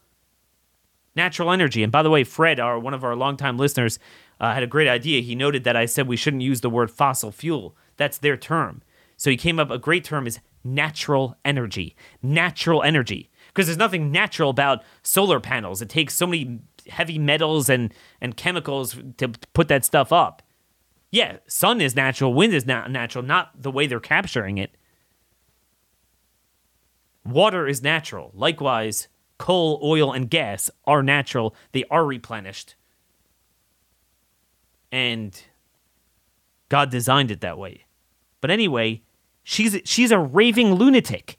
natural 1.16 1.50
energy. 1.50 1.82
And 1.82 1.90
by 1.90 2.02
the 2.02 2.10
way, 2.10 2.24
Fred, 2.24 2.60
our 2.60 2.78
one 2.78 2.94
of 2.94 3.04
our 3.04 3.16
longtime 3.16 3.58
listeners, 3.58 3.98
uh, 4.40 4.54
had 4.54 4.62
a 4.62 4.68
great 4.68 4.88
idea. 4.88 5.20
He 5.20 5.34
noted 5.34 5.64
that 5.64 5.76
I 5.76 5.86
said 5.86 6.06
we 6.06 6.16
shouldn't 6.16 6.42
use 6.42 6.60
the 6.60 6.70
word 6.70 6.90
fossil 6.90 7.30
fuel. 7.32 7.76
That's 8.00 8.16
their 8.16 8.38
term. 8.38 8.80
So 9.18 9.28
he 9.28 9.36
came 9.36 9.60
up 9.60 9.70
a 9.70 9.76
great 9.76 10.04
term 10.04 10.26
is 10.26 10.40
natural 10.64 11.36
energy. 11.44 11.94
Natural 12.22 12.82
energy. 12.82 13.28
Because 13.48 13.66
there's 13.66 13.76
nothing 13.76 14.10
natural 14.10 14.48
about 14.48 14.82
solar 15.02 15.38
panels. 15.38 15.82
It 15.82 15.90
takes 15.90 16.14
so 16.14 16.26
many 16.26 16.60
heavy 16.88 17.18
metals 17.18 17.68
and, 17.68 17.92
and 18.18 18.38
chemicals 18.38 18.96
to 19.18 19.28
put 19.52 19.68
that 19.68 19.84
stuff 19.84 20.14
up. 20.14 20.40
Yeah, 21.10 21.36
sun 21.46 21.82
is 21.82 21.94
natural, 21.94 22.32
wind 22.32 22.54
is 22.54 22.64
not 22.64 22.90
natural, 22.90 23.22
not 23.22 23.50
the 23.60 23.70
way 23.70 23.86
they're 23.86 24.00
capturing 24.00 24.56
it. 24.56 24.74
Water 27.26 27.66
is 27.66 27.82
natural. 27.82 28.30
Likewise, 28.32 29.08
coal, 29.36 29.78
oil, 29.82 30.10
and 30.10 30.30
gas 30.30 30.70
are 30.86 31.02
natural. 31.02 31.54
They 31.72 31.84
are 31.90 32.06
replenished. 32.06 32.76
And 34.90 35.38
God 36.70 36.90
designed 36.90 37.30
it 37.30 37.42
that 37.42 37.58
way. 37.58 37.84
But 38.40 38.50
anyway, 38.50 39.02
She's 39.42 39.76
she's 39.84 40.10
a 40.10 40.18
raving 40.18 40.74
lunatic. 40.74 41.36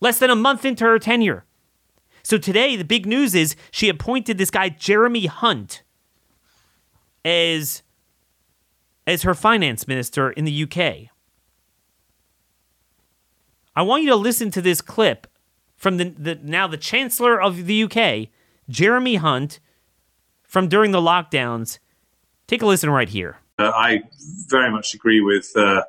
Less 0.00 0.18
than 0.18 0.30
a 0.30 0.36
month 0.36 0.64
into 0.64 0.84
her 0.84 0.98
tenure. 0.98 1.44
So 2.22 2.38
today 2.38 2.76
the 2.76 2.84
big 2.84 3.06
news 3.06 3.34
is 3.34 3.56
she 3.70 3.88
appointed 3.88 4.38
this 4.38 4.50
guy 4.50 4.68
Jeremy 4.68 5.26
Hunt 5.26 5.82
as 7.24 7.82
as 9.06 9.22
her 9.22 9.34
finance 9.34 9.88
minister 9.88 10.30
in 10.30 10.44
the 10.44 10.62
UK. 10.64 11.08
I 13.74 13.82
want 13.82 14.02
you 14.02 14.10
to 14.10 14.16
listen 14.16 14.50
to 14.50 14.60
this 14.60 14.82
clip 14.82 15.26
from 15.76 15.96
the, 15.96 16.10
the 16.10 16.38
now 16.42 16.66
the 16.66 16.76
chancellor 16.76 17.40
of 17.40 17.64
the 17.64 17.84
UK, 17.84 18.28
Jeremy 18.68 19.14
Hunt, 19.16 19.60
from 20.42 20.68
during 20.68 20.90
the 20.90 21.00
lockdowns. 21.00 21.78
Take 22.46 22.62
a 22.62 22.66
listen 22.66 22.90
right 22.90 23.08
here. 23.08 23.38
Uh, 23.58 23.70
I 23.74 24.02
very 24.48 24.70
much 24.70 24.92
agree 24.92 25.20
with 25.20 25.52
uh, 25.56 25.84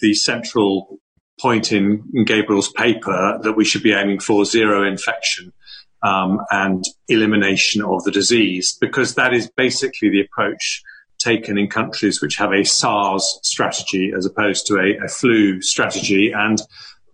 the 0.00 0.14
central 0.14 0.98
point 1.40 1.72
in, 1.72 2.04
in 2.14 2.24
Gabriel's 2.24 2.70
paper 2.72 3.38
that 3.42 3.54
we 3.54 3.64
should 3.64 3.82
be 3.82 3.92
aiming 3.92 4.20
for 4.20 4.44
zero 4.44 4.86
infection 4.86 5.52
um, 6.02 6.38
and 6.50 6.84
elimination 7.08 7.82
of 7.82 8.04
the 8.04 8.12
disease, 8.12 8.76
because 8.80 9.14
that 9.14 9.32
is 9.32 9.50
basically 9.56 10.10
the 10.10 10.20
approach 10.20 10.82
taken 11.18 11.56
in 11.56 11.68
countries 11.68 12.20
which 12.20 12.36
have 12.36 12.52
a 12.52 12.64
SARS 12.64 13.40
strategy 13.42 14.12
as 14.16 14.26
opposed 14.26 14.66
to 14.66 14.74
a, 14.74 15.04
a 15.04 15.08
flu 15.08 15.60
strategy. 15.62 16.32
And 16.34 16.60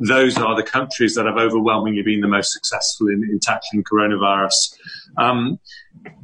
those 0.01 0.37
are 0.39 0.57
the 0.57 0.69
countries 0.69 1.15
that 1.15 1.27
have 1.27 1.37
overwhelmingly 1.37 2.03
been 2.03 2.21
the 2.21 2.29
most 2.29 2.53
successful 2.53 3.09
in, 3.09 3.23
in 3.23 3.39
tackling 3.41 3.85
coronavirus. 3.85 4.75
Um, 5.17 5.61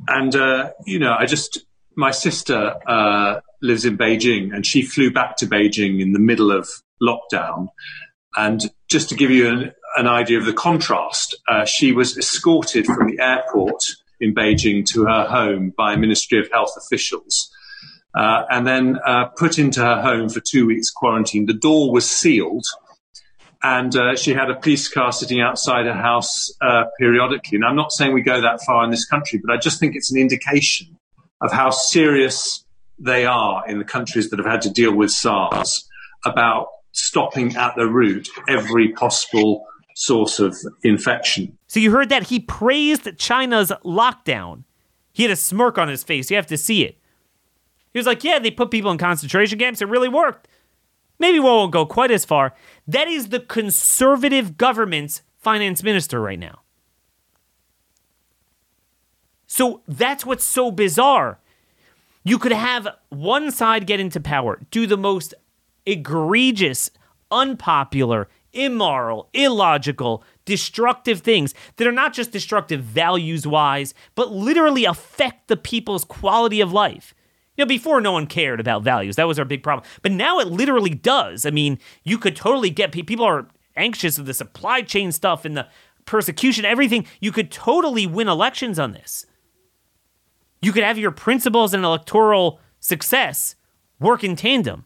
and, 0.09 0.35
uh, 0.35 0.71
you 0.85 0.99
know, 0.99 1.15
I 1.17 1.27
just, 1.27 1.65
my 1.95 2.11
sister 2.11 2.75
uh, 2.87 3.41
lives 3.63 3.85
in 3.85 3.97
Beijing 3.97 4.55
and 4.55 4.65
she 4.65 4.83
flew 4.83 5.11
back 5.11 5.37
to 5.39 5.47
Beijing 5.47 6.01
in 6.01 6.13
the 6.13 6.19
middle 6.19 6.51
of 6.51 6.69
lockdown. 7.03 7.69
and 8.37 8.63
just 8.89 9.09
to 9.09 9.15
give 9.15 9.31
you 9.31 9.49
an, 9.49 9.73
an 9.97 10.07
idea 10.07 10.39
of 10.39 10.45
the 10.45 10.53
contrast, 10.53 11.35
uh, 11.49 11.65
she 11.65 11.93
was 11.93 12.17
escorted 12.17 12.87
from 12.87 13.09
the 13.09 13.23
airport 13.23 13.83
in 14.21 14.35
Beijing 14.35 14.85
to 14.93 15.05
her 15.05 15.25
home 15.25 15.73
by 15.77 15.97
Ministry 15.97 16.39
of 16.39 16.51
Health 16.53 16.73
officials. 16.77 17.51
Uh, 18.15 18.45
and 18.51 18.67
then 18.67 18.99
uh, 19.05 19.27
put 19.37 19.59
into 19.59 19.81
her 19.81 20.01
home 20.01 20.29
for 20.29 20.41
two 20.41 20.67
weeks 20.67 20.91
quarantine. 20.91 21.45
The 21.45 21.53
door 21.53 21.93
was 21.93 22.09
sealed, 22.09 22.65
and 23.63 23.95
uh, 23.95 24.17
she 24.17 24.33
had 24.33 24.51
a 24.51 24.55
police 24.55 24.89
car 24.89 25.13
sitting 25.13 25.41
outside 25.41 25.85
her 25.85 25.93
house 25.93 26.51
uh, 26.63 26.85
periodically. 26.99 27.57
And 27.57 27.65
I'm 27.65 27.77
not 27.77 27.93
saying 27.93 28.15
we 28.15 28.23
go 28.23 28.41
that 28.41 28.61
far 28.65 28.85
in 28.85 28.91
this 28.91 29.05
country, 29.05 29.39
but 29.45 29.53
I 29.53 29.59
just 29.59 29.79
think 29.81 29.97
it's 29.97 30.11
an 30.11 30.19
indication 30.19 30.99
of 31.43 31.53
how 31.53 31.69
serious 31.69 32.65
they 32.99 33.27
are 33.27 33.67
in 33.69 33.79
the 33.79 33.85
countries 33.85 34.31
that 34.31 34.39
have 34.39 34.47
had 34.47 34.63
to 34.63 34.71
deal 34.71 34.95
with 34.95 35.11
SARS 35.11 35.89
about 36.25 36.69
stopping 36.93 37.55
at 37.57 37.77
the 37.77 37.87
root 37.87 38.29
every 38.49 38.93
possible 38.93 39.67
source 39.95 40.41
of 40.41 40.57
infection. 40.83 41.57
So 41.67 41.81
you 41.81 41.91
heard 41.91 42.09
that 42.09 42.25
he 42.25 42.41
praised 42.41 43.19
China's 43.19 43.71
lockdown. 43.85 44.65
He 45.13 45.23
had 45.23 45.33
a 45.33 45.37
smirk 45.37 45.79
on 45.79 45.89
his 45.89 46.05
face. 46.05 46.31
You 46.31 46.37
have 46.37 46.47
to 46.49 46.59
see 46.59 46.85
it. 46.85 46.99
He 47.93 47.99
was 47.99 48.07
like, 48.07 48.25
Yeah, 48.25 48.39
they 48.39 48.51
put 48.51 48.71
people 48.71 48.91
in 48.91 48.99
concentration 48.99 49.59
camps. 49.59 49.81
It 49.81 49.89
really 49.89 50.09
worked. 50.09 50.49
Maybe 51.19 51.39
we 51.39 51.47
won't 51.47 51.73
go 51.73 51.87
quite 51.87 52.11
as 52.11 52.25
far. 52.25 52.55
That 52.87 53.09
is 53.09 53.29
the 53.29 53.41
conservative 53.41 54.59
government's 54.59 55.23
finance 55.39 55.83
minister 55.83 56.21
right 56.21 56.39
now. 56.39 56.61
So 59.47 59.81
that's 59.89 60.27
what's 60.27 60.45
so 60.45 60.71
bizarre. 60.71 61.39
You 62.27 62.41
could 62.41 62.51
have 62.51 62.89
one 63.09 63.53
side 63.53 63.87
get 63.87 64.01
into 64.01 64.19
power, 64.19 64.59
do 64.73 64.89
the 64.89 64.97
most 64.97 65.33
egregious, 65.87 66.91
unpopular, 67.31 68.29
immoral, 68.53 69.29
illogical, 69.33 70.25
destructive 70.45 71.21
things 71.21 71.55
that 71.77 71.87
are 71.87 71.93
not 71.93 72.13
just 72.13 72.33
destructive 72.33 72.81
values 72.83 73.47
wise, 73.47 73.95
but 74.17 74.33
literally 74.33 74.85
affect 74.85 75.47
the 75.47 75.57
people's 75.57 76.05
quality 76.05 76.61
of 76.61 76.73
life. 76.73 77.15
You 77.57 77.65
know, 77.65 77.69
before 77.69 78.01
no 78.01 78.11
one 78.11 78.27
cared 78.27 78.59
about 78.59 78.83
values. 78.83 79.15
That 79.15 79.29
was 79.29 79.39
our 79.39 79.45
big 79.45 79.63
problem. 79.63 79.89
But 80.03 80.11
now 80.11 80.41
it 80.41 80.49
literally 80.49 80.91
does. 80.91 81.47
I 81.47 81.51
mean, 81.51 81.79
you 82.03 82.19
could 82.19 82.35
totally 82.35 82.71
get 82.71 82.91
people 82.91 83.25
are 83.25 83.47
anxious 83.77 84.19
of 84.19 84.27
the 84.27 84.35
supply 84.35 84.83
chain 84.83 85.13
stuff 85.13 85.45
and 85.45 85.57
the 85.57 85.69
persecution, 86.07 86.65
everything. 86.65 87.07
You 87.21 87.31
could 87.31 87.53
totally 87.53 88.05
win 88.05 88.27
elections 88.27 88.81
on 88.81 88.91
this. 88.91 89.27
You 90.67 90.73
could 90.73 90.83
have 90.83 90.99
your 90.99 91.13
principles 91.13 91.73
and 91.73 91.85
electoral 91.85 92.59
success 92.81 93.55
work 94.01 94.25
in 94.25 94.35
tandem, 94.35 94.85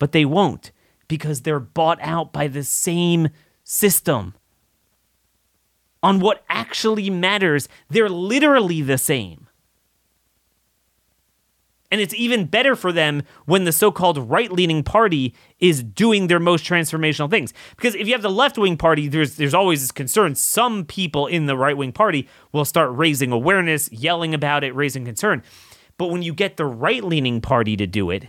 but 0.00 0.10
they 0.10 0.24
won't 0.24 0.72
because 1.06 1.42
they're 1.42 1.60
bought 1.60 2.00
out 2.00 2.32
by 2.32 2.48
the 2.48 2.64
same 2.64 3.28
system. 3.62 4.34
On 6.02 6.18
what 6.18 6.44
actually 6.48 7.10
matters, 7.10 7.68
they're 7.88 8.08
literally 8.08 8.82
the 8.82 8.98
same. 8.98 9.46
And 11.90 12.00
it's 12.00 12.14
even 12.14 12.44
better 12.46 12.76
for 12.76 12.92
them 12.92 13.22
when 13.46 13.64
the 13.64 13.72
so 13.72 13.90
called 13.90 14.30
right 14.30 14.50
leaning 14.52 14.84
party 14.84 15.34
is 15.58 15.82
doing 15.82 16.28
their 16.28 16.38
most 16.38 16.64
transformational 16.64 17.28
things. 17.28 17.52
Because 17.76 17.94
if 17.96 18.06
you 18.06 18.12
have 18.12 18.22
the 18.22 18.30
left 18.30 18.56
wing 18.56 18.76
party, 18.76 19.08
there's, 19.08 19.36
there's 19.36 19.54
always 19.54 19.80
this 19.80 19.90
concern. 19.90 20.36
Some 20.36 20.84
people 20.84 21.26
in 21.26 21.46
the 21.46 21.56
right 21.56 21.76
wing 21.76 21.92
party 21.92 22.28
will 22.52 22.64
start 22.64 22.90
raising 22.92 23.32
awareness, 23.32 23.90
yelling 23.90 24.34
about 24.34 24.62
it, 24.62 24.74
raising 24.74 25.04
concern. 25.04 25.42
But 25.98 26.10
when 26.10 26.22
you 26.22 26.32
get 26.32 26.56
the 26.56 26.64
right 26.64 27.02
leaning 27.02 27.40
party 27.40 27.76
to 27.76 27.86
do 27.86 28.10
it, 28.10 28.28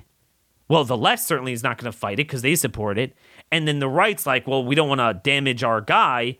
well, 0.68 0.84
the 0.84 0.98
left 0.98 1.22
certainly 1.22 1.54
is 1.54 1.64
not 1.64 1.78
going 1.78 1.92
to 1.92 1.98
fight 1.98 2.14
it 2.14 2.28
because 2.28 2.42
they 2.42 2.56
support 2.56 2.98
it. 2.98 3.14
And 3.52 3.68
then 3.68 3.80
the 3.80 3.90
right's 3.90 4.26
like, 4.26 4.48
well, 4.48 4.64
we 4.64 4.74
don't 4.74 4.90
want 4.90 5.00
to 5.00 5.22
damage 5.22 5.64
our 5.64 5.82
guy. 5.82 6.38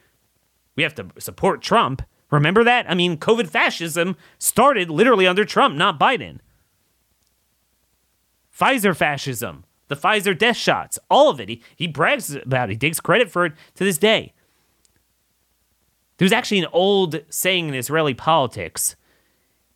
We 0.76 0.84
have 0.84 0.96
to 0.96 1.08
support 1.20 1.62
Trump. 1.62 2.02
Remember 2.32 2.64
that? 2.64 2.90
I 2.90 2.96
mean, 2.96 3.18
COVID 3.18 3.50
fascism 3.50 4.16
started 4.40 4.90
literally 4.90 5.28
under 5.28 5.44
Trump, 5.44 5.76
not 5.76 6.00
Biden. 6.00 6.40
Pfizer 8.62 8.96
fascism, 8.96 9.64
the 9.88 9.96
Pfizer 9.96 10.38
death 10.38 10.58
shots, 10.58 11.00
all 11.10 11.30
of 11.30 11.40
it. 11.40 11.50
He, 11.50 11.64
he 11.76 11.88
brags 11.88 12.36
about 12.36 12.70
it. 12.70 12.74
He 12.74 12.78
takes 12.78 13.00
credit 13.00 13.32
for 13.32 13.46
it 13.46 13.54
to 13.76 13.84
this 13.84 13.98
day. 13.98 14.34
There's 16.18 16.32
actually 16.32 16.60
an 16.60 16.68
old 16.72 17.22
saying 17.30 17.70
in 17.70 17.74
Israeli 17.74 18.14
politics 18.14 18.96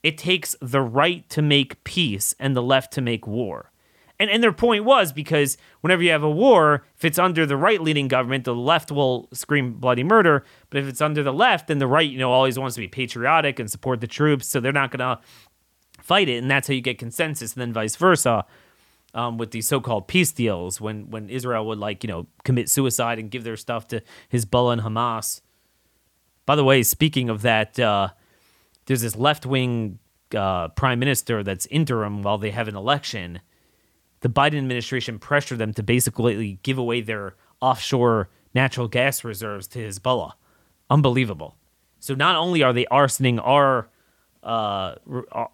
it 0.03 0.19
takes 0.19 0.55
the 0.61 0.81
right 0.81 1.27
to 1.31 1.41
make 1.41 1.83
peace 1.83 2.35
and 2.39 2.55
the 2.55 2.61
left 2.61 2.93
to 2.93 3.01
make 3.01 3.25
war. 3.25 3.71
And, 4.19 4.29
and 4.29 4.43
their 4.43 4.53
point 4.53 4.85
was 4.85 5.11
because 5.11 5.57
whenever 5.81 6.03
you 6.03 6.11
have 6.11 6.21
a 6.21 6.29
war, 6.29 6.85
if 6.95 7.03
it's 7.03 7.17
under 7.17 7.47
the 7.47 7.57
right 7.57 7.81
leading 7.81 8.07
government, 8.07 8.43
the 8.43 8.53
left 8.53 8.91
will 8.91 9.27
scream 9.33 9.73
bloody 9.73 10.03
murder. 10.03 10.45
But 10.69 10.77
if 10.77 10.87
it's 10.87 11.01
under 11.01 11.23
the 11.23 11.33
left, 11.33 11.67
then 11.67 11.79
the 11.79 11.87
right, 11.87 12.07
you 12.07 12.19
know, 12.19 12.31
always 12.31 12.59
wants 12.59 12.75
to 12.75 12.81
be 12.81 12.87
patriotic 12.87 13.59
and 13.59 13.69
support 13.69 13.99
the 13.99 14.07
troops. 14.07 14.47
So 14.47 14.59
they're 14.59 14.71
not 14.71 14.91
going 14.91 14.99
to 14.99 15.19
fight 16.03 16.29
it. 16.29 16.37
And 16.37 16.51
that's 16.51 16.67
how 16.67 16.75
you 16.75 16.81
get 16.81 16.99
consensus, 16.99 17.53
and 17.53 17.61
then 17.61 17.73
vice 17.73 17.95
versa. 17.95 18.45
Um, 19.15 19.37
with 19.37 19.51
these 19.51 19.65
so-called 19.65 20.09
peace 20.09 20.33
deals, 20.33 20.81
when 20.81 21.09
when 21.09 21.29
Israel 21.29 21.65
would 21.67 21.79
like 21.79 22.03
you 22.03 22.09
know 22.09 22.27
commit 22.43 22.69
suicide 22.69 23.17
and 23.17 23.31
give 23.31 23.45
their 23.45 23.55
stuff 23.55 23.87
to 23.87 24.01
Hezbollah 24.31 24.73
and 24.73 24.81
Hamas. 24.81 25.41
By 26.45 26.55
the 26.55 26.65
way, 26.65 26.83
speaking 26.83 27.29
of 27.29 27.41
that, 27.41 27.79
uh, 27.79 28.09
there's 28.85 29.01
this 29.01 29.15
left-wing 29.15 29.99
uh, 30.35 30.67
prime 30.69 30.99
minister 30.99 31.43
that's 31.43 31.65
interim 31.67 32.23
while 32.23 32.37
they 32.37 32.51
have 32.51 32.67
an 32.67 32.75
election 32.75 33.39
the 34.25 34.29
Biden 34.29 34.57
administration 34.57 35.19
pressured 35.19 35.59
them 35.59 35.71
to 35.73 35.83
basically 35.83 36.57
give 36.63 36.79
away 36.79 36.99
their 36.99 37.35
offshore 37.61 38.27
natural 38.55 38.87
gas 38.87 39.23
reserves 39.23 39.67
to 39.67 39.79
Hezbollah. 39.87 40.31
Unbelievable. 40.89 41.57
So 41.99 42.15
not 42.15 42.35
only 42.35 42.63
are 42.63 42.73
they 42.73 42.85
arsoning 42.85 43.39
our 43.43 43.87
uh, 44.45 44.95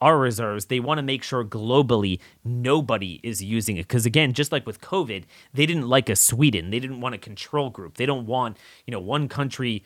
our 0.01 0.19
reserves, 0.19 0.65
they 0.65 0.80
want 0.80 0.97
to 0.97 1.01
make 1.01 1.23
sure 1.23 1.43
globally 1.45 2.19
nobody 2.43 3.19
is 3.23 3.41
using 3.41 3.77
it. 3.77 3.88
Because 3.88 4.06
again, 4.06 4.34
just 4.34 4.51
like 4.51 4.67
with 4.67 4.82
COVID, 4.82 5.23
they 5.54 5.65
didn't 5.65 5.88
like 5.88 6.10
a 6.10 6.15
Sweden. 6.15 6.69
They 6.69 6.80
didn't 6.80 7.01
want 7.01 7.15
a 7.15 7.17
control 7.17 7.69
group. 7.69 7.95
They 7.95 8.06
don't 8.06 8.25
want 8.25 8.58
you 8.86 8.91
know 8.91 8.99
one 8.99 9.27
country 9.27 9.84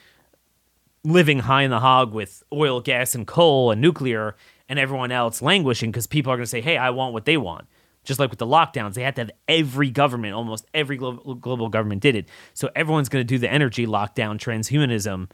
living 1.03 1.39
high 1.39 1.61
in 1.61 1.69
the 1.69 1.79
hog 1.79 2.13
with 2.13 2.43
oil, 2.51 2.81
gas, 2.81 3.13
and 3.13 3.27
coal 3.27 3.69
and 3.71 3.79
nuclear, 3.79 4.35
and 4.67 4.79
everyone 4.79 5.11
else 5.11 5.41
languishing 5.41 5.91
because 5.91 6.07
people 6.07 6.33
are 6.33 6.37
going 6.37 6.45
to 6.45 6.49
say, 6.49 6.61
"Hey, 6.61 6.77
I 6.77 6.89
want 6.89 7.13
what 7.13 7.25
they 7.25 7.37
want." 7.37 7.67
just 8.05 8.19
like 8.19 8.29
with 8.29 8.39
the 8.39 8.45
lockdowns, 8.45 8.93
they 8.93 9.01
had 9.01 9.15
to 9.15 9.23
have 9.23 9.31
every 9.47 9.89
government, 9.89 10.35
almost 10.35 10.65
every 10.73 10.95
global, 10.95 11.33
global 11.35 11.69
government 11.69 12.01
did 12.01 12.15
it. 12.15 12.29
So 12.53 12.69
everyone's 12.75 13.09
going 13.09 13.21
to 13.21 13.27
do 13.27 13.39
the 13.39 13.51
energy 13.51 13.87
lockdown 13.87 14.37
transhumanism 14.37 15.29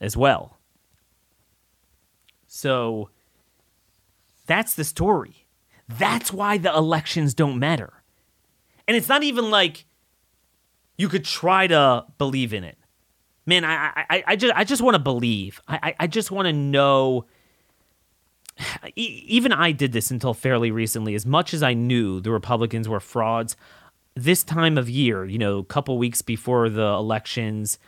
as 0.00 0.16
well. 0.16 0.56
So 2.54 3.08
that's 4.44 4.74
the 4.74 4.84
story. 4.84 5.46
That's 5.88 6.30
why 6.34 6.58
the 6.58 6.70
elections 6.70 7.32
don't 7.32 7.58
matter. 7.58 8.02
And 8.86 8.94
it's 8.94 9.08
not 9.08 9.22
even 9.22 9.50
like 9.50 9.86
you 10.98 11.08
could 11.08 11.24
try 11.24 11.66
to 11.66 12.04
believe 12.18 12.52
in 12.52 12.62
it. 12.62 12.76
Man, 13.46 13.64
I, 13.64 14.04
I, 14.10 14.24
I 14.26 14.36
just 14.36 14.54
I 14.54 14.64
just 14.64 14.82
want 14.82 14.96
to 14.96 14.98
believe. 14.98 15.62
I, 15.66 15.94
I 15.98 16.06
just 16.06 16.30
want 16.30 16.44
to 16.44 16.52
know 16.52 17.24
even 18.96 19.50
I 19.52 19.72
did 19.72 19.92
this 19.92 20.10
until 20.10 20.34
fairly 20.34 20.70
recently. 20.70 21.14
As 21.14 21.24
much 21.24 21.54
as 21.54 21.62
I 21.62 21.72
knew 21.72 22.20
the 22.20 22.30
Republicans 22.30 22.86
were 22.86 23.00
frauds, 23.00 23.56
this 24.14 24.44
time 24.44 24.76
of 24.76 24.90
year, 24.90 25.24
you 25.24 25.38
know, 25.38 25.56
a 25.56 25.64
couple 25.64 25.96
weeks 25.96 26.20
before 26.20 26.68
the 26.68 26.86
elections, 26.86 27.78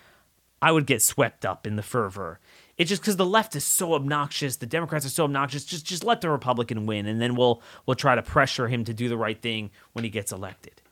I 0.63 0.73
would 0.73 0.87
get 0.87 1.03
swept 1.03 1.45
up 1.45 1.67
in 1.67 1.77
the 1.77 1.83
fervor. 1.83 2.41
It's 2.77 2.89
just 2.89 3.03
because 3.03 3.17
the 3.17 3.27
left 3.27 3.55
is 3.55 3.65
so 3.65 3.95
obnoxious, 3.95 4.57
the 4.57 4.67
Democrats 4.67 5.07
are 5.07 5.11
so 5.11 5.25
obnoxious. 5.25 5.65
Just 5.65 5.87
just 5.87 6.05
let 6.05 6.21
the 6.21 6.31
Republican 6.31 6.87
win, 6.87 7.07
and 7.07 7.21
then 7.21 7.37
we'll 7.37 7.63
we'll 7.87 7.95
try 7.95 8.15
to 8.15 8.23
pressure 8.23 8.69
him 8.69 8.85
to 8.85 8.95
do 8.95 9.09
the 9.09 9.17
right 9.17 9.41
thing 9.41 9.71
when 9.93 10.05
he 10.05 10.11
gets 10.11 10.33
elected. 10.33 10.83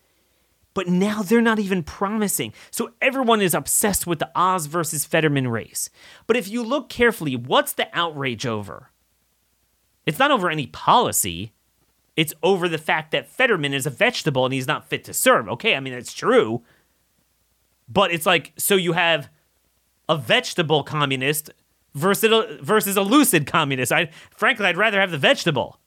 But 0.75 0.89
now 0.89 1.23
they're 1.23 1.43
not 1.43 1.59
even 1.59 1.83
promising. 1.83 2.55
So 2.71 2.93
everyone 3.03 3.43
is 3.43 3.55
obsessed 3.55 4.07
with 4.07 4.21
the 4.21 4.31
Oz 4.35 4.67
versus 4.67 5.05
Fetterman 5.05 5.49
race. 5.49 5.91
But 6.27 6.37
if 6.37 6.49
you 6.49 6.63
look 6.63 6.89
carefully, 6.89 7.37
what's 7.37 7.75
the 7.75 7.89
outrage 7.93 8.47
over? 8.47 8.91
It's 10.07 10.19
not 10.19 10.31
over 10.31 10.51
any 10.51 10.67
policy. 10.67 11.53
It's 12.17 12.35
over 12.43 12.69
the 12.69 12.79
fact 12.79 13.11
that 13.13 13.29
Fetterman 13.29 13.75
is 13.75 13.87
a 13.87 13.91
vegetable 13.91 14.45
and 14.45 14.55
he's 14.55 14.67
not 14.67 14.89
fit 14.89 15.05
to 15.05 15.15
serve. 15.15 15.49
Okay, 15.49 15.77
I 15.77 15.81
mean, 15.81 15.93
it's 15.93 16.13
true. 16.13 16.63
But 17.89 18.11
it's 18.11 18.27
like, 18.27 18.53
so 18.57 18.75
you 18.75 18.93
have 18.93 19.29
a 20.09 20.17
vegetable 20.17 20.83
communist 20.83 21.51
versus 21.95 22.31
a, 22.33 22.59
versus 22.63 22.97
a 22.97 23.03
lucid 23.03 23.47
communist. 23.47 23.93
I 23.93 24.11
frankly, 24.31 24.67
I'd 24.67 24.77
rather 24.77 25.01
have 25.01 25.11
the 25.11 25.19
vegetable. 25.19 25.79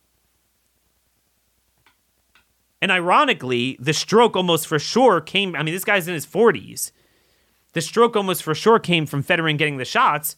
And 2.81 2.91
ironically, 2.91 3.77
the 3.79 3.93
stroke 3.93 4.35
almost 4.35 4.67
for 4.67 4.77
sure 4.77 5.21
came. 5.21 5.55
I 5.55 5.63
mean, 5.63 5.73
this 5.73 5.85
guy's 5.85 6.07
in 6.07 6.13
his 6.13 6.25
40s. 6.25 6.91
The 7.73 7.81
stroke 7.81 8.15
almost 8.15 8.43
for 8.43 8.53
sure 8.53 8.79
came 8.79 9.05
from 9.05 9.23
Fetterman 9.23 9.57
getting 9.57 9.77
the 9.77 9.85
shots, 9.85 10.35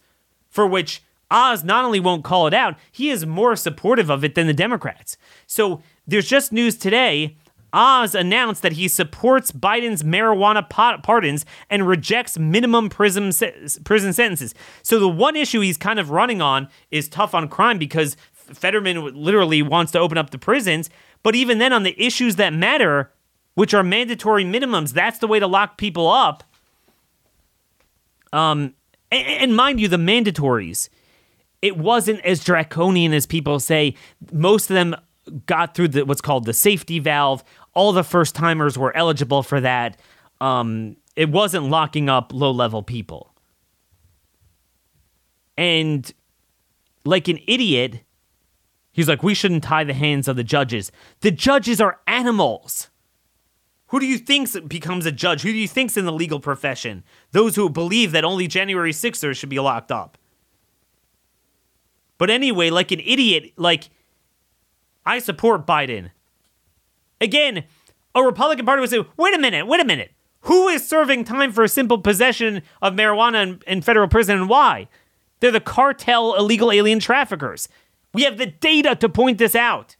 for 0.49 0.65
which 0.65 1.03
Oz 1.29 1.63
not 1.63 1.83
only 1.83 1.99
won't 1.99 2.23
call 2.23 2.47
it 2.47 2.53
out, 2.53 2.75
he 2.91 3.09
is 3.09 3.25
more 3.25 3.55
supportive 3.55 4.09
of 4.09 4.23
it 4.23 4.35
than 4.35 4.47
the 4.47 4.53
Democrats. 4.53 5.17
So 5.45 5.81
there's 6.07 6.29
just 6.29 6.51
news 6.53 6.77
today 6.77 7.35
Oz 7.73 8.15
announced 8.15 8.61
that 8.61 8.73
he 8.73 8.87
supports 8.87 9.51
Biden's 9.51 10.03
marijuana 10.03 10.67
pardons 11.03 11.45
and 11.69 11.87
rejects 11.87 12.37
minimum 12.37 12.89
prison, 12.89 13.31
prison 13.83 14.13
sentences. 14.13 14.55
So 14.83 14.99
the 14.99 15.09
one 15.09 15.35
issue 15.35 15.59
he's 15.59 15.77
kind 15.77 15.99
of 15.99 16.09
running 16.09 16.41
on 16.41 16.69
is 16.91 17.07
tough 17.07 17.35
on 17.35 17.47
crime 17.49 17.77
because 17.77 18.15
Fetterman 18.33 19.13
literally 19.13 19.61
wants 19.61 19.91
to 19.91 19.99
open 19.99 20.17
up 20.17 20.29
the 20.29 20.37
prisons. 20.37 20.89
But 21.23 21.35
even 21.35 21.57
then, 21.57 21.73
on 21.73 21.83
the 21.83 22.01
issues 22.01 22.37
that 22.37 22.53
matter, 22.53 23.11
which 23.55 23.73
are 23.73 23.83
mandatory 23.83 24.45
minimums, 24.45 24.93
that's 24.93 25.19
the 25.19 25.27
way 25.27 25.39
to 25.39 25.47
lock 25.47 25.77
people 25.77 26.07
up. 26.09 26.43
Um, 28.31 28.73
and, 29.11 29.27
and 29.27 29.55
mind 29.55 29.79
you, 29.79 29.87
the 29.87 29.97
mandatories, 29.97 30.89
it 31.61 31.77
wasn't 31.77 32.21
as 32.21 32.43
draconian 32.43 33.13
as 33.13 33.25
people 33.25 33.59
say. 33.59 33.95
Most 34.31 34.69
of 34.69 34.75
them 34.75 34.95
got 35.45 35.75
through 35.75 35.89
the, 35.89 36.05
what's 36.05 36.21
called 36.21 36.45
the 36.45 36.53
safety 36.53 36.99
valve. 36.99 37.43
All 37.77 37.91
the 37.91 38.03
first 38.03 38.33
timers 38.33 38.75
were 38.75 38.95
eligible 38.97 39.43
for 39.43 39.61
that. 39.61 39.99
Um, 40.41 40.97
it 41.15 41.29
wasn't 41.29 41.65
locking 41.65 42.09
up 42.09 42.33
low 42.33 42.49
level 42.49 42.81
people. 42.81 43.35
And 45.55 46.11
like 47.05 47.27
an 47.27 47.37
idiot, 47.45 48.01
he's 48.91 49.07
like, 49.07 49.21
we 49.21 49.35
shouldn't 49.35 49.63
tie 49.63 49.83
the 49.83 49.93
hands 49.93 50.27
of 50.27 50.37
the 50.37 50.43
judges. 50.43 50.91
The 51.19 51.29
judges 51.29 51.79
are 51.79 51.99
animals. 52.07 52.89
Who 53.89 53.99
do 53.99 54.07
you 54.07 54.17
think 54.17 54.67
becomes 54.67 55.05
a 55.05 55.11
judge? 55.11 55.43
Who 55.43 55.51
do 55.51 55.57
you 55.59 55.67
think's 55.67 55.97
in 55.97 56.05
the 56.05 56.11
legal 56.11 56.39
profession? 56.39 57.03
Those 57.31 57.55
who 57.55 57.69
believe 57.69 58.11
that 58.11 58.25
only 58.25 58.47
January 58.47 58.91
6ers 58.91 59.35
should 59.35 59.49
be 59.49 59.59
locked 59.59 59.91
up. 59.91 60.17
But 62.17 62.31
anyway, 62.31 62.71
like 62.71 62.91
an 62.91 63.01
idiot, 63.01 63.53
like 63.55 63.91
I 65.05 65.19
support 65.19 65.67
Biden. 65.67 66.09
Again, 67.19 67.63
a 68.13 68.23
Republican 68.23 68.65
Party 68.65 68.81
would 68.81 68.89
say, 68.89 69.05
wait 69.17 69.35
a 69.35 69.39
minute, 69.39 69.67
wait 69.67 69.81
a 69.81 69.85
minute. 69.85 70.11
Who 70.41 70.67
is 70.67 70.87
serving 70.87 71.25
time 71.25 71.51
for 71.51 71.63
a 71.63 71.69
simple 71.69 71.99
possession 71.99 72.61
of 72.81 72.93
marijuana 72.93 73.43
in, 73.43 73.61
in 73.67 73.81
federal 73.81 74.07
prison 74.07 74.37
and 74.37 74.49
why? 74.49 74.87
They're 75.39 75.51
the 75.51 75.59
cartel 75.59 76.35
illegal 76.35 76.71
alien 76.71 76.99
traffickers. 76.99 77.69
We 78.13 78.23
have 78.23 78.37
the 78.37 78.45
data 78.45 78.95
to 78.95 79.09
point 79.09 79.37
this 79.37 79.55
out. 79.55 79.95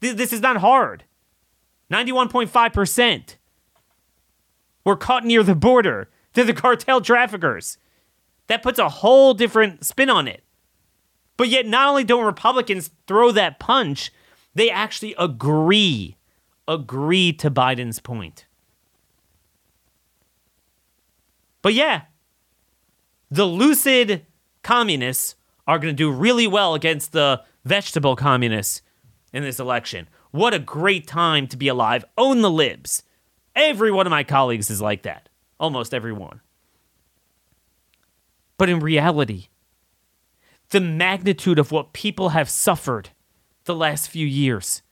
This 0.00 0.32
is 0.32 0.40
not 0.40 0.58
hard. 0.58 1.04
91.5%. 1.90 3.36
We're 4.84 4.96
caught 4.96 5.24
near 5.24 5.42
the 5.42 5.54
border. 5.54 6.08
They're 6.32 6.44
the 6.44 6.52
cartel 6.52 7.00
traffickers. 7.00 7.78
That 8.46 8.62
puts 8.62 8.78
a 8.78 8.88
whole 8.88 9.34
different 9.34 9.84
spin 9.84 10.10
on 10.10 10.28
it. 10.28 10.44
But 11.36 11.48
yet, 11.48 11.66
not 11.66 11.88
only 11.88 12.04
don't 12.04 12.24
Republicans 12.24 12.90
throw 13.06 13.32
that 13.32 13.58
punch, 13.58 14.12
they 14.54 14.70
actually 14.70 15.14
agree, 15.18 16.15
agree 16.68 17.32
to 17.34 17.50
Biden's 17.50 18.00
point. 18.00 18.46
But 21.62 21.74
yeah, 21.74 22.02
the 23.30 23.44
lucid 23.44 24.26
communists 24.62 25.34
are 25.66 25.78
going 25.78 25.92
to 25.92 25.96
do 25.96 26.10
really 26.10 26.46
well 26.46 26.74
against 26.74 27.12
the 27.12 27.42
vegetable 27.64 28.14
communists 28.14 28.82
in 29.32 29.42
this 29.42 29.58
election. 29.58 30.08
What 30.30 30.54
a 30.54 30.58
great 30.58 31.06
time 31.06 31.46
to 31.48 31.56
be 31.56 31.68
alive. 31.68 32.04
Own 32.16 32.42
the 32.42 32.50
libs. 32.50 33.02
Every 33.54 33.90
one 33.90 34.06
of 34.06 34.10
my 34.10 34.22
colleagues 34.22 34.70
is 34.70 34.80
like 34.80 35.02
that. 35.02 35.28
Almost 35.58 35.94
every 35.94 36.12
one. 36.12 36.40
But 38.58 38.68
in 38.68 38.80
reality, 38.80 39.48
the 40.70 40.80
magnitude 40.80 41.58
of 41.58 41.72
what 41.72 41.92
people 41.92 42.30
have 42.30 42.48
suffered 42.48 43.10
the 43.64 43.74
last 43.74 44.08
few 44.08 44.26
years 44.26 44.82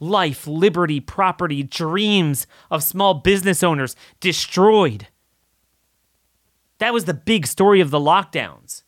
life, 0.00 0.46
liberty, 0.46 0.98
property, 0.98 1.62
dreams 1.62 2.46
of 2.70 2.82
small 2.82 3.14
business 3.14 3.62
owners 3.62 3.94
destroyed. 4.18 5.06
That 6.78 6.94
was 6.94 7.04
the 7.04 7.14
big 7.14 7.46
story 7.46 7.80
of 7.80 7.90
the 7.90 8.00
lockdowns. 8.00 8.82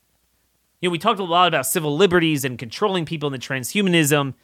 You 0.81 0.88
know, 0.88 0.92
we 0.92 0.98
talked 0.98 1.20
a 1.20 1.25
lot 1.25 1.46
about 1.46 1.66
civil 1.66 1.96
liberties 1.96 2.44
and 2.44 2.59
controlling 2.59 3.05
people 3.05 3.33
and 3.33 3.35
the 3.40 3.46
transhumanism 3.46 4.35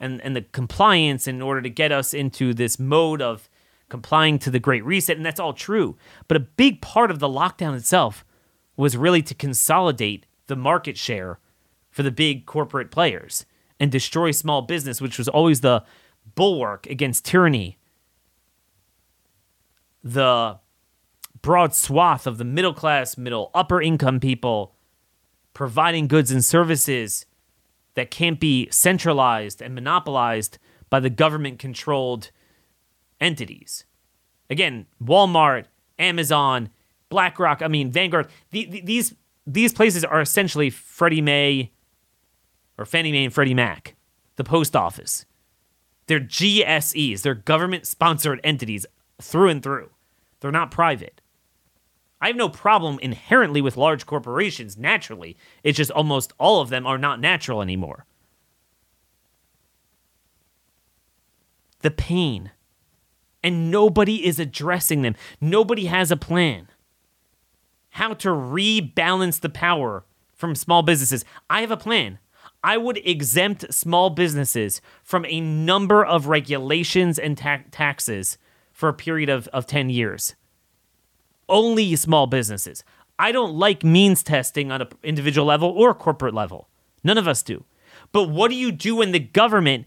and, 0.00 0.20
and 0.22 0.34
the 0.34 0.42
compliance 0.42 1.26
in 1.26 1.42
order 1.42 1.60
to 1.60 1.68
get 1.68 1.92
us 1.92 2.14
into 2.14 2.54
this 2.54 2.78
mode 2.78 3.20
of 3.20 3.50
complying 3.88 4.38
to 4.38 4.50
the 4.50 4.58
Great 4.58 4.84
Reset, 4.86 5.16
and 5.16 5.26
that's 5.26 5.38
all 5.38 5.52
true. 5.52 5.96
But 6.28 6.38
a 6.38 6.40
big 6.40 6.80
part 6.80 7.10
of 7.10 7.18
the 7.18 7.28
lockdown 7.28 7.76
itself 7.76 8.24
was 8.74 8.96
really 8.96 9.20
to 9.22 9.34
consolidate 9.34 10.24
the 10.46 10.56
market 10.56 10.96
share 10.96 11.40
for 11.90 12.02
the 12.02 12.10
big 12.10 12.46
corporate 12.46 12.90
players 12.90 13.44
and 13.78 13.92
destroy 13.92 14.30
small 14.30 14.62
business, 14.62 15.00
which 15.00 15.18
was 15.18 15.28
always 15.28 15.60
the 15.60 15.84
bulwark 16.34 16.86
against 16.86 17.24
tyranny. 17.24 17.78
The 20.02 20.58
broad 21.40 21.74
swath 21.74 22.26
of 22.26 22.38
the 22.38 22.44
middle 22.44 22.74
class, 22.74 23.16
middle 23.16 23.50
upper 23.54 23.82
income 23.82 24.20
people 24.20 24.74
providing 25.54 26.08
goods 26.08 26.30
and 26.30 26.44
services 26.44 27.26
that 27.94 28.10
can't 28.10 28.40
be 28.40 28.68
centralized 28.70 29.60
and 29.60 29.74
monopolized 29.74 30.58
by 30.88 31.00
the 31.00 31.10
government 31.10 31.58
controlled 31.58 32.30
entities. 33.20 33.84
Again, 34.48 34.86
Walmart, 35.02 35.66
Amazon, 35.98 36.70
BlackRock, 37.08 37.62
I 37.62 37.68
mean, 37.68 37.90
Vanguard, 37.90 38.28
the, 38.50 38.64
the, 38.66 38.80
these 38.80 39.14
these 39.46 39.72
places 39.72 40.04
are 40.04 40.20
essentially 40.20 40.70
Freddie 40.70 41.20
Mae 41.20 41.72
or 42.78 42.84
Fannie 42.84 43.12
Mae 43.12 43.24
and 43.24 43.34
Freddie 43.34 43.54
Mac, 43.54 43.96
the 44.36 44.44
post 44.44 44.76
office. 44.76 45.26
They're 46.12 46.20
GSEs, 46.20 47.22
they're 47.22 47.34
government 47.34 47.86
sponsored 47.86 48.38
entities 48.44 48.84
through 49.18 49.48
and 49.48 49.62
through. 49.62 49.88
They're 50.40 50.52
not 50.52 50.70
private. 50.70 51.22
I 52.20 52.26
have 52.26 52.36
no 52.36 52.50
problem 52.50 52.98
inherently 52.98 53.62
with 53.62 53.78
large 53.78 54.04
corporations, 54.04 54.76
naturally. 54.76 55.38
It's 55.64 55.78
just 55.78 55.90
almost 55.90 56.34
all 56.36 56.60
of 56.60 56.68
them 56.68 56.86
are 56.86 56.98
not 56.98 57.18
natural 57.18 57.62
anymore. 57.62 58.04
The 61.80 61.90
pain. 61.90 62.50
And 63.42 63.70
nobody 63.70 64.26
is 64.26 64.38
addressing 64.38 65.00
them. 65.00 65.14
Nobody 65.40 65.86
has 65.86 66.10
a 66.10 66.16
plan 66.18 66.68
how 67.92 68.12
to 68.12 68.28
rebalance 68.28 69.40
the 69.40 69.48
power 69.48 70.04
from 70.34 70.54
small 70.54 70.82
businesses. 70.82 71.24
I 71.48 71.62
have 71.62 71.70
a 71.70 71.76
plan. 71.78 72.18
I 72.64 72.76
would 72.76 72.98
exempt 72.98 73.72
small 73.74 74.10
businesses 74.10 74.80
from 75.02 75.24
a 75.26 75.40
number 75.40 76.04
of 76.04 76.28
regulations 76.28 77.18
and 77.18 77.36
ta- 77.36 77.62
taxes 77.70 78.38
for 78.72 78.88
a 78.88 78.94
period 78.94 79.28
of, 79.28 79.48
of 79.48 79.66
10 79.66 79.90
years. 79.90 80.34
Only 81.48 81.96
small 81.96 82.26
businesses. 82.26 82.84
I 83.18 83.32
don't 83.32 83.54
like 83.54 83.84
means 83.84 84.22
testing 84.22 84.70
on 84.70 84.80
an 84.80 84.88
individual 85.02 85.46
level 85.46 85.70
or 85.70 85.90
a 85.90 85.94
corporate 85.94 86.34
level. 86.34 86.68
None 87.04 87.18
of 87.18 87.28
us 87.28 87.42
do. 87.42 87.64
But 88.12 88.28
what 88.28 88.50
do 88.50 88.56
you 88.56 88.72
do 88.72 88.96
when 88.96 89.12
the 89.12 89.18
government 89.20 89.86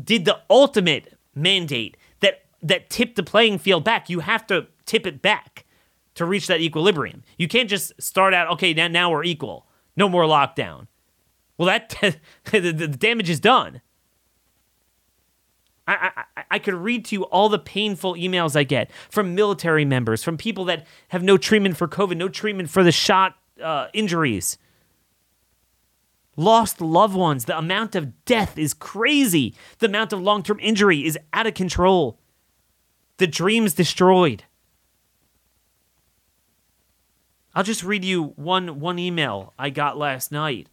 did 0.00 0.24
the 0.24 0.40
ultimate 0.50 1.16
mandate 1.34 1.96
that 2.20 2.42
that 2.62 2.90
tipped 2.90 3.16
the 3.16 3.22
playing 3.22 3.58
field 3.58 3.84
back? 3.84 4.10
You 4.10 4.20
have 4.20 4.46
to 4.48 4.66
tip 4.86 5.06
it 5.06 5.22
back 5.22 5.64
to 6.14 6.24
reach 6.24 6.48
that 6.48 6.60
equilibrium. 6.60 7.22
You 7.36 7.46
can't 7.46 7.70
just 7.70 7.92
start 8.02 8.34
out, 8.34 8.50
okay, 8.52 8.74
now, 8.74 8.88
now 8.88 9.10
we're 9.10 9.24
equal. 9.24 9.66
No 9.96 10.08
more 10.08 10.24
lockdown. 10.24 10.88
Well, 11.58 11.66
that 11.66 11.94
the, 12.50 12.70
the 12.70 12.88
damage 12.88 13.28
is 13.28 13.40
done. 13.40 13.82
I, 15.88 16.10
I, 16.36 16.42
I 16.52 16.58
could 16.58 16.74
read 16.74 17.06
to 17.06 17.16
you 17.16 17.22
all 17.24 17.48
the 17.48 17.58
painful 17.58 18.14
emails 18.14 18.54
I 18.54 18.62
get 18.62 18.90
from 19.10 19.34
military 19.34 19.86
members, 19.86 20.22
from 20.22 20.36
people 20.36 20.66
that 20.66 20.86
have 21.08 21.22
no 21.22 21.38
treatment 21.38 21.78
for 21.78 21.88
COVID, 21.88 22.16
no 22.16 22.28
treatment 22.28 22.68
for 22.68 22.84
the 22.84 22.92
shot 22.92 23.36
uh, 23.62 23.88
injuries, 23.94 24.58
lost 26.36 26.80
loved 26.82 27.16
ones. 27.16 27.46
The 27.46 27.56
amount 27.56 27.94
of 27.96 28.24
death 28.26 28.58
is 28.58 28.74
crazy. 28.74 29.54
The 29.78 29.86
amount 29.86 30.12
of 30.12 30.20
long 30.20 30.42
term 30.42 30.60
injury 30.60 31.06
is 31.06 31.18
out 31.32 31.46
of 31.46 31.54
control. 31.54 32.18
The 33.16 33.26
dreams 33.26 33.72
destroyed. 33.72 34.44
I'll 37.54 37.64
just 37.64 37.82
read 37.82 38.04
you 38.04 38.34
one 38.36 38.78
one 38.78 38.98
email 38.98 39.54
I 39.58 39.70
got 39.70 39.96
last 39.96 40.30
night. 40.30 40.68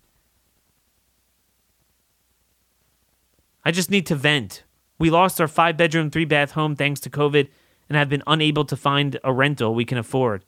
I 3.66 3.72
just 3.72 3.92
need 3.92 4.06
to 4.08 4.16
vent. 4.16 4.64
We 4.98 5.10
lost 5.10 5.42
our 5.42 5.48
five 5.48 5.76
bedroom, 5.76 6.10
three 6.10 6.26
bath 6.26 6.52
home 6.52 6.76
thanks 6.76 7.00
to 7.02 7.10
COVID 7.10 7.50
and 7.90 7.98
have 7.98 8.10
been 8.10 8.24
unable 8.28 8.66
to 8.66 8.78
find 8.78 9.20
a 9.24 9.34
rental 9.34 9.74
we 9.74 9.86
can 9.86 9.98
afford. 9.98 10.46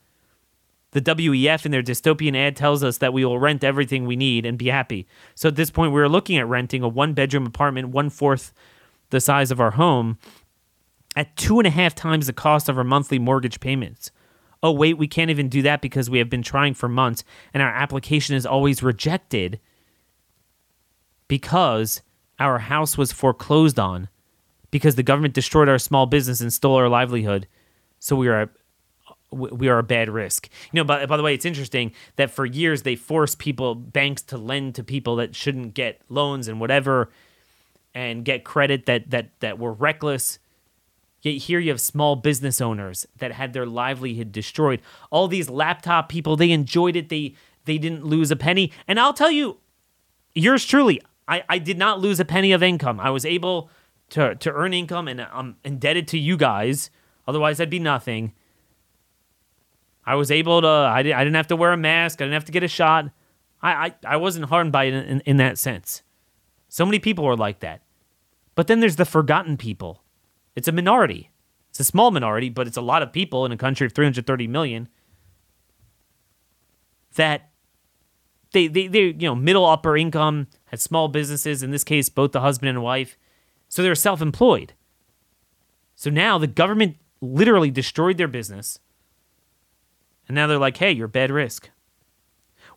The 0.92 1.02
WEF 1.02 1.66
in 1.66 1.72
their 1.72 1.84
dystopian 1.84 2.36
ad 2.36 2.56
tells 2.56 2.84
us 2.84 3.00
that 3.00 3.14
we 3.14 3.26
will 3.26 3.40
rent 3.40 3.64
everything 3.64 4.06
we 4.06 4.16
need 4.16 4.46
and 4.46 4.58
be 4.58 4.68
happy. 4.68 5.06
So 5.36 5.50
at 5.50 5.56
this 5.56 5.70
point, 5.70 5.92
we're 5.92 6.08
looking 6.08 6.38
at 6.38 6.48
renting 6.48 6.82
a 6.82 6.88
one 6.88 7.14
bedroom 7.14 7.46
apartment, 7.46 7.90
one 7.90 8.10
fourth 8.10 8.54
the 9.10 9.20
size 9.20 9.52
of 9.52 9.60
our 9.60 9.72
home, 9.72 10.18
at 11.16 11.36
two 11.36 11.60
and 11.60 11.68
a 11.68 11.72
half 11.72 11.96
times 11.96 12.28
the 12.28 12.34
cost 12.34 12.70
of 12.70 12.78
our 12.78 12.84
monthly 12.84 13.20
mortgage 13.20 13.60
payments 13.60 14.12
oh, 14.64 14.72
wait, 14.72 14.98
we 14.98 15.08
can't 15.08 15.32
even 15.32 15.50
do 15.50 15.62
that 15.62 15.82
because 15.82 16.10
we 16.10 16.20
have 16.20 16.30
been 16.30 16.44
trying 16.44 16.74
for 16.74 16.90
months 16.90 17.24
and 17.54 17.62
our 17.62 17.70
application 17.70 18.36
is 18.36 18.46
always 18.46 18.84
rejected 18.84 19.60
because 21.28 22.02
our 22.40 22.60
house 22.60 22.98
was 22.98 23.12
foreclosed 23.12 23.80
on 23.80 24.10
because 24.72 24.96
the 24.96 25.04
government 25.04 25.34
destroyed 25.34 25.70
our 25.70 25.80
small 25.80 26.06
business 26.06 26.42
and 26.42 26.52
stole 26.52 26.76
our 26.76 26.90
livelihood. 26.90 27.48
So 28.00 28.16
we 28.16 28.28
are 28.28 28.50
we 29.32 29.68
are 29.68 29.80
a 29.80 29.84
bad 29.84 30.10
risk. 30.10 30.50
You 30.72 30.78
know, 30.78 30.84
by, 30.86 31.06
by 31.06 31.18
the 31.18 31.24
way, 31.24 31.34
it's 31.34 31.46
interesting 31.46 31.92
that 32.16 32.32
for 32.32 32.46
years 32.46 32.84
they 32.84 32.96
forced 32.96 33.40
people, 33.40 33.76
banks 33.76 34.22
to 34.24 34.38
lend 34.38 34.76
to 34.76 34.84
people 34.84 35.18
that 35.18 35.36
shouldn't 35.36 35.74
get 35.74 36.02
loans 36.08 36.48
and 36.48 36.62
whatever 36.62 37.10
and 37.94 38.24
get 38.24 38.44
credit 38.44 38.86
that 38.86 39.10
that 39.10 39.32
that 39.40 39.60
were 39.60 39.74
reckless. 39.74 40.40
Yet 41.22 41.42
here 41.42 41.60
you 41.60 41.72
have 41.72 41.82
small 41.82 42.16
business 42.16 42.62
owners 42.62 43.08
that 43.18 43.34
had 43.34 43.54
their 43.54 43.66
livelihood 43.66 44.32
destroyed. 44.32 44.82
All 45.10 45.28
these 45.28 45.50
laptop 45.50 46.08
people, 46.08 46.36
they 46.36 46.52
enjoyed 46.52 46.96
it. 46.96 47.10
They 47.10 47.34
they 47.66 47.78
didn't 47.78 48.06
lose 48.06 48.32
a 48.32 48.36
penny. 48.36 48.72
And 48.88 49.00
I'll 49.00 49.14
tell 49.14 49.32
you, 49.32 49.58
yours 50.34 50.64
truly, 50.66 51.02
I, 51.28 51.44
I 51.50 51.58
did 51.58 51.78
not 51.78 52.00
lose 52.00 52.20
a 52.20 52.26
penny 52.26 52.52
of 52.52 52.64
income. 52.64 53.00
I 53.00 53.10
was 53.10 53.26
able 53.26 53.70
to 54.10 54.36
to 54.36 54.52
earn 54.52 54.74
income 54.74 55.08
and 55.08 55.22
I'm 55.22 55.58
indebted 55.64 56.08
to 56.10 56.18
you 56.18 56.38
guys. 56.38 56.90
Otherwise 57.28 57.60
I'd 57.60 57.70
be 57.70 57.80
nothing. 57.80 58.34
I 60.06 60.16
was 60.16 60.32
able 60.32 60.62
to 60.62 60.68
I, 60.68 61.04
did, 61.04 61.14
I 61.14 61.24
didn't 61.24 61.36
have 61.36 61.48
to 61.48 61.56
wear 61.56 61.74
a 61.74 61.78
mask. 61.78 62.22
I 62.22 62.26
didn't 62.26 62.36
have 62.36 62.46
to 62.46 62.52
get 62.52 62.64
a 62.64 62.68
shot. 62.68 63.12
I, 63.62 63.72
I, 63.72 63.96
I 64.06 64.18
wasn't 64.18 64.46
harmed 64.46 64.72
by 64.72 64.86
it 64.86 64.94
in, 64.94 65.04
in, 65.04 65.20
in 65.22 65.38
that 65.38 65.58
sense. 65.58 66.04
So 66.70 66.86
many 66.86 67.00
people 67.00 67.26
are 67.26 67.36
like 67.36 67.60
that. 67.60 67.82
But 68.56 68.68
then 68.68 68.80
there's 68.80 68.96
the 68.96 69.06
forgotten 69.06 69.58
people. 69.58 70.04
It's 70.56 70.68
a 70.68 70.72
minority. 70.72 71.32
It's 71.70 71.80
a 71.80 71.84
small 71.84 72.12
minority, 72.12 72.50
but 72.50 72.68
it's 72.68 72.78
a 72.78 72.82
lot 72.82 73.04
of 73.04 73.12
people 73.12 73.46
in 73.46 73.52
a 73.52 73.58
country 73.58 73.86
of 73.86 73.94
330 73.94 74.48
million 74.48 74.90
that 77.16 77.47
they, 78.54 78.68
they, 78.68 78.88
they 78.88 79.06
you 79.06 79.28
know, 79.28 79.36
middle 79.36 79.66
upper 79.66 79.98
income, 79.98 80.48
had 80.66 80.80
small 80.80 81.08
businesses, 81.08 81.64
in 81.64 81.72
this 81.72 81.84
case, 81.84 82.10
both 82.10 82.32
the 82.32 82.42
husband 82.42 82.70
and 82.70 82.84
wife. 82.84 83.18
So 83.70 83.82
they're 83.84 83.96
self 83.96 84.22
employed. 84.22 84.74
So 85.96 86.10
now 86.10 86.38
the 86.38 86.48
government 86.48 86.98
literally 87.22 87.72
destroyed 87.72 88.18
their 88.18 88.28
business 88.28 88.80
and 90.28 90.36
now 90.36 90.48
they're 90.48 90.58
like, 90.58 90.78
hey, 90.78 90.92
you're 90.92 91.08
bad 91.08 91.32
risk. 91.32 91.70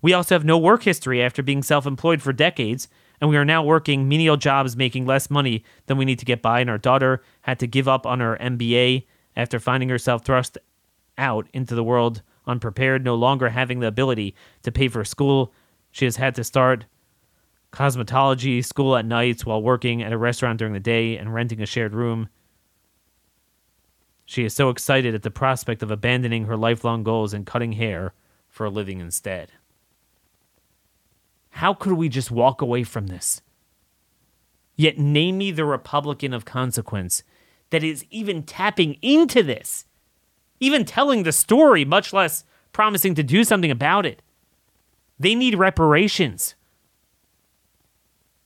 We 0.02 0.12
also 0.12 0.34
have 0.34 0.44
no 0.44 0.56
work 0.56 0.84
history 0.84 1.22
after 1.22 1.42
being 1.42 1.62
self 1.62 1.86
employed 1.86 2.22
for 2.22 2.32
decades, 2.32 2.88
and 3.20 3.28
we 3.28 3.36
are 3.36 3.44
now 3.44 3.62
working 3.62 4.08
menial 4.08 4.36
jobs 4.36 4.76
making 4.76 5.04
less 5.04 5.28
money 5.30 5.64
than 5.86 5.98
we 5.98 6.04
need 6.04 6.18
to 6.20 6.24
get 6.24 6.40
by. 6.40 6.60
And 6.60 6.70
our 6.70 6.78
daughter 6.78 7.22
had 7.42 7.58
to 7.58 7.66
give 7.66 7.88
up 7.88 8.06
on 8.06 8.20
her 8.20 8.38
MBA 8.40 9.06
after 9.36 9.60
finding 9.60 9.88
herself 9.88 10.24
thrust 10.24 10.56
out 11.18 11.48
into 11.52 11.74
the 11.74 11.84
world 11.84 12.22
unprepared, 12.46 13.04
no 13.04 13.14
longer 13.14 13.50
having 13.50 13.80
the 13.80 13.86
ability 13.86 14.34
to 14.62 14.72
pay 14.72 14.88
for 14.88 15.04
school. 15.04 15.52
She 15.90 16.04
has 16.04 16.16
had 16.16 16.34
to 16.36 16.44
start 16.44 16.86
cosmetology 17.72 18.64
school 18.64 18.96
at 18.96 19.04
nights 19.04 19.46
while 19.46 19.62
working 19.62 20.02
at 20.02 20.12
a 20.12 20.18
restaurant 20.18 20.58
during 20.58 20.74
the 20.74 20.80
day 20.80 21.16
and 21.16 21.32
renting 21.32 21.62
a 21.62 21.66
shared 21.66 21.94
room. 21.94 22.28
She 24.24 24.44
is 24.44 24.54
so 24.54 24.70
excited 24.70 25.14
at 25.14 25.22
the 25.22 25.30
prospect 25.30 25.82
of 25.82 25.90
abandoning 25.90 26.44
her 26.44 26.56
lifelong 26.56 27.02
goals 27.02 27.32
and 27.32 27.46
cutting 27.46 27.72
hair 27.72 28.12
for 28.48 28.64
a 28.64 28.70
living 28.70 29.00
instead. 29.00 29.52
How 31.50 31.74
could 31.74 31.94
we 31.94 32.08
just 32.08 32.30
walk 32.30 32.62
away 32.62 32.84
from 32.84 33.08
this? 33.08 33.42
Yet 34.76 34.98
name 34.98 35.38
me 35.38 35.50
the 35.50 35.64
Republican 35.64 36.32
of 36.32 36.44
consequence 36.44 37.22
that 37.70 37.84
is 37.84 38.04
even 38.10 38.42
tapping 38.44 38.94
into 39.02 39.42
this, 39.42 39.84
even 40.60 40.84
telling 40.84 41.22
the 41.22 41.32
story, 41.32 41.84
much 41.84 42.12
less 42.12 42.44
promising 42.72 43.14
to 43.16 43.22
do 43.22 43.44
something 43.44 43.70
about 43.70 44.06
it. 44.06 44.22
They 45.20 45.34
need 45.34 45.54
reparations. 45.54 46.54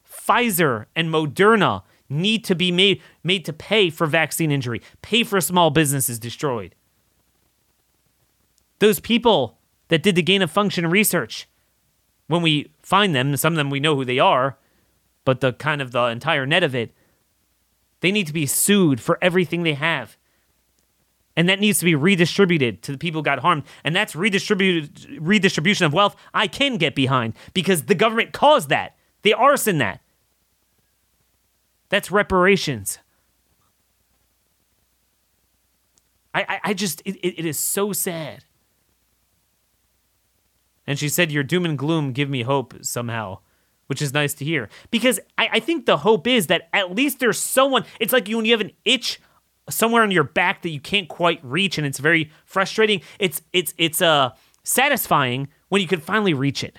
Pfizer 0.04 0.86
and 0.96 1.08
Moderna 1.08 1.84
need 2.08 2.44
to 2.44 2.54
be 2.56 2.72
made 2.72 3.00
made 3.22 3.44
to 3.44 3.52
pay 3.52 3.90
for 3.90 4.06
vaccine 4.06 4.50
injury, 4.50 4.82
pay 5.00 5.22
for 5.22 5.40
small 5.40 5.70
businesses 5.70 6.18
destroyed. 6.18 6.74
Those 8.80 8.98
people 8.98 9.58
that 9.88 10.02
did 10.02 10.16
the 10.16 10.22
gain 10.22 10.42
of 10.42 10.50
function 10.50 10.88
research, 10.88 11.48
when 12.26 12.42
we 12.42 12.72
find 12.82 13.14
them, 13.14 13.36
some 13.36 13.52
of 13.52 13.56
them 13.56 13.70
we 13.70 13.80
know 13.80 13.94
who 13.94 14.04
they 14.04 14.18
are, 14.18 14.58
but 15.24 15.40
the 15.40 15.52
kind 15.52 15.80
of 15.80 15.92
the 15.92 16.06
entire 16.06 16.44
net 16.44 16.64
of 16.64 16.74
it, 16.74 16.92
they 18.00 18.10
need 18.10 18.26
to 18.26 18.32
be 18.32 18.46
sued 18.46 19.00
for 19.00 19.16
everything 19.22 19.62
they 19.62 19.74
have. 19.74 20.16
And 21.36 21.48
that 21.48 21.58
needs 21.58 21.80
to 21.80 21.84
be 21.84 21.94
redistributed 21.94 22.82
to 22.82 22.92
the 22.92 22.98
people 22.98 23.20
who 23.20 23.24
got 23.24 23.40
harmed. 23.40 23.64
And 23.82 23.94
that's 23.94 24.14
redistributed 24.14 25.20
redistribution 25.20 25.84
of 25.84 25.92
wealth 25.92 26.16
I 26.32 26.46
can 26.46 26.76
get 26.76 26.94
behind 26.94 27.34
because 27.54 27.84
the 27.84 27.94
government 27.94 28.32
caused 28.32 28.68
that. 28.68 28.96
They 29.22 29.32
arson 29.32 29.78
that. 29.78 30.00
That's 31.88 32.10
reparations. 32.10 32.98
I, 36.34 36.42
I, 36.42 36.60
I 36.64 36.74
just, 36.74 37.00
it, 37.04 37.16
it 37.22 37.46
is 37.46 37.58
so 37.58 37.92
sad. 37.92 38.44
And 40.86 40.98
she 40.98 41.08
said, 41.08 41.32
Your 41.32 41.42
doom 41.42 41.64
and 41.64 41.78
gloom 41.78 42.12
give 42.12 42.28
me 42.28 42.42
hope 42.42 42.74
somehow, 42.82 43.38
which 43.86 44.02
is 44.02 44.12
nice 44.12 44.34
to 44.34 44.44
hear. 44.44 44.68
Because 44.90 45.20
I, 45.38 45.48
I 45.52 45.60
think 45.60 45.86
the 45.86 45.98
hope 45.98 46.26
is 46.26 46.48
that 46.48 46.68
at 46.72 46.94
least 46.94 47.20
there's 47.20 47.38
someone, 47.38 47.84
it's 48.00 48.12
like 48.12 48.28
you 48.28 48.36
when 48.36 48.44
you 48.44 48.52
have 48.52 48.60
an 48.60 48.72
itch 48.84 49.20
somewhere 49.68 50.02
on 50.02 50.10
your 50.10 50.24
back 50.24 50.62
that 50.62 50.70
you 50.70 50.80
can't 50.80 51.08
quite 51.08 51.40
reach 51.42 51.78
and 51.78 51.86
it's 51.86 51.98
very 51.98 52.30
frustrating. 52.44 53.00
It's 53.18 53.42
it's 53.52 53.74
it's 53.78 54.02
uh 54.02 54.30
satisfying 54.62 55.48
when 55.68 55.80
you 55.80 55.88
can 55.88 56.00
finally 56.00 56.34
reach 56.34 56.64
it. 56.64 56.78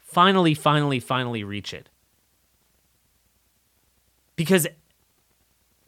Finally, 0.00 0.54
finally, 0.54 1.00
finally 1.00 1.42
reach 1.42 1.74
it. 1.74 1.88
Because 4.36 4.66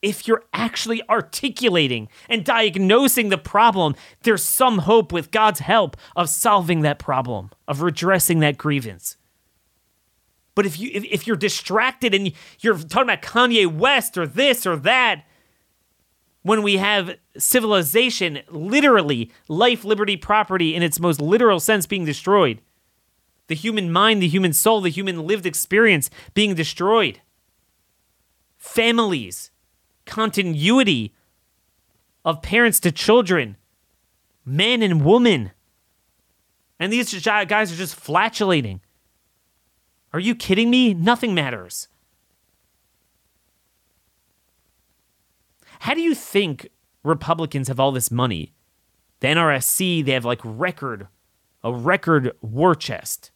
if 0.03 0.29
you're 0.29 0.45
actually 0.53 1.03
articulating 1.09 2.09
and 2.29 2.45
diagnosing 2.45 3.29
the 3.29 3.39
problem, 3.39 3.95
there's 4.23 4.43
some 4.43 4.79
hope 4.79 5.13
with 5.13 5.31
God's 5.31 5.61
help 5.61 5.97
of 6.15 6.29
solving 6.29 6.81
that 6.83 6.99
problem, 6.99 7.51
of 7.67 7.83
redressing 7.83 8.41
that 8.41 8.59
grievance. 8.59 9.17
But 10.57 10.67
if 10.67 10.81
you 10.81 10.91
if, 10.93 11.05
if 11.05 11.27
you're 11.29 11.37
distracted 11.37 12.13
and 12.13 12.33
you're 12.59 12.77
talking 12.77 13.09
about 13.09 13.23
Kanye 13.23 13.73
West 13.73 14.19
or 14.19 14.27
this 14.27 14.67
or 14.67 14.75
that, 14.79 15.25
when 16.43 16.63
we 16.63 16.79
have 16.79 17.17
civilization, 17.39 18.41
literally 18.49 19.31
life, 19.49 19.85
liberty, 19.85 20.17
property 20.17 20.75
in 20.75 20.83
its 20.83 20.99
most 20.99 21.21
literal 21.21 21.61
sense 21.61 21.87
being 21.87 22.05
destroyed, 22.05 22.61
the 23.47 23.55
human 23.55 23.93
mind, 23.93 24.21
the 24.23 24.29
human 24.29 24.53
soul, 24.53 24.81
the 24.81 24.89
human 24.89 25.25
lived 25.27 25.47
experience 25.47 26.11
being 26.35 26.57
destroyed 26.57 27.21
families, 28.57 29.51
continuity 30.07 31.15
of 32.25 32.43
parents 32.43 32.81
to 32.81 32.91
children, 32.91 33.57
men 34.45 34.83
and 34.83 35.05
women. 35.05 35.53
And 36.81 36.93
these 36.93 37.25
guys 37.25 37.73
are 37.73 37.77
just 37.77 37.95
flatulating. 37.95 38.81
Are 40.17 40.21
you 40.21 40.35
kidding 40.35 40.71
me? 40.71 40.95
Nothing 40.95 41.35
matters. 41.35 41.89
How 45.81 45.93
do 45.93 46.01
you 46.01 46.15
think 46.15 46.71
Republicans 47.05 47.69
have 47.69 47.79
all 47.79 47.93
this 47.93 48.11
money? 48.11 48.55
The 49.21 49.27
NRSC, 49.27 50.03
they 50.03 50.13
have 50.13 50.25
like 50.25 50.41
record, 50.43 51.09
a 51.63 51.71
record 51.71 52.33
war 52.41 52.75
chest 52.75 53.31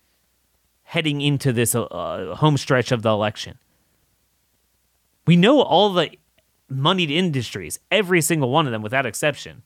heading 0.85 1.21
into 1.21 1.53
this 1.53 1.75
uh, 1.75 2.35
home 2.39 2.57
stretch 2.57 2.93
of 2.93 3.03
the 3.03 3.11
election. 3.11 3.59
We 5.27 5.37
know 5.37 5.61
all 5.61 5.93
the 5.93 6.13
moneyed 6.71 7.11
industries, 7.11 7.79
every 7.91 8.23
single 8.23 8.49
one 8.49 8.65
of 8.65 8.73
them 8.73 8.81
without 8.81 9.05
exception, 9.05 9.65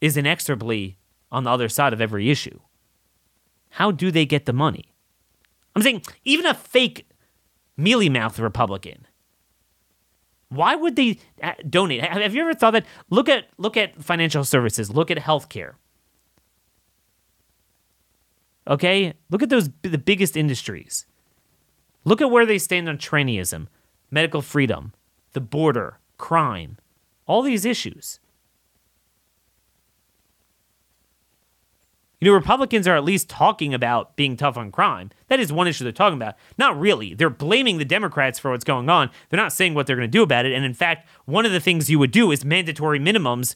is 0.00 0.16
inexorably 0.16 0.96
on 1.30 1.44
the 1.44 1.50
other 1.50 1.68
side 1.68 1.92
of 1.92 2.00
every 2.00 2.30
issue. 2.30 2.58
How 3.68 3.90
do 3.90 4.10
they 4.10 4.24
get 4.24 4.46
the 4.46 4.54
money? 4.54 4.94
I'm 5.74 5.82
saying, 5.82 6.02
even 6.24 6.46
a 6.46 6.54
fake 6.54 7.08
mealy 7.76 8.08
mouth 8.08 8.38
Republican. 8.38 9.06
Why 10.48 10.74
would 10.74 10.96
they 10.96 11.18
uh, 11.42 11.52
donate? 11.68 12.02
Have 12.02 12.34
you 12.34 12.42
ever 12.42 12.54
thought 12.54 12.72
that? 12.72 12.86
Look 13.08 13.28
at 13.28 13.46
look 13.56 13.76
at 13.76 14.02
financial 14.02 14.44
services. 14.44 14.90
Look 14.90 15.10
at 15.10 15.18
healthcare. 15.18 15.74
Okay, 18.66 19.14
look 19.30 19.42
at 19.42 19.48
those 19.48 19.70
the 19.82 19.98
biggest 19.98 20.36
industries. 20.36 21.06
Look 22.04 22.20
at 22.20 22.30
where 22.30 22.46
they 22.46 22.58
stand 22.58 22.88
on 22.88 22.98
trannyism 22.98 23.68
medical 24.10 24.42
freedom, 24.42 24.92
the 25.32 25.40
border, 25.40 25.98
crime, 26.18 26.78
all 27.26 27.42
these 27.42 27.64
issues. 27.64 28.18
You 32.20 32.28
know, 32.30 32.34
Republicans 32.34 32.86
are 32.86 32.96
at 32.96 33.04
least 33.04 33.30
talking 33.30 33.72
about 33.72 34.14
being 34.14 34.36
tough 34.36 34.58
on 34.58 34.70
crime. 34.70 35.10
That 35.28 35.40
is 35.40 35.52
one 35.52 35.66
issue 35.66 35.84
they're 35.84 35.92
talking 35.92 36.18
about. 36.18 36.34
Not 36.58 36.78
really. 36.78 37.14
They're 37.14 37.30
blaming 37.30 37.78
the 37.78 37.84
Democrats 37.84 38.38
for 38.38 38.50
what's 38.50 38.64
going 38.64 38.90
on. 38.90 39.10
They're 39.28 39.40
not 39.40 39.54
saying 39.54 39.72
what 39.74 39.86
they're 39.86 39.96
going 39.96 40.08
to 40.08 40.18
do 40.18 40.22
about 40.22 40.44
it. 40.44 40.52
And 40.52 40.64
in 40.64 40.74
fact, 40.74 41.08
one 41.24 41.46
of 41.46 41.52
the 41.52 41.60
things 41.60 41.88
you 41.88 41.98
would 41.98 42.10
do 42.10 42.30
is 42.30 42.44
mandatory 42.44 42.98
minimums. 43.00 43.54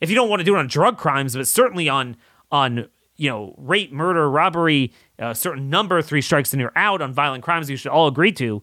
If 0.00 0.10
you 0.10 0.14
don't 0.14 0.28
want 0.28 0.40
to 0.40 0.44
do 0.44 0.54
it 0.54 0.58
on 0.58 0.66
drug 0.66 0.98
crimes, 0.98 1.34
but 1.34 1.48
certainly 1.48 1.88
on 1.88 2.16
on 2.52 2.88
you 3.16 3.30
know 3.30 3.54
rape, 3.56 3.90
murder, 3.92 4.30
robbery, 4.30 4.92
a 5.18 5.34
certain 5.34 5.70
number, 5.70 6.02
three 6.02 6.20
strikes 6.20 6.52
and 6.52 6.60
you're 6.60 6.72
out 6.76 7.00
on 7.00 7.14
violent 7.14 7.42
crimes, 7.42 7.70
you 7.70 7.76
should 7.78 7.90
all 7.90 8.08
agree 8.08 8.32
to 8.32 8.62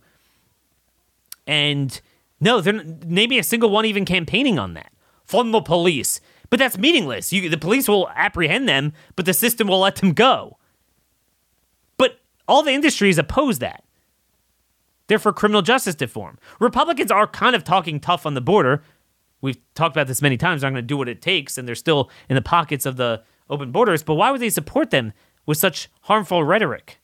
And 1.48 2.00
no, 2.40 2.62
they're 2.62 2.84
maybe 3.06 3.40
a 3.40 3.44
single 3.44 3.72
one 3.72 3.86
even 3.86 4.06
campaigning 4.06 4.60
on 4.60 4.76
that. 4.76 4.92
Fund 5.26 5.54
the 5.54 5.62
police. 5.62 6.22
But 6.54 6.60
that's 6.60 6.78
meaningless. 6.78 7.34
You, 7.34 7.50
the 7.50 7.58
police 7.58 7.88
will 7.88 8.10
apprehend 8.10 8.70
them, 8.70 8.94
but 9.16 9.26
the 9.26 9.34
system 9.34 9.68
will 9.68 9.80
let 9.80 9.96
them 9.96 10.14
go. 10.14 10.60
But 11.98 12.20
all 12.48 12.62
the 12.62 12.70
industries 12.70 13.18
oppose 13.18 13.58
that. 13.58 13.84
They're 15.08 15.18
for 15.18 15.34
criminal 15.34 15.64
justice 15.64 15.96
reform. 16.00 16.38
Republicans 16.60 17.10
are 17.10 17.26
kind 17.26 17.56
of 17.56 17.64
talking 17.64 18.00
tough 18.00 18.28
on 18.28 18.36
the 18.36 18.40
border. 18.40 18.84
We've 19.42 19.58
talked 19.74 19.96
about 19.96 20.06
this 20.06 20.22
many 20.22 20.38
times. 20.38 20.62
They're 20.62 20.70
not 20.70 20.76
going 20.76 20.84
to 20.84 20.88
do 20.88 20.96
what 20.96 21.10
it 21.10 21.24
takes, 21.24 21.58
and 21.58 21.68
they're 21.68 21.74
still 21.74 22.12
in 22.30 22.36
the 22.36 22.42
pockets 22.44 22.86
of 22.86 22.98
the 22.98 23.24
open 23.50 23.72
borders. 23.72 24.04
But 24.04 24.14
why 24.14 24.30
would 24.30 24.40
they 24.40 24.52
support 24.52 24.92
them 24.92 25.14
with 25.48 25.58
such 25.58 25.90
harmful 26.02 26.44
rhetoric? 26.44 27.00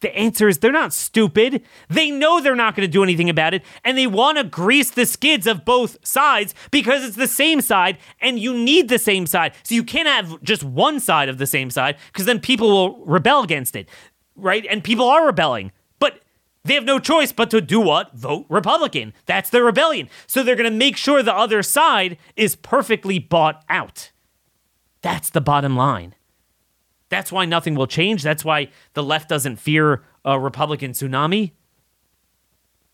The 0.00 0.14
answer 0.16 0.48
is 0.48 0.58
they're 0.58 0.72
not 0.72 0.92
stupid. 0.92 1.62
They 1.88 2.10
know 2.10 2.40
they're 2.40 2.56
not 2.56 2.74
going 2.74 2.86
to 2.86 2.92
do 2.92 3.02
anything 3.02 3.28
about 3.28 3.54
it, 3.54 3.62
and 3.84 3.96
they 3.96 4.06
want 4.06 4.38
to 4.38 4.44
grease 4.44 4.90
the 4.90 5.06
skids 5.06 5.46
of 5.46 5.64
both 5.64 5.98
sides 6.06 6.54
because 6.70 7.04
it's 7.04 7.16
the 7.16 7.28
same 7.28 7.60
side, 7.60 7.98
and 8.20 8.38
you 8.38 8.54
need 8.54 8.88
the 8.88 8.98
same 8.98 9.26
side. 9.26 9.52
So 9.62 9.74
you 9.74 9.84
can't 9.84 10.08
have 10.08 10.42
just 10.42 10.64
one 10.64 11.00
side 11.00 11.28
of 11.28 11.38
the 11.38 11.46
same 11.46 11.70
side 11.70 11.96
because 12.12 12.26
then 12.26 12.40
people 12.40 12.70
will 12.70 13.04
rebel 13.04 13.42
against 13.42 13.76
it, 13.76 13.88
right? 14.36 14.66
And 14.68 14.82
people 14.82 15.08
are 15.08 15.26
rebelling, 15.26 15.70
but 15.98 16.20
they 16.64 16.74
have 16.74 16.84
no 16.84 16.98
choice 16.98 17.32
but 17.32 17.50
to 17.50 17.60
do 17.60 17.80
what? 17.80 18.14
Vote 18.14 18.46
Republican. 18.48 19.12
That's 19.26 19.50
their 19.50 19.64
rebellion. 19.64 20.08
So 20.26 20.42
they're 20.42 20.56
going 20.56 20.70
to 20.70 20.76
make 20.76 20.96
sure 20.96 21.22
the 21.22 21.34
other 21.34 21.62
side 21.62 22.16
is 22.36 22.56
perfectly 22.56 23.18
bought 23.18 23.62
out. 23.68 24.12
That's 25.02 25.30
the 25.30 25.40
bottom 25.40 25.76
line. 25.76 26.14
That's 27.10 27.30
why 27.30 27.44
nothing 27.44 27.74
will 27.74 27.86
change. 27.86 28.22
That's 28.22 28.44
why 28.44 28.68
the 28.94 29.02
left 29.02 29.28
doesn't 29.28 29.56
fear 29.56 30.02
a 30.24 30.40
Republican 30.40 30.92
tsunami. 30.92 31.52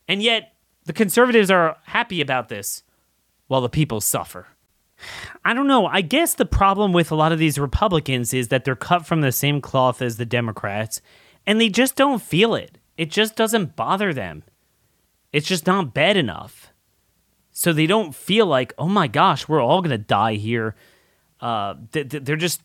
And 0.09 0.23
yet, 0.23 0.55
the 0.85 0.93
conservatives 0.93 1.51
are 1.51 1.77
happy 1.85 2.21
about 2.21 2.49
this 2.49 2.83
while 3.47 3.61
the 3.61 3.69
people 3.69 4.01
suffer. 4.01 4.49
I 5.45 5.53
don't 5.53 5.67
know. 5.67 5.87
I 5.87 6.01
guess 6.01 6.35
the 6.35 6.47
problem 6.47 6.93
with 6.93 7.12
a 7.12 7.17
lot 7.17 7.33
of 7.33 7.39
these 7.39 7.59
Republicans 7.59 8.33
is 8.33 8.49
that 8.49 8.64
they're 8.64 8.75
cut 8.75 9.05
from 9.05 9.21
the 9.21 9.33
same 9.33 9.61
cloth 9.61 10.01
as 10.01 10.17
the 10.17 10.25
Democrats 10.25 11.01
and 11.47 11.61
they 11.61 11.69
just 11.69 11.97
don't 11.97 12.23
feel 12.23 12.55
it. 12.55 12.79
It 12.97 13.11
just 13.11 13.37
doesn't 13.37 13.77
bother 13.77 14.12
them. 14.12 14.43
It's 15.33 15.47
just 15.47 15.67
not 15.67 15.93
bad 15.93 16.17
enough. 16.17 16.73
So 17.53 17.73
they 17.73 17.87
don't 17.87 18.14
feel 18.14 18.47
like, 18.47 18.73
oh 18.79 18.89
my 18.89 19.07
gosh, 19.07 19.49
we're 19.49 19.62
all 19.62 19.83
going 19.83 19.91
to 19.91 19.99
die 19.99 20.35
here. 20.35 20.75
Uh, 21.41 21.75
they're 21.93 22.37
just 22.37 22.62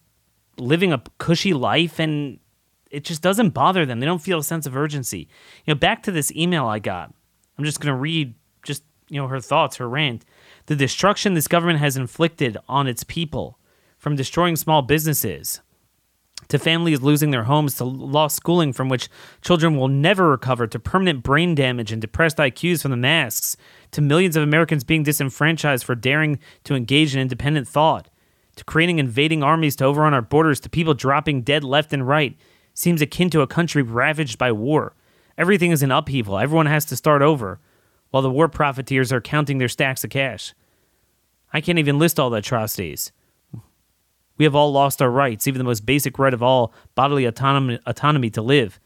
living 0.62 0.94
a 0.94 1.02
cushy 1.18 1.54
life 1.54 2.00
and 2.00 2.40
it 2.90 3.04
just 3.04 3.22
doesn't 3.22 3.50
bother 3.52 3.86
them. 3.86 4.00
They 4.00 4.06
don't 4.06 4.22
feel 4.22 4.40
a 4.40 4.44
sense 4.44 4.66
of 4.66 4.76
urgency. 4.76 5.28
You 5.66 5.74
know, 5.74 5.80
back 5.80 6.04
to 6.04 6.12
this 6.12 6.32
email 6.34 6.66
I 6.66 6.80
got. 6.80 7.14
I'm 7.58 7.66
just 7.66 7.80
going 7.80 7.94
to 7.94 8.00
read 8.00 8.36
just, 8.64 8.84
you 9.10 9.20
know, 9.20 9.28
her 9.28 9.40
thoughts, 9.40 9.78
her 9.78 9.90
rant. 9.90 10.26
The 10.66 10.76
destruction 10.76 11.34
this 11.34 11.48
government 11.48 11.80
has 11.80 11.98
inflicted 11.98 12.58
on 12.68 12.88
its 12.88 13.04
people, 13.04 13.58
from 13.98 14.16
destroying 14.16 14.56
small 14.56 14.82
businesses 14.82 15.62
to 16.48 16.60
families 16.60 17.02
losing 17.02 17.32
their 17.32 17.44
homes 17.44 17.76
to 17.76 17.86
lost 17.86 18.36
schooling 18.36 18.74
from 18.74 18.90
which 18.90 19.10
children 19.42 19.78
will 19.78 19.88
never 19.88 20.30
recover 20.30 20.68
to 20.68 20.80
permanent 20.80 21.24
brain 21.24 21.56
damage 21.56 21.92
and 21.92 22.02
depressed 22.02 22.38
IQs 22.38 22.82
from 22.82 22.92
the 22.92 22.98
masks 22.98 23.56
to 23.92 24.02
millions 24.02 24.36
of 24.36 24.44
Americans 24.44 24.84
being 24.84 25.04
disenfranchised 25.04 25.86
for 25.86 25.96
daring 25.96 26.40
to 26.64 26.76
engage 26.76 27.16
in 27.16 27.22
independent 27.22 27.68
thought 27.68 28.10
to 28.56 28.64
creating 28.64 29.00
invading 29.00 29.44
armies 29.44 29.76
to 29.78 29.86
overrun 29.86 30.14
our 30.14 30.22
borders 30.22 30.60
to 30.62 30.70
people 30.70 30.94
dropping 30.94 31.42
dead 31.42 31.64
left 31.64 31.94
and 31.94 32.08
right 32.08 32.38
seems 32.74 33.02
akin 33.02 33.30
to 33.30 33.42
a 33.42 33.48
country 33.48 33.82
ravaged 33.82 34.38
by 34.38 34.52
war. 34.52 34.96
Everything 35.38 35.72
is 35.72 35.84
in 35.84 35.92
upheaval. 35.92 36.38
Everyone 36.38 36.66
has 36.66 36.86
to 36.86 36.96
start 36.96 37.22
over, 37.22 37.60
while 38.10 38.24
the 38.24 38.32
war 38.32 38.48
profiteers 38.48 39.12
are 39.12 39.22
counting 39.22 39.58
their 39.58 39.70
stacks 39.70 40.04
of 40.04 40.10
cash. 40.10 40.54
I 41.54 41.62
can't 41.62 41.80
even 41.80 42.00
list 42.00 42.20
all 42.20 42.30
the 42.30 42.38
atrocities. 42.38 43.12
We 44.38 44.46
have 44.46 44.56
all 44.56 44.72
lost 44.72 45.02
our 45.02 45.12
rights, 45.12 45.48
even 45.48 45.60
the 45.60 45.66
most 45.66 45.86
basic 45.86 46.18
right 46.18 46.34
of 46.34 46.42
all 46.42 46.74
bodily 46.96 47.26
autonomy, 47.26 47.80
autonomy 47.86 48.30
to 48.32 48.42
live. 48.42 48.80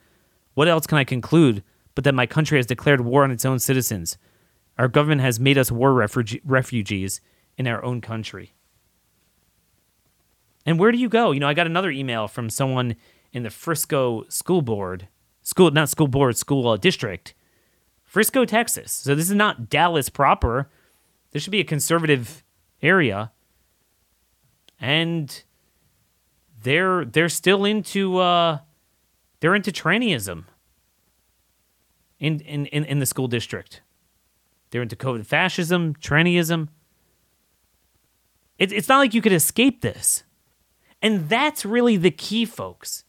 What 0.54 0.68
else 0.68 0.88
can 0.88 0.98
I 0.98 1.04
conclude 1.04 1.64
but 1.94 2.04
that 2.04 2.16
my 2.16 2.26
country 2.26 2.58
has 2.58 2.66
declared 2.66 3.02
war 3.02 3.24
on 3.24 3.32
its 3.32 3.46
own 3.46 3.60
citizens? 3.60 4.18
Our 4.78 4.88
government 4.88 5.22
has 5.22 5.40
made 5.40 5.58
us 5.58 5.72
war 5.72 5.94
refuge- 5.94 6.42
refugees 6.44 7.22
in 7.58 7.68
our 7.68 7.84
own 7.84 8.02
country. 8.02 8.54
And 10.66 10.80
where 10.80 10.92
do 10.92 10.98
you 10.98 11.10
go? 11.10 11.32
You 11.32 11.40
know, 11.40 11.48
I 11.48 11.54
got 11.54 11.68
another 11.68 11.92
email 11.92 12.28
from 12.28 12.50
someone 12.50 12.96
in 13.32 13.44
the 13.44 13.50
Frisco 13.50 14.24
school 14.30 14.62
board, 14.62 15.08
school, 15.42 15.70
not 15.72 15.90
school 15.90 16.08
board, 16.08 16.38
school 16.38 16.68
uh, 16.68 16.78
district, 16.78 17.34
Frisco, 18.04 18.46
Texas. 18.46 18.92
So 18.92 19.14
this 19.14 19.30
is 19.30 19.36
not 19.36 19.70
Dallas 19.70 20.10
proper. 20.10 20.70
This 21.32 21.44
should 21.44 21.52
be 21.52 21.60
a 21.60 21.66
conservative 21.66 22.44
area. 22.82 23.32
And 24.80 25.44
they're 26.62 27.06
they're 27.06 27.30
still 27.30 27.64
into 27.64 28.18
uh 28.18 28.60
they're 29.40 29.56
into 29.56 29.72
trannyism 29.72 30.46
in 32.20 32.40
in, 32.42 32.66
in, 32.68 32.84
in 32.86 33.00
the 33.00 33.06
school 33.06 33.28
district. 33.28 33.82
They're 34.72 34.82
into 34.82 34.98
COVID 34.98 35.26
fascism, 35.26 35.94
trannyism. 35.96 36.68
It, 38.58 38.74
it's 38.74 38.90
not 38.90 38.98
like 38.98 39.14
you 39.14 39.22
could 39.22 39.32
escape 39.32 39.82
this. 39.82 40.25
And 41.02 41.30
that's 41.30 41.66
really 41.66 41.98
the 41.98 42.12
key, 42.12 42.46
folks. 42.46 43.04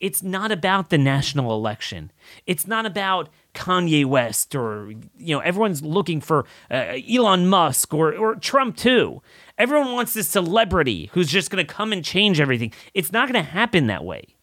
It's 0.00 0.22
not 0.22 0.50
about 0.50 0.90
the 0.90 0.98
national 0.98 1.54
election. 1.54 2.10
It's 2.46 2.66
not 2.66 2.86
about 2.86 3.28
Kanye 3.54 4.04
West 4.04 4.54
or, 4.54 4.92
you 5.16 5.34
know, 5.34 5.40
everyone's 5.40 5.82
looking 5.82 6.20
for 6.20 6.44
uh, 6.70 6.98
Elon 7.08 7.46
Musk 7.46 7.94
or, 7.94 8.12
or 8.14 8.34
Trump 8.34 8.76
too. 8.76 9.22
Everyone 9.58 9.92
wants 9.92 10.14
this 10.14 10.26
celebrity 10.26 11.10
who's 11.12 11.30
just 11.30 11.50
going 11.50 11.64
to 11.64 11.72
come 11.72 11.92
and 11.92 12.04
change 12.04 12.40
everything. 12.40 12.72
It's 12.94 13.12
not 13.12 13.30
going 13.30 13.44
to 13.44 13.48
happen 13.48 13.86
that 13.86 14.04
way. 14.04 14.34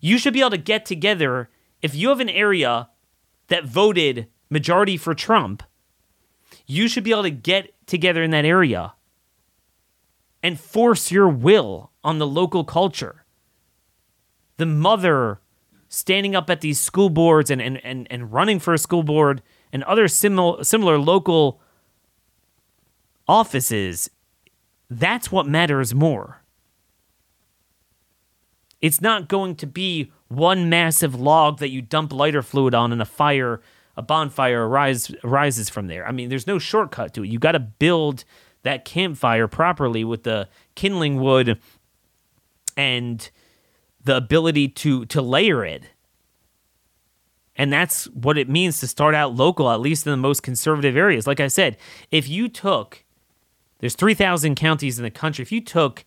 You 0.00 0.16
should 0.16 0.32
be 0.32 0.40
able 0.40 0.50
to 0.50 0.58
get 0.58 0.86
together 0.86 1.50
if 1.82 1.94
you 1.94 2.08
have 2.08 2.20
an 2.20 2.30
area 2.30 2.88
that 3.48 3.64
voted 3.64 4.26
majority 4.50 4.96
for 4.96 5.14
Trump, 5.14 5.62
you 6.66 6.88
should 6.88 7.04
be 7.04 7.12
able 7.12 7.22
to 7.22 7.30
get 7.30 7.72
together 7.86 8.22
in 8.22 8.30
that 8.30 8.44
area 8.44 8.94
and 10.42 10.58
force 10.58 11.10
your 11.10 11.28
will 11.28 11.90
on 12.04 12.18
the 12.18 12.26
local 12.26 12.64
culture. 12.64 13.24
The 14.56 14.66
mother 14.66 15.40
standing 15.88 16.34
up 16.34 16.50
at 16.50 16.60
these 16.60 16.80
school 16.80 17.10
boards 17.10 17.50
and, 17.50 17.60
and, 17.60 17.84
and, 17.84 18.06
and 18.10 18.32
running 18.32 18.58
for 18.58 18.74
a 18.74 18.78
school 18.78 19.02
board 19.02 19.42
and 19.72 19.82
other 19.84 20.08
similar, 20.08 20.62
similar 20.64 20.98
local 20.98 21.60
offices, 23.28 24.10
that's 24.88 25.32
what 25.32 25.46
matters 25.46 25.94
more. 25.94 26.42
It's 28.80 29.00
not 29.00 29.28
going 29.28 29.56
to 29.56 29.66
be 29.66 30.12
one 30.28 30.68
massive 30.68 31.14
log 31.14 31.58
that 31.58 31.70
you 31.70 31.82
dump 31.82 32.12
lighter 32.12 32.42
fluid 32.42 32.74
on 32.74 32.92
and 32.92 33.00
a 33.00 33.06
fire, 33.06 33.60
a 33.96 34.02
bonfire 34.02 34.68
rise, 34.68 35.10
rises 35.22 35.68
from 35.68 35.86
there. 35.86 36.06
I 36.06 36.12
mean, 36.12 36.28
there's 36.28 36.46
no 36.46 36.58
shortcut 36.58 37.14
to 37.14 37.24
it. 37.24 37.28
You 37.28 37.38
got 37.38 37.52
to 37.52 37.60
build 37.60 38.24
that 38.66 38.84
campfire 38.84 39.48
properly 39.48 40.04
with 40.04 40.24
the 40.24 40.48
kindling 40.74 41.20
wood 41.20 41.58
and 42.76 43.30
the 44.04 44.16
ability 44.16 44.68
to 44.68 45.04
to 45.06 45.22
layer 45.22 45.64
it. 45.64 45.84
And 47.56 47.72
that's 47.72 48.04
what 48.08 48.36
it 48.36 48.50
means 48.50 48.80
to 48.80 48.86
start 48.86 49.14
out 49.14 49.34
local, 49.34 49.70
at 49.70 49.80
least 49.80 50.06
in 50.06 50.10
the 50.10 50.16
most 50.18 50.42
conservative 50.42 50.96
areas. 50.96 51.26
Like 51.26 51.40
I 51.40 51.46
said, 51.46 51.78
if 52.10 52.28
you 52.28 52.48
took, 52.48 53.02
there's 53.78 53.94
3,000 53.94 54.56
counties 54.56 54.98
in 54.98 55.04
the 55.04 55.10
country. 55.10 55.42
If 55.42 55.50
you 55.50 55.62
took 55.62 56.04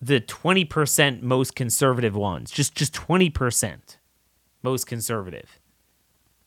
the 0.00 0.20
20% 0.20 1.22
most 1.22 1.54
conservative 1.54 2.16
ones, 2.16 2.50
just 2.50 2.74
just 2.74 2.94
20% 2.94 3.96
most 4.62 4.86
conservative, 4.86 5.58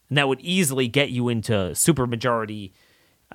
and 0.09 0.17
that 0.17 0.27
would 0.27 0.41
easily 0.41 0.87
get 0.87 1.09
you 1.09 1.29
into 1.29 1.53
supermajority, 1.53 2.71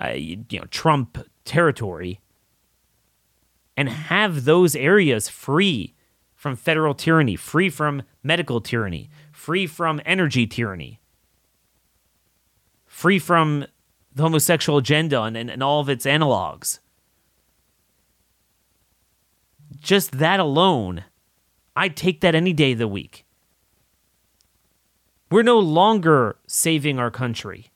uh, 0.02 0.08
you 0.08 0.44
know, 0.52 0.64
Trump 0.70 1.18
territory 1.50 2.20
and 3.76 3.88
have 3.88 4.44
those 4.44 4.76
areas 4.76 5.28
free 5.28 5.94
from 6.36 6.54
federal 6.54 6.94
tyranny, 6.94 7.34
free 7.34 7.68
from 7.68 8.02
medical 8.22 8.60
tyranny, 8.60 9.10
free 9.32 9.66
from 9.66 10.00
energy 10.06 10.46
tyranny, 10.46 11.00
free 12.86 13.18
from 13.18 13.66
the 14.14 14.22
homosexual 14.22 14.78
agenda 14.78 15.22
and, 15.22 15.36
and, 15.36 15.50
and 15.50 15.62
all 15.62 15.80
of 15.80 15.88
its 15.88 16.06
analogs. 16.06 16.78
Just 19.80 20.12
that 20.12 20.38
alone, 20.38 21.04
I'd 21.74 21.96
take 21.96 22.20
that 22.20 22.34
any 22.36 22.52
day 22.52 22.72
of 22.72 22.78
the 22.78 22.88
week. 22.88 23.24
We're 25.32 25.42
no 25.42 25.58
longer 25.58 26.36
saving 26.46 27.00
our 27.00 27.10
country 27.10 27.70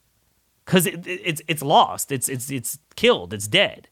because 0.65 0.87
it, 0.87 1.07
it's 1.07 1.43
it's 1.49 1.63
lost. 1.63 2.11
It's 2.13 2.29
it's 2.29 2.51
it's 2.51 2.79
killed. 2.97 3.33
It's 3.35 3.49
dead. 3.49 3.89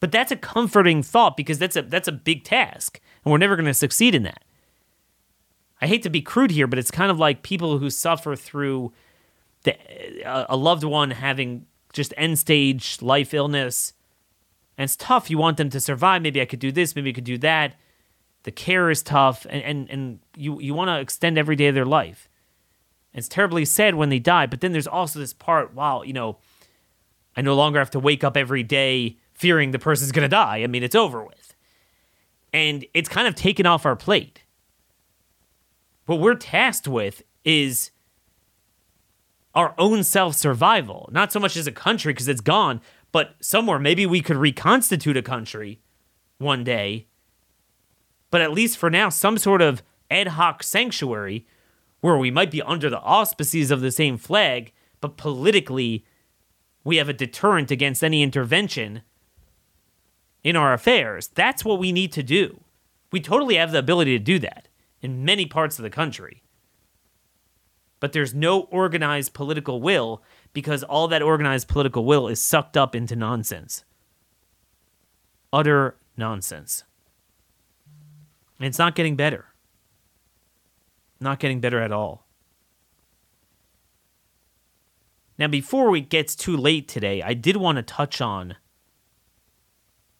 But 0.00 0.12
that's 0.12 0.32
a 0.32 0.36
comforting 0.36 1.02
thought 1.02 1.36
because 1.36 1.58
that's 1.58 1.76
a 1.76 1.82
that's 1.82 2.08
a 2.08 2.12
big 2.12 2.44
task, 2.44 3.00
and 3.24 3.32
we're 3.32 3.38
never 3.38 3.56
going 3.56 3.66
to 3.66 3.74
succeed 3.74 4.14
in 4.14 4.22
that. 4.24 4.44
I 5.80 5.86
hate 5.86 6.02
to 6.04 6.10
be 6.10 6.22
crude 6.22 6.50
here, 6.50 6.66
but 6.66 6.78
it's 6.78 6.90
kind 6.90 7.10
of 7.10 7.18
like 7.18 7.42
people 7.42 7.78
who 7.78 7.90
suffer 7.90 8.36
through 8.36 8.92
the, 9.64 9.76
a 10.24 10.56
loved 10.56 10.84
one 10.84 11.10
having 11.10 11.66
just 11.92 12.14
end 12.16 12.38
stage 12.38 13.02
life 13.02 13.34
illness. 13.34 13.92
And 14.76 14.84
it's 14.84 14.96
tough. 14.96 15.30
You 15.30 15.38
want 15.38 15.56
them 15.56 15.70
to 15.70 15.80
survive. 15.80 16.22
Maybe 16.22 16.40
I 16.40 16.46
could 16.46 16.58
do 16.58 16.72
this. 16.72 16.96
Maybe 16.96 17.10
I 17.10 17.12
could 17.12 17.24
do 17.24 17.38
that. 17.38 17.74
The 18.42 18.50
care 18.50 18.90
is 18.90 19.02
tough, 19.02 19.46
and 19.48 19.62
and, 19.62 19.90
and 19.90 20.18
you 20.36 20.60
you 20.60 20.74
want 20.74 20.88
to 20.88 21.00
extend 21.00 21.38
every 21.38 21.56
day 21.56 21.68
of 21.68 21.74
their 21.74 21.86
life. 21.86 22.28
It's 23.14 23.28
terribly 23.28 23.64
sad 23.64 23.94
when 23.94 24.08
they 24.08 24.18
die. 24.18 24.46
But 24.46 24.60
then 24.60 24.72
there's 24.72 24.86
also 24.86 25.18
this 25.18 25.32
part. 25.32 25.72
Wow, 25.74 26.02
you 26.02 26.12
know, 26.12 26.38
I 27.36 27.42
no 27.42 27.54
longer 27.54 27.78
have 27.78 27.90
to 27.90 28.00
wake 28.00 28.24
up 28.24 28.36
every 28.36 28.62
day 28.62 29.16
fearing 29.32 29.70
the 29.70 29.78
person's 29.78 30.12
gonna 30.12 30.28
die. 30.28 30.62
I 30.62 30.66
mean, 30.66 30.82
it's 30.82 30.94
over 30.94 31.24
with, 31.24 31.54
and 32.52 32.84
it's 32.94 33.08
kind 33.08 33.26
of 33.26 33.34
taken 33.34 33.66
off 33.66 33.86
our 33.86 33.96
plate. 33.96 34.42
What 36.06 36.20
we're 36.20 36.34
tasked 36.34 36.86
with 36.86 37.22
is 37.44 37.90
our 39.54 39.74
own 39.78 40.02
self 40.02 40.34
survival, 40.34 41.08
not 41.12 41.32
so 41.32 41.40
much 41.40 41.56
as 41.56 41.66
a 41.66 41.72
country 41.72 42.12
because 42.12 42.28
it's 42.28 42.40
gone, 42.40 42.80
but 43.12 43.36
somewhere 43.40 43.78
maybe 43.78 44.06
we 44.06 44.20
could 44.20 44.36
reconstitute 44.36 45.16
a 45.16 45.22
country 45.22 45.80
one 46.38 46.64
day. 46.64 47.06
But 48.30 48.40
at 48.40 48.52
least 48.52 48.76
for 48.76 48.90
now, 48.90 49.08
some 49.08 49.38
sort 49.38 49.62
of 49.62 49.82
ad 50.10 50.28
hoc 50.28 50.62
sanctuary 50.62 51.46
where 52.04 52.18
we 52.18 52.30
might 52.30 52.50
be 52.50 52.60
under 52.60 52.90
the 52.90 53.00
auspices 53.00 53.70
of 53.70 53.80
the 53.80 53.90
same 53.90 54.18
flag, 54.18 54.72
but 55.00 55.16
politically 55.16 56.04
we 56.84 56.96
have 56.96 57.08
a 57.08 57.14
deterrent 57.14 57.70
against 57.70 58.04
any 58.04 58.22
intervention 58.22 59.00
in 60.42 60.54
our 60.54 60.74
affairs. 60.74 61.28
That's 61.28 61.64
what 61.64 61.78
we 61.78 61.92
need 61.92 62.12
to 62.12 62.22
do. 62.22 62.60
We 63.10 63.20
totally 63.20 63.56
have 63.56 63.72
the 63.72 63.78
ability 63.78 64.18
to 64.18 64.22
do 64.22 64.38
that 64.40 64.68
in 65.00 65.24
many 65.24 65.46
parts 65.46 65.78
of 65.78 65.82
the 65.82 65.88
country 65.90 66.42
but 68.04 68.12
there's 68.12 68.34
no 68.34 68.64
organized 68.64 69.32
political 69.32 69.80
will 69.80 70.22
because 70.52 70.82
all 70.82 71.08
that 71.08 71.22
organized 71.22 71.68
political 71.68 72.04
will 72.04 72.28
is 72.28 72.38
sucked 72.38 72.76
up 72.76 72.94
into 72.94 73.16
nonsense. 73.16 73.82
Utter 75.54 75.96
nonsense. 76.14 76.84
And 78.58 78.66
it's 78.66 78.78
not 78.78 78.94
getting 78.94 79.16
better. 79.16 79.53
Not 81.20 81.38
getting 81.38 81.60
better 81.60 81.80
at 81.80 81.92
all. 81.92 82.26
Now, 85.38 85.48
before 85.48 85.94
it 85.96 86.08
gets 86.08 86.36
too 86.36 86.56
late 86.56 86.86
today, 86.86 87.22
I 87.22 87.34
did 87.34 87.56
want 87.56 87.76
to 87.76 87.82
touch 87.82 88.20
on 88.20 88.56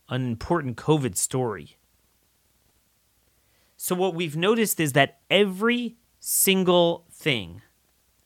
an 0.09 0.27
important 0.27 0.77
COVID 0.77 1.17
story. 1.17 1.77
So, 3.77 3.95
what 3.95 4.15
we've 4.15 4.37
noticed 4.37 4.81
is 4.81 4.93
that 4.93 5.21
every 5.31 5.97
single 6.19 7.07
thing 7.13 7.63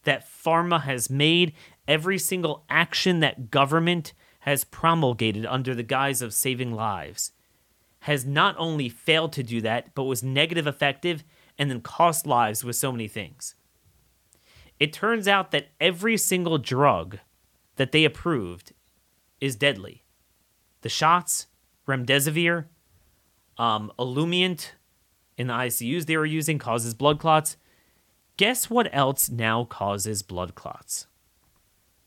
that 0.05 0.27
pharma 0.27 0.83
has 0.83 1.11
made, 1.11 1.53
every 1.87 2.19
single 2.19 2.64
action 2.71 3.21
that 3.21 3.51
government 3.51 4.12
has 4.41 4.64
promulgated 4.64 5.45
under 5.45 5.75
the 5.75 5.83
guise 5.83 6.23
of 6.23 6.33
saving 6.33 6.73
lives, 6.73 7.33
has 8.01 8.25
not 8.25 8.55
only 8.57 8.89
failed 8.89 9.33
to 9.35 9.43
do 9.43 9.61
that, 9.61 9.95
but 9.95 10.05
was 10.05 10.23
negative 10.23 10.66
effective 10.66 11.25
and 11.59 11.71
then 11.71 11.81
cost 11.81 12.27
lives 12.27 12.65
with 12.65 12.77
so 12.77 12.93
many 12.93 13.09
things. 13.09 13.55
It 14.79 14.93
turns 14.93 15.27
out 15.27 15.51
that 15.51 15.69
every 15.81 16.17
single 16.17 16.59
drug 16.59 17.19
that 17.77 17.93
they 17.93 18.05
approved 18.05 18.73
is 19.41 19.57
deadly. 19.57 20.05
The 20.83 20.89
shots, 20.89 21.47
remdesivir, 21.87 22.67
um, 23.57 23.91
Olumiant 23.99 24.71
in 25.37 25.49
the 25.49 25.55
ICUs 25.55 26.07
they 26.07 26.17
were 26.17 26.27
using 26.27 26.59
causes 26.59 26.95
blood 26.95 27.19
clots. 27.19 27.57
Guess 28.37 28.71
what 28.71 28.89
else 28.93 29.29
now 29.29 29.65
causes 29.65 30.23
blood 30.23 30.55
clots? 30.55 31.07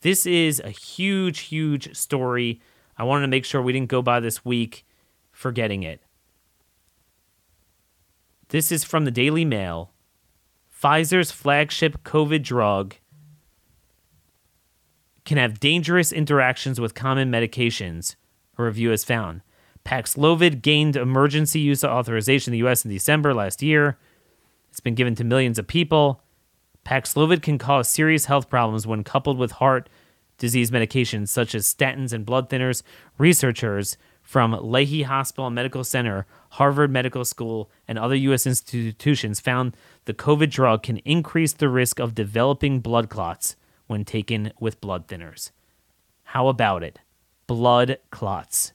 This 0.01 0.25
is 0.25 0.59
a 0.61 0.69
huge, 0.69 1.41
huge 1.41 1.95
story. 1.95 2.61
I 2.97 3.03
wanted 3.03 3.23
to 3.23 3.27
make 3.27 3.45
sure 3.45 3.61
we 3.61 3.73
didn't 3.73 3.89
go 3.89 4.01
by 4.01 4.19
this 4.19 4.45
week 4.45 4.85
forgetting 5.31 5.83
it. 5.83 6.01
This 8.51 8.69
is 8.69 8.83
from 8.83 9.05
the 9.05 9.11
Daily 9.11 9.45
Mail. 9.45 9.93
Pfizer's 10.69 11.31
flagship 11.31 12.03
COVID 12.03 12.43
drug 12.43 12.95
can 15.23 15.37
have 15.37 15.61
dangerous 15.61 16.11
interactions 16.11 16.77
with 16.77 16.93
common 16.93 17.31
medications, 17.31 18.15
a 18.57 18.63
review 18.63 18.89
has 18.89 19.05
found. 19.05 19.41
Paxlovid 19.85 20.61
gained 20.61 20.97
emergency 20.97 21.61
use 21.61 21.81
authorization 21.85 22.53
in 22.53 22.59
the 22.59 22.67
US 22.67 22.83
in 22.83 22.91
December 22.91 23.33
last 23.33 23.61
year. 23.61 23.97
It's 24.69 24.81
been 24.81 24.95
given 24.95 25.15
to 25.15 25.23
millions 25.23 25.57
of 25.57 25.65
people. 25.65 26.21
Paxlovid 26.85 27.41
can 27.41 27.57
cause 27.57 27.87
serious 27.87 28.25
health 28.25 28.49
problems 28.49 28.85
when 28.85 29.05
coupled 29.05 29.37
with 29.37 29.51
heart 29.51 29.87
disease 30.37 30.71
medications 30.71 31.29
such 31.29 31.55
as 31.55 31.73
statins 31.73 32.11
and 32.11 32.25
blood 32.25 32.49
thinners. 32.49 32.83
Researchers 33.17 33.95
from 34.31 34.53
Lahey 34.53 35.03
Hospital 35.03 35.47
and 35.47 35.55
Medical 35.55 35.83
Center, 35.83 36.25
Harvard 36.51 36.89
Medical 36.89 37.25
School, 37.25 37.69
and 37.85 37.99
other 37.99 38.15
U.S. 38.15 38.47
institutions 38.47 39.41
found 39.41 39.75
the 40.05 40.13
COVID 40.13 40.49
drug 40.49 40.83
can 40.83 40.99
increase 40.99 41.51
the 41.51 41.67
risk 41.67 41.99
of 41.99 42.15
developing 42.15 42.79
blood 42.79 43.09
clots 43.09 43.57
when 43.87 44.05
taken 44.05 44.53
with 44.57 44.79
blood 44.79 45.09
thinners. 45.09 45.51
How 46.23 46.47
about 46.47 46.81
it? 46.81 46.99
Blood 47.45 47.97
clots 48.09 48.71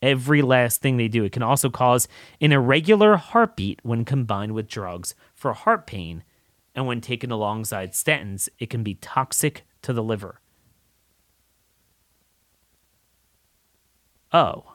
every 0.00 0.40
last 0.40 0.80
thing 0.80 0.96
they 0.96 1.08
do. 1.08 1.24
It 1.24 1.32
can 1.32 1.42
also 1.42 1.68
cause 1.68 2.08
an 2.40 2.52
irregular 2.52 3.16
heartbeat 3.16 3.80
when 3.82 4.06
combined 4.06 4.52
with 4.52 4.68
drugs 4.68 5.14
for 5.34 5.52
heart 5.52 5.86
pain, 5.86 6.24
and 6.74 6.86
when 6.86 7.02
taken 7.02 7.30
alongside 7.30 7.92
statins, 7.92 8.48
it 8.58 8.70
can 8.70 8.82
be 8.82 8.94
toxic 8.94 9.66
to 9.82 9.92
the 9.92 10.02
liver. 10.02 10.40
Oh. 14.36 14.74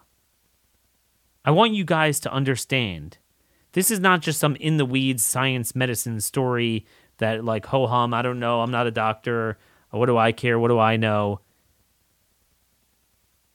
I 1.46 1.52
want 1.52 1.74
you 1.74 1.86
guys 1.86 2.20
to 2.22 2.34
understand 2.34 3.20
this 3.74 3.92
is 3.92 4.00
not 4.00 4.22
just 4.22 4.40
some 4.40 4.56
in 4.56 4.78
the 4.78 4.86
weeds 4.86 5.24
science 5.24 5.76
medicine 5.76 6.20
story 6.20 6.84
that, 7.20 7.46
like, 7.46 7.68
ho 7.68 7.86
hum, 7.86 8.12
I 8.12 8.24
don't 8.24 8.40
know, 8.40 8.62
I'm 8.62 8.72
not 8.72 8.88
a 8.88 8.92
doctor. 8.92 9.60
What 9.92 10.08
do 10.08 10.18
I 10.18 10.32
care? 10.32 10.58
What 10.58 10.70
do 10.70 10.80
I 10.80 10.98
know? 10.98 11.42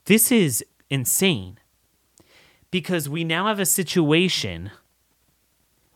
This 0.04 0.30
is 0.30 0.64
insane 0.88 1.58
because 2.70 3.08
we 3.08 3.24
now 3.24 3.48
have 3.48 3.58
a 3.58 3.66
situation 3.66 4.70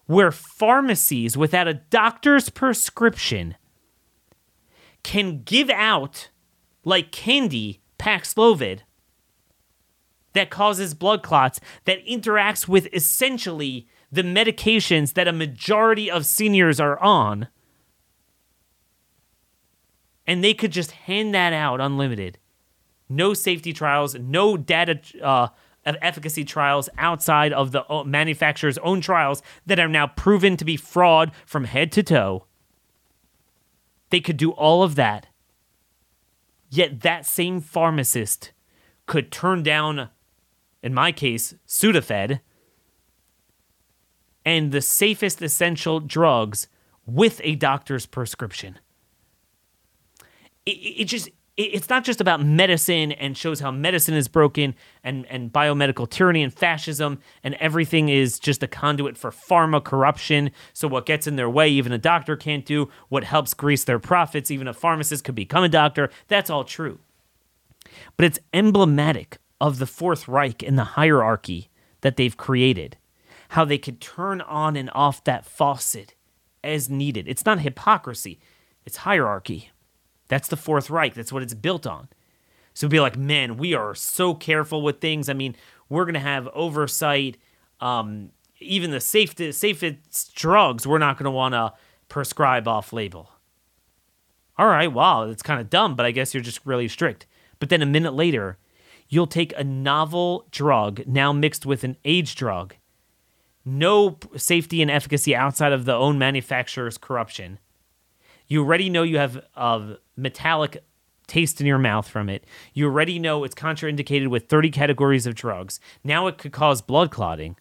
where 0.06 0.32
pharmacies 0.32 1.36
without 1.36 1.68
a 1.68 1.74
doctor's 1.74 2.48
prescription 2.48 3.54
can 5.04 5.42
give 5.44 5.70
out 5.70 6.30
like 6.84 7.12
candy 7.12 7.80
Paxlovid 7.96 8.80
that 10.32 10.50
causes 10.50 10.94
blood 10.94 11.22
clots 11.22 11.60
that 11.84 12.04
interacts 12.06 12.68
with 12.68 12.88
essentially 12.92 13.86
the 14.12 14.22
medications 14.22 15.14
that 15.14 15.28
a 15.28 15.32
majority 15.32 16.10
of 16.10 16.26
seniors 16.26 16.80
are 16.80 16.98
on 16.98 17.48
and 20.26 20.44
they 20.44 20.54
could 20.54 20.72
just 20.72 20.92
hand 20.92 21.34
that 21.34 21.52
out 21.52 21.80
unlimited 21.80 22.38
no 23.08 23.34
safety 23.34 23.72
trials 23.72 24.14
no 24.14 24.56
data 24.56 25.00
uh, 25.22 25.48
of 25.86 25.96
efficacy 26.02 26.44
trials 26.44 26.88
outside 26.98 27.52
of 27.52 27.72
the 27.72 27.84
manufacturer's 28.04 28.78
own 28.78 29.00
trials 29.00 29.42
that 29.66 29.80
are 29.80 29.88
now 29.88 30.06
proven 30.06 30.56
to 30.56 30.64
be 30.64 30.76
fraud 30.76 31.32
from 31.46 31.64
head 31.64 31.90
to 31.92 32.02
toe. 32.02 32.44
They 34.10 34.20
could 34.20 34.36
do 34.36 34.50
all 34.52 34.82
of 34.82 34.96
that. 34.96 35.26
Yet 36.70 37.00
that 37.00 37.26
same 37.26 37.60
pharmacist 37.60 38.52
could 39.06 39.32
turn 39.32 39.62
down, 39.62 40.10
in 40.82 40.94
my 40.94 41.12
case, 41.12 41.54
Sudafed 41.66 42.40
and 44.44 44.72
the 44.72 44.80
safest 44.80 45.42
essential 45.42 46.00
drugs 46.00 46.68
with 47.06 47.40
a 47.44 47.54
doctor's 47.56 48.06
prescription. 48.06 48.78
It, 50.64 50.70
it 50.70 51.04
just 51.04 51.28
it's 51.56 51.90
not 51.90 52.04
just 52.04 52.22
about 52.22 52.42
medicine 52.42 53.12
and 53.12 53.36
shows 53.36 53.60
how 53.60 53.70
medicine 53.70 54.14
is 54.14 54.28
broken 54.28 54.74
and, 55.04 55.26
and 55.26 55.52
biomedical 55.52 56.08
tyranny 56.08 56.42
and 56.42 56.54
fascism 56.54 57.18
and 57.44 57.54
everything 57.56 58.08
is 58.08 58.38
just 58.38 58.62
a 58.62 58.66
conduit 58.66 59.18
for 59.18 59.30
pharma 59.30 59.84
corruption. 59.84 60.52
So 60.72 60.88
what 60.88 61.04
gets 61.04 61.26
in 61.26 61.36
their 61.36 61.50
way, 61.50 61.68
even 61.68 61.92
a 61.92 61.98
doctor 61.98 62.34
can't 62.34 62.64
do. 62.64 62.88
What 63.10 63.24
helps 63.24 63.52
grease 63.52 63.84
their 63.84 63.98
profits, 63.98 64.50
even 64.50 64.68
a 64.68 64.72
pharmacist 64.72 65.24
could 65.24 65.34
become 65.34 65.62
a 65.62 65.68
doctor. 65.68 66.08
That's 66.28 66.48
all 66.48 66.64
true. 66.64 67.00
But 68.16 68.24
it's 68.24 68.38
emblematic 68.54 69.36
of 69.60 69.78
the 69.78 69.86
Fourth 69.86 70.26
Reich 70.26 70.62
and 70.62 70.78
the 70.78 70.84
hierarchy 70.84 71.70
that 72.00 72.16
they've 72.16 72.36
created. 72.36 72.96
How 73.50 73.64
they 73.64 73.78
could 73.78 74.00
turn 74.00 74.40
on 74.40 74.76
and 74.76 74.90
off 74.94 75.24
that 75.24 75.44
faucet 75.44 76.14
as 76.62 76.88
needed. 76.88 77.28
It's 77.28 77.44
not 77.44 77.60
hypocrisy, 77.60 78.38
it's 78.84 78.98
hierarchy. 78.98 79.70
That's 80.28 80.48
the 80.48 80.56
Fourth 80.56 80.90
Reich. 80.90 81.14
That's 81.14 81.32
what 81.32 81.42
it's 81.42 81.54
built 81.54 81.86
on. 81.86 82.08
So 82.72 82.86
be 82.88 83.00
like, 83.00 83.16
man, 83.16 83.56
we 83.56 83.74
are 83.74 83.96
so 83.96 84.32
careful 84.32 84.80
with 84.80 85.00
things. 85.00 85.28
I 85.28 85.32
mean, 85.32 85.56
we're 85.88 86.04
gonna 86.04 86.20
have 86.20 86.48
oversight. 86.54 87.36
Um, 87.80 88.30
even 88.60 88.90
the 88.92 89.00
safest 89.00 89.58
safest 89.58 90.34
drugs, 90.34 90.86
we're 90.86 90.98
not 90.98 91.18
gonna 91.18 91.30
want 91.30 91.54
to 91.54 91.72
prescribe 92.08 92.68
off 92.68 92.92
label. 92.92 93.30
All 94.56 94.68
right, 94.68 94.92
wow, 94.92 95.26
that's 95.26 95.42
kind 95.42 95.60
of 95.60 95.70
dumb, 95.70 95.96
but 95.96 96.06
I 96.06 96.10
guess 96.10 96.34
you're 96.34 96.42
just 96.42 96.64
really 96.64 96.86
strict. 96.86 97.26
But 97.58 97.70
then 97.70 97.82
a 97.82 97.86
minute 97.86 98.14
later, 98.14 98.58
you'll 99.10 99.26
take 99.26 99.52
a 99.58 99.64
novel 99.64 100.46
drug 100.50 101.06
now 101.06 101.32
mixed 101.32 101.66
with 101.66 101.84
an 101.84 101.96
age 102.06 102.34
drug, 102.34 102.74
no 103.64 104.16
safety 104.36 104.80
and 104.80 104.90
efficacy 104.90 105.36
outside 105.36 105.72
of 105.72 105.84
the 105.84 105.92
own 105.94 106.18
manufacturer's 106.18 106.96
corruption. 106.96 107.58
You 108.48 108.62
already 108.62 108.88
know 108.88 109.02
you 109.02 109.18
have 109.18 109.44
a 109.54 109.96
metallic 110.16 110.82
taste 111.26 111.60
in 111.60 111.66
your 111.66 111.78
mouth 111.78 112.08
from 112.08 112.28
it. 112.28 112.44
You 112.72 112.86
already 112.86 113.18
know 113.18 113.44
it's 113.44 113.54
contraindicated 113.54 114.28
with 114.28 114.48
30 114.48 114.70
categories 114.70 115.26
of 115.26 115.34
drugs. 115.34 115.78
Now 116.02 116.26
it 116.26 116.38
could 116.38 116.52
cause 116.52 116.80
blood 116.80 117.10
clotting. 117.10 117.56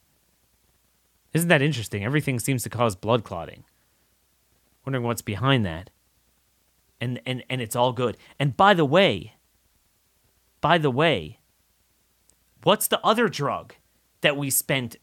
Isn't 1.33 1.49
that 1.49 1.61
interesting? 1.61 2.03
Everything 2.03 2.39
seems 2.39 2.63
to 2.63 2.69
cause 2.69 2.95
blood 2.95 3.23
clotting. 3.23 3.65
Wondering 4.85 5.03
what's 5.03 5.21
behind 5.21 5.65
that. 5.65 5.89
And 7.01 7.21
and 7.25 7.43
and 7.49 7.61
it's 7.61 7.75
all 7.75 7.93
good. 7.93 8.17
And 8.39 8.57
by 8.57 8.73
the 8.73 8.83
way, 8.83 9.35
by 10.61 10.77
the 10.77 10.91
way, 10.91 11.38
what's 12.63 12.87
the 12.87 12.99
other 13.05 13.27
drug 13.27 13.73
that 14.21 14.37
we 14.37 14.49
spent 14.49 14.97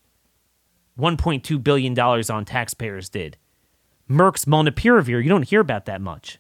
1.2 0.98 1.62
billion 1.62 1.94
dollars 1.94 2.30
on 2.30 2.44
taxpayers 2.44 3.09
did? 3.09 3.36
Merck's 4.09 4.44
molnupiravir. 4.44 5.22
You 5.22 5.28
don't 5.28 5.48
hear 5.48 5.61
about 5.61 5.86
that 5.86 6.00
much. 6.00 6.38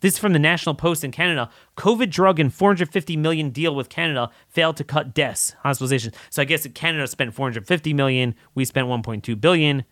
This 0.00 0.14
is 0.14 0.18
from 0.18 0.34
the 0.34 0.38
National 0.38 0.74
Post 0.74 1.02
in 1.04 1.10
Canada. 1.10 1.50
COVID 1.76 2.10
drug 2.10 2.38
and 2.38 2.52
450 2.52 3.16
million 3.16 3.50
deal 3.50 3.74
with 3.74 3.88
Canada 3.88 4.30
failed 4.46 4.76
to 4.76 4.84
cut 4.84 5.14
deaths, 5.14 5.56
hospitalizations. 5.64 6.14
So 6.30 6.42
I 6.42 6.44
guess 6.44 6.66
Canada 6.74 7.06
spent 7.06 7.34
450 7.34 7.94
million, 7.94 8.34
we 8.54 8.64
spent 8.64 8.88
1.2 8.88 9.40
billion. 9.40 9.84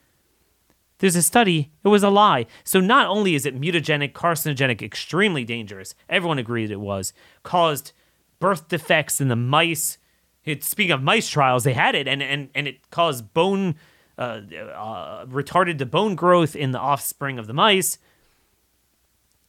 There's 1.04 1.16
a 1.16 1.22
study, 1.22 1.70
it 1.84 1.88
was 1.88 2.02
a 2.02 2.08
lie. 2.08 2.46
So 2.64 2.80
not 2.80 3.08
only 3.08 3.34
is 3.34 3.44
it 3.44 3.60
mutagenic, 3.60 4.14
carcinogenic, 4.14 4.80
extremely 4.80 5.44
dangerous, 5.44 5.94
everyone 6.08 6.38
agreed 6.38 6.70
it 6.70 6.80
was, 6.80 7.12
caused 7.42 7.92
birth 8.40 8.68
defects 8.68 9.20
in 9.20 9.28
the 9.28 9.36
mice. 9.36 9.98
It, 10.46 10.64
speaking 10.64 10.92
of 10.92 11.02
mice 11.02 11.28
trials, 11.28 11.64
they 11.64 11.74
had 11.74 11.94
it, 11.94 12.08
and, 12.08 12.22
and, 12.22 12.48
and 12.54 12.66
it 12.66 12.90
caused 12.90 13.34
bone, 13.34 13.74
uh, 14.16 14.40
uh, 14.74 15.26
retarded 15.26 15.76
the 15.76 15.84
bone 15.84 16.14
growth 16.14 16.56
in 16.56 16.70
the 16.70 16.80
offspring 16.80 17.38
of 17.38 17.48
the 17.48 17.52
mice. 17.52 17.98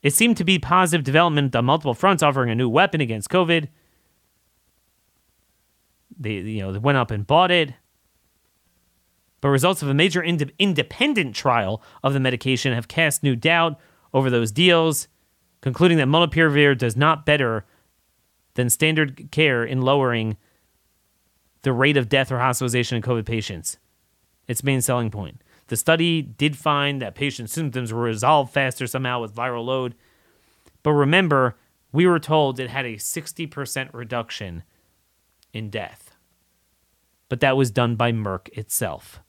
It 0.04 0.14
seemed 0.14 0.36
to 0.36 0.44
be 0.44 0.60
positive 0.60 1.06
development 1.06 1.56
on 1.56 1.64
multiple 1.64 1.94
fronts, 1.94 2.22
offering 2.22 2.50
a 2.50 2.56
new 2.56 2.68
weapon 2.68 3.00
against 3.00 3.30
COVID. 3.30 3.70
They, 6.20 6.34
you 6.34 6.64
know, 6.64 6.74
they 6.74 6.80
went 6.80 6.98
up 6.98 7.12
and 7.12 7.26
bought 7.26 7.50
it. 7.50 7.76
But 9.46 9.52
results 9.52 9.84
of 9.84 9.90
a 9.90 9.94
major 9.94 10.24
ind- 10.24 10.54
independent 10.58 11.36
trial 11.36 11.80
of 12.04 12.14
the 12.14 12.20
medication 12.20 12.74
have 12.74 12.88
cast 12.88 13.22
new 13.22 13.36
doubt 13.36 13.80
over 14.12 14.32
those 14.32 14.52
deals, 14.52 15.08
concluding 15.62 16.00
that 16.00 16.08
molnupiravir 16.08 16.76
does 16.76 16.98
not 16.98 17.28
better 17.28 17.64
than 18.56 18.72
standard 18.72 19.30
care 19.30 19.64
in 19.64 19.84
lowering 19.84 20.38
the 21.62 21.74
rate 21.74 21.96
of 21.96 22.10
death 22.10 22.32
or 22.32 22.40
hospitalization 22.40 22.96
in 22.96 23.04
COVID 23.04 23.28
patients. 23.28 23.78
Its 24.48 24.64
main 24.64 24.82
selling 24.82 25.12
point. 25.12 25.44
The 25.68 25.78
study 25.78 26.24
did 26.24 26.58
find 26.58 27.00
that 27.04 27.14
patient 27.14 27.52
symptoms 27.52 27.94
were 27.94 28.02
resolved 28.02 28.52
faster 28.52 28.88
somehow 28.88 29.22
with 29.22 29.36
viral 29.36 29.64
load. 29.64 29.94
But 30.82 30.94
remember, 30.94 31.56
we 31.92 32.08
were 32.08 32.18
told 32.18 32.60
it 32.60 32.72
had 32.72 32.88
a 32.88 32.96
60% 32.96 33.94
reduction 33.94 34.64
in 35.54 35.70
death. 35.70 36.16
But 37.30 37.42
that 37.42 37.56
was 37.56 37.70
done 37.70 37.96
by 37.96 38.12
Merck 38.12 38.50
itself. 38.58 39.22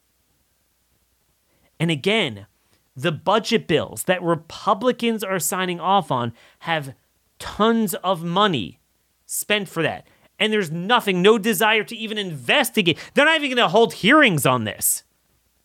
And 1.79 1.91
again, 1.91 2.47
the 2.95 3.13
budget 3.13 3.67
bills 3.67 4.05
that 4.05 4.23
Republicans 4.23 5.23
are 5.23 5.39
signing 5.39 5.81
off 5.81 6.11
on 6.11 6.33
have 6.61 6.95
tons 7.39 7.95
of 7.95 8.25
money 8.25 8.81
spent 9.27 9.69
for 9.69 9.83
that. 9.83 10.07
And 10.39 10.53
there's 10.53 10.71
nothing, 10.71 11.23
no 11.23 11.39
desire 11.39 11.85
to 11.85 11.97
even 11.97 12.19
investigate. 12.19 12.99
They're 13.15 13.25
not 13.25 13.37
even 13.37 13.51
going 13.51 13.65
to 13.65 13.69
hold 13.69 13.95
hearings 13.95 14.47
on 14.47 14.65
this 14.65 15.03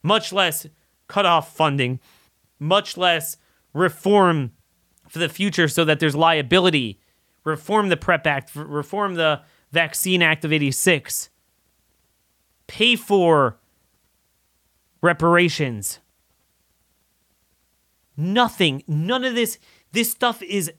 much 0.04 0.34
less 0.34 0.68
cut 1.08 1.26
off 1.26 1.56
funding, 1.56 2.00
much 2.60 2.98
less 2.98 3.38
reform 3.74 4.52
for 5.08 5.20
the 5.20 5.30
future 5.30 5.68
so 5.68 5.86
that 5.86 6.00
there's 6.00 6.16
liability, 6.16 7.00
reform 7.44 7.90
the 7.90 7.98
PREP 7.98 8.26
Act, 8.26 8.56
reform 8.56 9.16
the 9.16 9.42
Vaccine 9.72 10.22
Act 10.22 10.44
of 10.46 10.52
86, 10.52 11.30
pay 12.68 12.96
for 12.96 13.58
reparations. 15.02 16.00
Nothing, 18.16 18.84
none 18.88 19.24
of 19.24 19.36
this, 19.36 19.58
this 19.92 20.12
stuff 20.12 20.42
is 20.44 20.72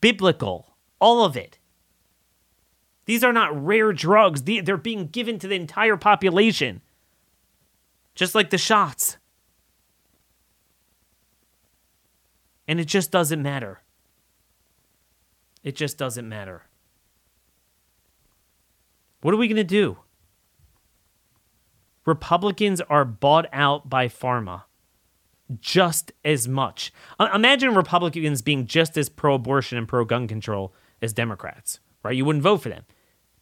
biblical. 0.00 0.74
All 0.98 1.24
of 1.24 1.36
it. 1.36 1.58
These 3.04 3.22
are 3.22 3.32
not 3.32 3.64
rare 3.64 3.92
drugs. 3.92 4.42
They're 4.42 4.76
being 4.76 5.06
given 5.06 5.38
to 5.40 5.48
the 5.48 5.56
entire 5.56 5.96
population 5.96 6.80
just 8.16 8.34
like 8.34 8.50
the 8.50 8.58
shots. 8.58 9.18
And 12.66 12.80
it 12.80 12.86
just 12.86 13.12
doesn't 13.12 13.40
matter. 13.40 13.82
It 15.62 15.76
just 15.76 15.96
doesn't 15.98 16.28
matter. 16.28 16.64
What 19.20 19.34
are 19.34 19.36
we 19.36 19.46
going 19.46 19.56
to 19.56 19.64
do? 19.64 19.98
Republicans 22.06 22.80
are 22.82 23.04
bought 23.04 23.46
out 23.52 23.90
by 23.90 24.08
pharma 24.08 24.62
just 25.60 26.12
as 26.24 26.48
much. 26.48 26.92
Imagine 27.20 27.74
Republicans 27.74 28.42
being 28.42 28.66
just 28.66 28.96
as 28.96 29.08
pro 29.08 29.34
abortion 29.34 29.76
and 29.76 29.86
pro 29.86 30.04
gun 30.04 30.26
control 30.26 30.74
as 31.02 31.12
Democrats, 31.12 31.80
right? 32.02 32.16
You 32.16 32.24
wouldn't 32.24 32.42
vote 32.42 32.62
for 32.62 32.68
them. 32.68 32.84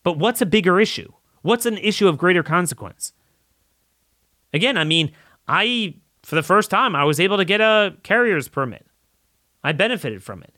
But 0.02 0.18
what's 0.18 0.42
a 0.42 0.46
bigger 0.46 0.80
issue? 0.80 1.12
What's 1.42 1.66
an 1.66 1.78
issue 1.78 2.08
of 2.08 2.18
greater 2.18 2.42
consequence? 2.42 3.12
Again, 4.52 4.76
I 4.76 4.84
mean, 4.84 5.12
I, 5.48 5.96
for 6.22 6.34
the 6.34 6.42
first 6.42 6.70
time, 6.70 6.94
I 6.94 7.04
was 7.04 7.20
able 7.20 7.36
to 7.36 7.44
get 7.44 7.60
a 7.60 7.96
carrier's 8.02 8.48
permit. 8.48 8.86
I 9.62 9.72
benefited 9.72 10.22
from 10.22 10.42
it. 10.42 10.54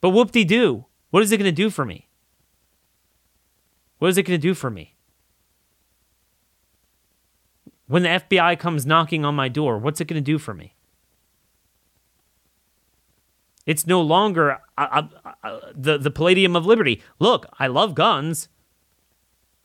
But 0.00 0.10
whoop 0.10 0.32
de 0.32 0.44
doo, 0.44 0.86
what 1.10 1.22
is 1.22 1.32
it 1.32 1.38
going 1.38 1.48
to 1.48 1.52
do 1.52 1.70
for 1.70 1.84
me? 1.84 2.08
What 3.98 4.08
is 4.08 4.18
it 4.18 4.24
going 4.24 4.38
to 4.38 4.42
do 4.42 4.54
for 4.54 4.70
me? 4.70 4.96
When 7.86 8.02
the 8.02 8.08
FBI 8.08 8.58
comes 8.58 8.86
knocking 8.86 9.24
on 9.24 9.34
my 9.34 9.48
door, 9.48 9.78
what's 9.78 10.00
it 10.00 10.06
going 10.06 10.22
to 10.22 10.32
do 10.32 10.38
for 10.38 10.54
me? 10.54 10.74
It's 13.66 13.86
no 13.86 14.00
longer 14.00 14.58
uh, 14.76 15.02
uh, 15.44 15.58
the 15.74 15.98
the 15.98 16.10
Palladium 16.10 16.56
of 16.56 16.66
Liberty. 16.66 17.02
Look, 17.20 17.46
I 17.58 17.68
love 17.68 17.94
guns. 17.94 18.48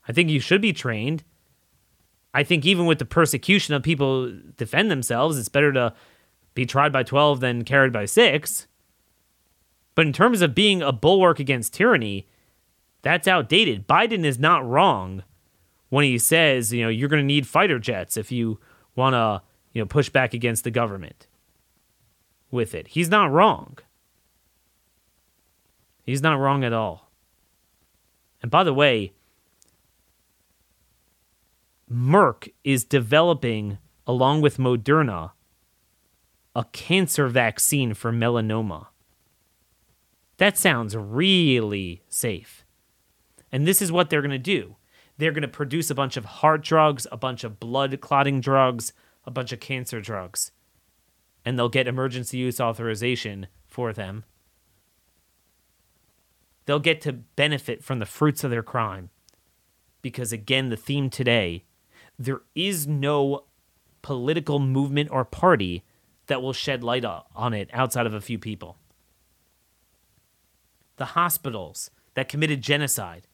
I 0.07 0.11
think 0.11 0.30
you 0.30 0.39
should 0.39 0.61
be 0.61 0.74
trained. 0.74 1.24
I 2.34 2.43
think 2.43 2.65
even 2.65 2.86
with 2.86 2.99
the 2.99 3.05
persecution 3.05 3.74
of 3.74 3.82
people 3.82 4.32
defend 4.55 4.91
themselves, 4.91 5.39
it's 5.39 5.49
better 5.49 5.74
to 5.74 5.93
be 6.53 6.65
tried 6.65 6.93
by 6.93 7.03
12 7.03 7.39
than 7.39 7.63
carried 7.63 7.91
by 7.91 8.05
6. 8.05 8.68
But 9.95 10.05
in 10.05 10.13
terms 10.13 10.41
of 10.41 10.53
being 10.53 10.84
a 10.84 10.91
bulwark 10.91 11.39
against 11.39 11.74
tyranny, 11.74 12.28
that's 13.01 13.28
outdated. 13.28 13.88
Biden 13.88 14.24
is 14.24 14.38
not 14.38 14.68
wrong 14.68 15.24
when 15.89 16.05
he 16.05 16.17
says, 16.17 16.73
you 16.73 16.83
know, 16.83 16.89
you're 16.89 17.09
going 17.09 17.21
to 17.21 17.25
need 17.25 17.47
fighter 17.47 17.79
jets 17.79 18.17
if 18.17 18.31
you 18.31 18.59
want 18.95 19.13
to, 19.13 19.41
you 19.73 19.81
know, 19.81 19.85
push 19.85 20.09
back 20.09 20.33
against 20.33 20.63
the 20.63 20.71
government 20.71 21.27
with 22.51 22.73
it. 22.73 22.88
He's 22.88 23.09
not 23.09 23.31
wrong. 23.31 23.77
He's 26.03 26.21
not 26.21 26.39
wrong 26.39 26.63
at 26.63 26.73
all. 26.73 27.11
And 28.41 28.49
by 28.49 28.63
the 28.63 28.73
way, 28.73 29.11
Merck 31.91 32.49
is 32.63 32.85
developing, 32.85 33.77
along 34.05 34.41
with 34.41 34.57
Moderna, 34.57 35.31
a 36.55 36.63
cancer 36.71 37.27
vaccine 37.27 37.93
for 37.93 38.11
melanoma. 38.11 38.88
That 40.38 40.57
sounds 40.57 40.95
really 40.95 42.03
safe. 42.07 42.65
And 43.51 43.67
this 43.67 43.81
is 43.81 43.91
what 43.91 44.09
they're 44.09 44.21
going 44.21 44.31
to 44.31 44.38
do 44.38 44.76
they're 45.18 45.32
going 45.32 45.41
to 45.41 45.47
produce 45.47 45.89
a 45.89 45.95
bunch 45.95 46.18
of 46.18 46.26
heart 46.26 46.63
drugs, 46.63 47.07
a 47.11 47.18
bunch 47.18 47.43
of 47.43 47.59
blood 47.59 47.99
clotting 48.01 48.39
drugs, 48.41 48.93
a 49.26 49.32
bunch 49.32 49.51
of 49.51 49.59
cancer 49.59 49.99
drugs. 49.99 50.51
And 51.43 51.57
they'll 51.57 51.70
get 51.70 51.88
emergency 51.88 52.38
use 52.38 52.59
authorization 52.59 53.47
for 53.65 53.93
them. 53.93 54.24
They'll 56.65 56.80
get 56.80 57.01
to 57.01 57.13
benefit 57.13 57.84
from 57.84 57.99
the 57.99 58.05
fruits 58.05 58.43
of 58.43 58.51
their 58.51 58.63
crime. 58.63 59.09
Because 60.01 60.32
again, 60.32 60.70
the 60.70 60.78
theme 60.78 61.09
today 61.09 61.63
there 62.20 62.41
is 62.55 62.88
no 62.88 63.43
political 64.01 64.59
movement 64.59 65.09
or 65.11 65.24
party 65.24 65.84
that 66.28 66.41
will 66.41 66.53
shed 66.53 66.84
light 66.84 67.05
on 67.05 67.53
it 67.53 67.70
outside 67.72 68.05
of 68.05 68.13
a 68.13 68.22
few 68.22 68.39
people. 68.39 68.78
The 70.97 71.05
hospitals 71.05 71.91
that 72.15 72.30
committed 72.30 72.61
genocide. 72.61 73.28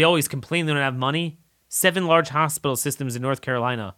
They 0.00 0.04
always 0.04 0.28
complain 0.28 0.64
they 0.64 0.72
don't 0.72 0.80
have 0.80 0.96
money. 0.96 1.36
Seven 1.68 2.06
large 2.06 2.30
hospital 2.30 2.74
systems 2.74 3.16
in 3.16 3.20
North 3.20 3.42
Carolina 3.42 3.96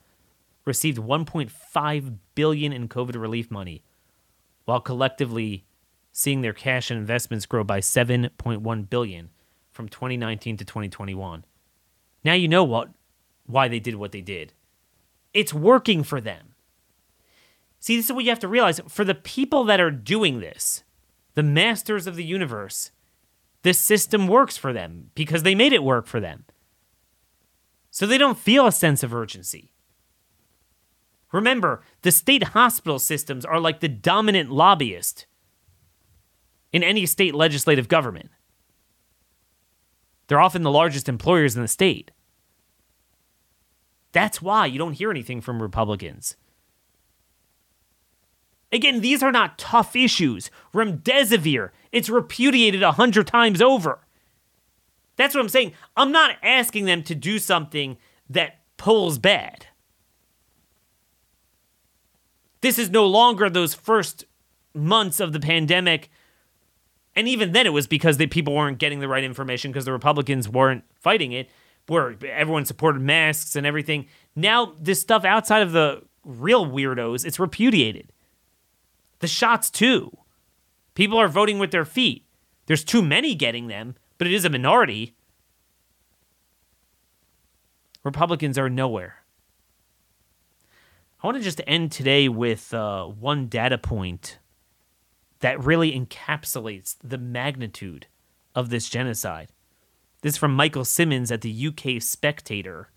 received 0.64 0.98
1.5 0.98 2.18
billion 2.34 2.72
in 2.72 2.88
COVID 2.88 3.14
relief 3.14 3.52
money, 3.52 3.84
while 4.64 4.80
collectively 4.80 5.64
seeing 6.10 6.40
their 6.40 6.54
cash 6.54 6.90
and 6.90 6.98
investments 6.98 7.46
grow 7.46 7.62
by 7.62 7.78
7.1 7.78 8.90
billion 8.90 9.30
from 9.70 9.88
2019 9.88 10.56
to 10.56 10.64
2021. 10.64 11.44
Now 12.24 12.32
you 12.32 12.48
know 12.48 12.64
what 12.64 12.88
why 13.46 13.68
they 13.68 13.78
did 13.78 13.94
what 13.94 14.10
they 14.10 14.22
did. 14.22 14.54
It's 15.32 15.54
working 15.54 16.02
for 16.02 16.20
them. 16.20 16.56
See, 17.78 17.94
this 17.94 18.06
is 18.06 18.12
what 18.12 18.24
you 18.24 18.30
have 18.30 18.40
to 18.40 18.48
realize. 18.48 18.80
For 18.88 19.04
the 19.04 19.14
people 19.14 19.62
that 19.66 19.80
are 19.80 19.92
doing 19.92 20.40
this, 20.40 20.82
the 21.34 21.44
masters 21.44 22.08
of 22.08 22.16
the 22.16 22.24
universe, 22.24 22.90
this 23.62 23.78
system 23.78 24.26
works 24.26 24.56
for 24.56 24.72
them 24.72 25.10
because 25.14 25.42
they 25.42 25.54
made 25.54 25.72
it 25.72 25.82
work 25.82 26.06
for 26.06 26.20
them. 26.20 26.44
So 27.90 28.06
they 28.06 28.18
don't 28.18 28.38
feel 28.38 28.66
a 28.66 28.72
sense 28.72 29.02
of 29.02 29.14
urgency. 29.14 29.72
Remember, 31.32 31.82
the 32.02 32.10
state 32.10 32.42
hospital 32.48 32.98
systems 32.98 33.44
are 33.44 33.60
like 33.60 33.80
the 33.80 33.88
dominant 33.88 34.50
lobbyist 34.50 35.26
in 36.72 36.82
any 36.82 37.06
state 37.06 37.34
legislative 37.34 37.88
government. 37.88 38.30
They're 40.26 40.40
often 40.40 40.62
the 40.62 40.70
largest 40.70 41.08
employers 41.08 41.56
in 41.56 41.62
the 41.62 41.68
state. 41.68 42.10
That's 44.12 44.42
why 44.42 44.66
you 44.66 44.78
don't 44.78 44.92
hear 44.92 45.10
anything 45.10 45.40
from 45.40 45.62
Republicans. 45.62 46.36
Again, 48.70 49.00
these 49.00 49.22
are 49.22 49.32
not 49.32 49.58
tough 49.58 49.94
issues. 49.94 50.50
Remdesivir, 50.72 51.70
it's 51.92 52.08
repudiated 52.08 52.82
a 52.82 52.92
hundred 52.92 53.26
times 53.26 53.62
over. 53.62 54.00
That's 55.16 55.34
what 55.34 55.42
I'm 55.42 55.48
saying. 55.48 55.74
I'm 55.96 56.10
not 56.10 56.36
asking 56.42 56.86
them 56.86 57.02
to 57.04 57.14
do 57.14 57.38
something 57.38 57.98
that 58.30 58.60
pulls 58.78 59.18
bad. 59.18 59.66
This 62.62 62.78
is 62.78 62.90
no 62.90 63.06
longer 63.06 63.50
those 63.50 63.74
first 63.74 64.24
months 64.74 65.20
of 65.20 65.32
the 65.32 65.40
pandemic. 65.40 66.10
And 67.14 67.28
even 67.28 67.52
then, 67.52 67.66
it 67.66 67.72
was 67.72 67.86
because 67.86 68.16
the 68.16 68.26
people 68.26 68.54
weren't 68.54 68.78
getting 68.78 69.00
the 69.00 69.08
right 69.08 69.24
information 69.24 69.70
because 69.70 69.84
the 69.84 69.92
Republicans 69.92 70.48
weren't 70.48 70.84
fighting 70.94 71.32
it, 71.32 71.50
where 71.88 72.16
everyone 72.26 72.64
supported 72.64 73.02
masks 73.02 73.54
and 73.54 73.66
everything. 73.66 74.06
Now, 74.34 74.74
this 74.80 75.00
stuff 75.00 75.24
outside 75.24 75.62
of 75.62 75.72
the 75.72 76.02
real 76.24 76.64
weirdos, 76.64 77.26
it's 77.26 77.38
repudiated. 77.38 78.12
The 79.18 79.28
shots, 79.28 79.68
too. 79.68 80.16
People 80.94 81.18
are 81.18 81.28
voting 81.28 81.58
with 81.58 81.70
their 81.70 81.84
feet. 81.84 82.24
There's 82.66 82.84
too 82.84 83.02
many 83.02 83.34
getting 83.34 83.68
them, 83.68 83.96
but 84.18 84.26
it 84.26 84.32
is 84.32 84.44
a 84.44 84.50
minority. 84.50 85.14
Republicans 88.04 88.58
are 88.58 88.68
nowhere. 88.68 89.22
I 91.22 91.26
want 91.26 91.38
to 91.38 91.44
just 91.44 91.60
end 91.66 91.92
today 91.92 92.28
with 92.28 92.74
uh, 92.74 93.04
one 93.04 93.46
data 93.46 93.78
point 93.78 94.38
that 95.40 95.62
really 95.62 95.98
encapsulates 95.98 96.96
the 97.02 97.18
magnitude 97.18 98.06
of 98.54 98.70
this 98.70 98.88
genocide. 98.88 99.48
This 100.22 100.34
is 100.34 100.38
from 100.38 100.54
Michael 100.54 100.84
Simmons 100.84 101.30
at 101.30 101.40
the 101.40 101.68
UK 101.68 102.02
Spectator. 102.02 102.90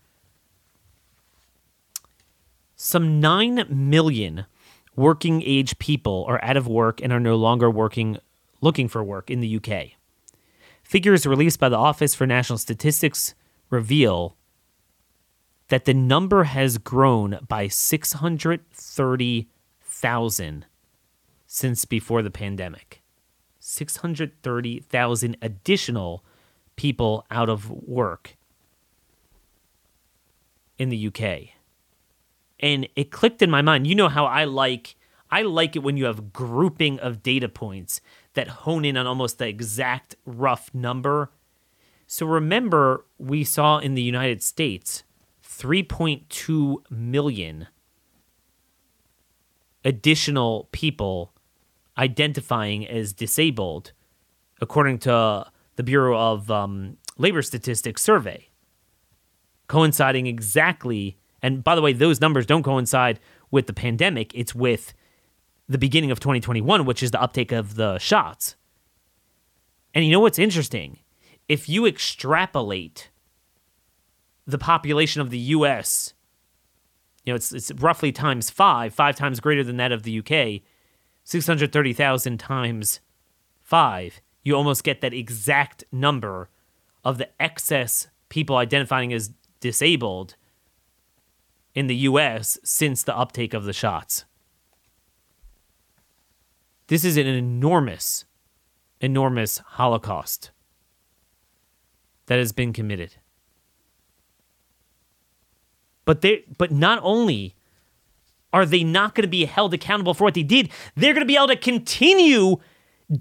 Some 2.76 3.20
9 3.20 3.66
million 3.68 4.46
working 4.96 5.42
age 5.44 5.78
people 5.78 6.24
are 6.26 6.42
out 6.42 6.56
of 6.56 6.66
work 6.66 7.00
and 7.02 7.12
are 7.12 7.20
no 7.20 7.36
longer 7.36 7.70
working 7.70 8.18
looking 8.60 8.88
for 8.88 9.04
work 9.04 9.30
in 9.30 9.40
the 9.40 9.56
UK. 9.56 9.92
Figures 10.82 11.26
released 11.26 11.60
by 11.60 11.68
the 11.68 11.76
Office 11.76 12.14
for 12.14 12.26
National 12.26 12.58
Statistics 12.58 13.34
reveal 13.70 14.36
that 15.68 15.84
the 15.84 15.94
number 15.94 16.44
has 16.44 16.78
grown 16.78 17.38
by 17.46 17.68
630,000 17.68 20.66
since 21.46 21.84
before 21.84 22.22
the 22.22 22.30
pandemic. 22.30 23.02
630,000 23.58 25.36
additional 25.42 26.24
people 26.76 27.26
out 27.30 27.48
of 27.48 27.70
work 27.70 28.36
in 30.78 30.88
the 30.88 31.08
UK. 31.08 31.55
And 32.66 32.88
it 32.96 33.12
clicked 33.12 33.42
in 33.42 33.50
my 33.50 33.62
mind. 33.62 33.86
You 33.86 33.94
know 33.94 34.08
how 34.08 34.26
I 34.26 34.42
like 34.42 34.96
I 35.30 35.42
like 35.42 35.76
it 35.76 35.84
when 35.84 35.96
you 35.96 36.06
have 36.06 36.32
grouping 36.32 36.98
of 36.98 37.22
data 37.22 37.48
points 37.48 38.00
that 38.34 38.48
hone 38.48 38.84
in 38.84 38.96
on 38.96 39.06
almost 39.06 39.38
the 39.38 39.46
exact 39.46 40.16
rough 40.24 40.74
number. 40.74 41.30
So 42.08 42.26
remember 42.26 43.04
we 43.18 43.44
saw 43.44 43.78
in 43.78 43.94
the 43.94 44.02
United 44.02 44.42
States 44.42 45.04
3.2 45.44 46.90
million 46.90 47.68
additional 49.84 50.68
people 50.72 51.32
identifying 51.96 52.84
as 52.86 53.12
disabled, 53.12 53.92
according 54.60 54.98
to 54.98 55.46
the 55.76 55.82
Bureau 55.84 56.18
of 56.18 56.50
um, 56.50 56.96
Labor 57.16 57.42
Statistics 57.42 58.02
survey, 58.02 58.48
coinciding 59.68 60.26
exactly. 60.26 61.16
And 61.42 61.62
by 61.62 61.74
the 61.74 61.82
way, 61.82 61.92
those 61.92 62.20
numbers 62.20 62.46
don't 62.46 62.62
coincide 62.62 63.20
with 63.50 63.66
the 63.66 63.72
pandemic, 63.72 64.32
it's 64.34 64.54
with 64.54 64.94
the 65.68 65.78
beginning 65.78 66.10
of 66.10 66.20
2021, 66.20 66.84
which 66.84 67.02
is 67.02 67.10
the 67.10 67.20
uptake 67.20 67.52
of 67.52 67.74
the 67.74 67.98
shots. 67.98 68.56
And 69.94 70.04
you 70.04 70.12
know 70.12 70.20
what's 70.20 70.38
interesting? 70.38 70.98
If 71.48 71.68
you 71.68 71.86
extrapolate 71.86 73.10
the 74.46 74.58
population 74.58 75.20
of 75.20 75.30
the 75.30 75.38
US, 75.38 76.14
you 77.24 77.32
know, 77.32 77.36
it's, 77.36 77.52
it's 77.52 77.72
roughly 77.72 78.12
times 78.12 78.50
five, 78.50 78.94
five 78.94 79.16
times 79.16 79.40
greater 79.40 79.64
than 79.64 79.76
that 79.78 79.92
of 79.92 80.04
the 80.04 80.18
UK, 80.18 80.62
630,000 81.24 82.38
times 82.38 83.00
five, 83.60 84.20
you 84.44 84.54
almost 84.54 84.84
get 84.84 85.00
that 85.00 85.12
exact 85.12 85.82
number 85.90 86.48
of 87.04 87.18
the 87.18 87.28
excess 87.42 88.06
people 88.28 88.56
identifying 88.56 89.12
as 89.12 89.32
disabled 89.60 90.36
in 91.76 91.86
the 91.86 91.94
US 91.94 92.58
since 92.64 93.04
the 93.04 93.16
uptake 93.16 93.54
of 93.54 93.64
the 93.64 93.72
shots. 93.74 94.24
This 96.88 97.04
is 97.04 97.16
an 97.18 97.26
enormous, 97.26 98.24
enormous 99.00 99.58
Holocaust 99.58 100.50
that 102.26 102.38
has 102.38 102.52
been 102.52 102.72
committed. 102.72 103.16
But 106.06 106.22
they 106.22 106.44
but 106.56 106.72
not 106.72 106.98
only 107.02 107.56
are 108.52 108.64
they 108.64 108.82
not 108.82 109.14
going 109.14 109.22
to 109.22 109.28
be 109.28 109.44
held 109.44 109.74
accountable 109.74 110.14
for 110.14 110.24
what 110.24 110.34
they 110.34 110.42
did, 110.42 110.70
they're 110.94 111.12
going 111.12 111.26
to 111.26 111.26
be 111.26 111.36
able 111.36 111.48
to 111.48 111.56
continue 111.56 112.56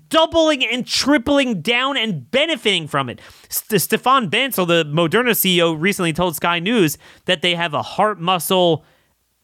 doubling 0.09 0.65
and 0.65 0.85
tripling 0.85 1.61
down 1.61 1.97
and 1.97 2.29
benefiting 2.31 2.87
from 2.87 3.09
it. 3.09 3.21
St- 3.49 3.81
Stéphane 3.81 4.29
Bancel, 4.29 4.67
the 4.67 4.85
Moderna 4.85 5.31
CEO, 5.31 5.75
recently 5.79 6.13
told 6.13 6.35
Sky 6.35 6.59
News 6.59 6.97
that 7.25 7.41
they 7.41 7.55
have 7.55 7.73
a 7.73 7.81
heart 7.81 8.19
muscle 8.19 8.83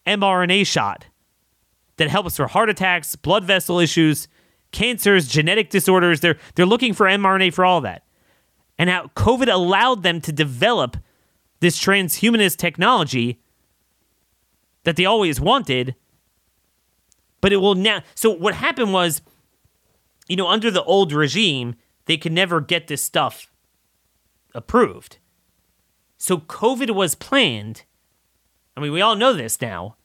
mRNA 0.06 0.66
shot 0.66 1.06
that 1.96 2.08
helps 2.08 2.36
for 2.36 2.48
heart 2.48 2.68
attacks, 2.68 3.14
blood 3.14 3.44
vessel 3.44 3.78
issues, 3.78 4.26
cancers, 4.72 5.28
genetic 5.28 5.70
disorders. 5.70 6.20
They're 6.20 6.38
they're 6.54 6.66
looking 6.66 6.94
for 6.94 7.06
mRNA 7.06 7.54
for 7.54 7.64
all 7.64 7.80
that. 7.82 8.04
And 8.78 8.90
how 8.90 9.08
COVID 9.14 9.52
allowed 9.52 10.02
them 10.02 10.20
to 10.22 10.32
develop 10.32 10.96
this 11.60 11.78
transhumanist 11.78 12.56
technology 12.56 13.40
that 14.82 14.96
they 14.96 15.04
always 15.04 15.40
wanted. 15.40 15.94
But 17.40 17.52
it 17.52 17.58
will 17.58 17.76
now. 17.76 18.02
So 18.14 18.30
what 18.30 18.54
happened 18.54 18.92
was, 18.92 19.22
you 20.32 20.36
know, 20.36 20.48
under 20.48 20.70
the 20.70 20.82
old 20.84 21.12
regime, 21.12 21.74
they 22.06 22.16
could 22.16 22.32
never 22.32 22.58
get 22.58 22.86
this 22.86 23.04
stuff 23.04 23.50
approved. 24.54 25.18
So 26.16 26.38
COVID 26.38 26.92
was 26.92 27.14
planned. 27.14 27.82
I 28.74 28.80
mean, 28.80 28.92
we 28.92 29.02
all 29.02 29.14
know 29.14 29.34
this 29.34 29.60
now. 29.60 29.96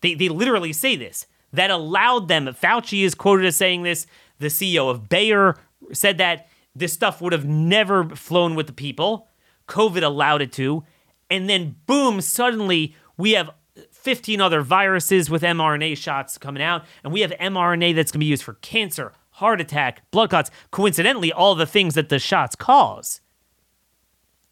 They, 0.00 0.14
they 0.14 0.30
literally 0.30 0.72
say 0.72 0.96
this. 0.96 1.26
That 1.52 1.70
allowed 1.70 2.28
them, 2.28 2.46
Fauci 2.46 3.04
is 3.04 3.14
quoted 3.14 3.44
as 3.44 3.56
saying 3.56 3.82
this, 3.82 4.06
the 4.38 4.46
CEO 4.46 4.90
of 4.90 5.10
Bayer 5.10 5.54
said 5.92 6.16
that 6.16 6.48
this 6.74 6.94
stuff 6.94 7.20
would 7.20 7.34
have 7.34 7.44
never 7.44 8.08
flown 8.16 8.54
with 8.54 8.68
the 8.68 8.72
people. 8.72 9.28
COVID 9.68 10.02
allowed 10.02 10.40
it 10.40 10.52
to. 10.52 10.82
And 11.28 11.46
then, 11.46 11.76
boom, 11.84 12.22
suddenly 12.22 12.96
we 13.18 13.32
have 13.32 13.50
15 13.90 14.40
other 14.40 14.62
viruses 14.62 15.28
with 15.28 15.42
mRNA 15.42 15.98
shots 15.98 16.38
coming 16.38 16.62
out. 16.62 16.86
And 17.04 17.12
we 17.12 17.20
have 17.20 17.32
mRNA 17.32 17.94
that's 17.94 18.10
going 18.10 18.20
to 18.20 18.24
be 18.24 18.30
used 18.30 18.44
for 18.44 18.54
cancer, 18.54 19.12
heart 19.38 19.60
attack, 19.60 20.02
blood 20.10 20.30
clots. 20.30 20.50
Coincidentally, 20.70 21.32
all 21.32 21.54
the 21.54 21.66
things 21.66 21.94
that 21.94 22.08
the 22.08 22.18
shots 22.18 22.56
cause. 22.56 23.20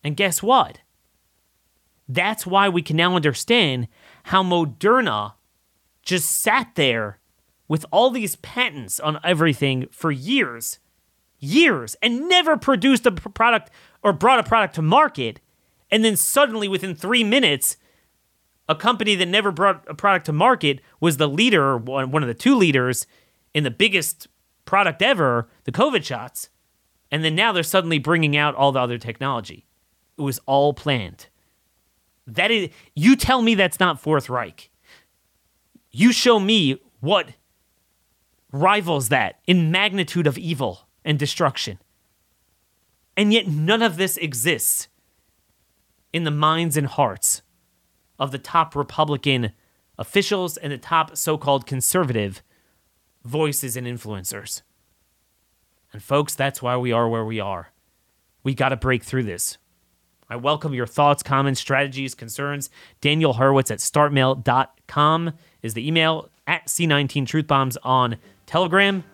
And 0.02 0.16
guess 0.16 0.42
what? 0.42 0.80
That's 2.08 2.46
why 2.46 2.68
we 2.68 2.82
can 2.82 2.96
now 2.96 3.16
understand 3.16 3.88
how 4.24 4.42
Moderna 4.42 5.34
just 6.02 6.30
sat 6.30 6.70
there 6.76 7.18
with 7.66 7.84
all 7.90 8.10
these 8.10 8.36
patents 8.36 9.00
on 9.00 9.18
everything 9.24 9.88
for 9.90 10.12
years, 10.12 10.78
years, 11.40 11.96
and 12.00 12.28
never 12.28 12.56
produced 12.56 13.06
a 13.06 13.10
product 13.10 13.70
or 14.04 14.12
brought 14.12 14.38
a 14.38 14.44
product 14.44 14.76
to 14.76 14.82
market. 14.82 15.40
And 15.90 16.04
then 16.04 16.16
suddenly, 16.16 16.68
within 16.68 16.94
three 16.94 17.24
minutes, 17.24 17.76
a 18.68 18.76
company 18.76 19.16
that 19.16 19.26
never 19.26 19.50
brought 19.50 19.84
a 19.88 19.94
product 19.94 20.26
to 20.26 20.32
market 20.32 20.80
was 21.00 21.16
the 21.16 21.28
leader, 21.28 21.76
one 21.76 22.22
of 22.22 22.28
the 22.28 22.34
two 22.34 22.54
leaders 22.54 23.06
in 23.52 23.64
the 23.64 23.70
biggest 23.70 24.28
product 24.66 25.00
ever, 25.00 25.48
the 25.64 25.72
COVID 25.72 26.04
shots. 26.04 26.50
And 27.10 27.24
then 27.24 27.34
now 27.34 27.52
they're 27.52 27.62
suddenly 27.62 27.98
bringing 27.98 28.36
out 28.36 28.54
all 28.54 28.72
the 28.72 28.80
other 28.80 28.98
technology. 28.98 29.64
It 30.18 30.22
was 30.22 30.40
all 30.44 30.74
planned. 30.74 31.28
That 32.26 32.50
is, 32.50 32.68
you 32.94 33.16
tell 33.16 33.40
me 33.40 33.54
that's 33.54 33.80
not 33.80 34.00
Fourth 34.00 34.28
Reich. 34.28 34.70
You 35.90 36.12
show 36.12 36.38
me 36.40 36.78
what 37.00 37.30
rivals 38.52 39.08
that 39.08 39.38
in 39.46 39.70
magnitude 39.70 40.26
of 40.26 40.36
evil 40.36 40.88
and 41.04 41.18
destruction. 41.18 41.78
And 43.16 43.32
yet, 43.32 43.46
none 43.46 43.82
of 43.82 43.96
this 43.96 44.16
exists 44.18 44.88
in 46.12 46.24
the 46.24 46.30
minds 46.30 46.76
and 46.76 46.86
hearts 46.86 47.42
of 48.18 48.32
the 48.32 48.38
top 48.38 48.74
Republican 48.74 49.52
officials 49.98 50.56
and 50.56 50.72
the 50.72 50.78
top 50.78 51.16
so 51.16 51.38
called 51.38 51.66
conservative 51.66 52.42
voices 53.26 53.76
and 53.76 53.86
influencers. 53.86 54.62
And, 55.92 56.02
folks, 56.02 56.34
that's 56.34 56.62
why 56.62 56.76
we 56.76 56.92
are 56.92 57.08
where 57.08 57.24
we 57.24 57.40
are. 57.40 57.72
We 58.42 58.54
got 58.54 58.70
to 58.70 58.76
break 58.76 59.02
through 59.02 59.24
this. 59.24 59.58
I 60.28 60.36
welcome 60.36 60.74
your 60.74 60.86
thoughts, 60.86 61.22
comments, 61.22 61.60
strategies, 61.60 62.14
concerns. 62.14 62.68
Daniel 63.00 63.34
Horowitz 63.34 63.70
at 63.70 63.78
startmail.com 63.78 65.32
is 65.62 65.74
the 65.74 65.86
email 65.86 66.30
at 66.46 66.66
C19 66.66 67.26
Truth 67.26 67.46
Bombs 67.46 67.76
on 67.82 68.16
Telegram. 68.46 69.04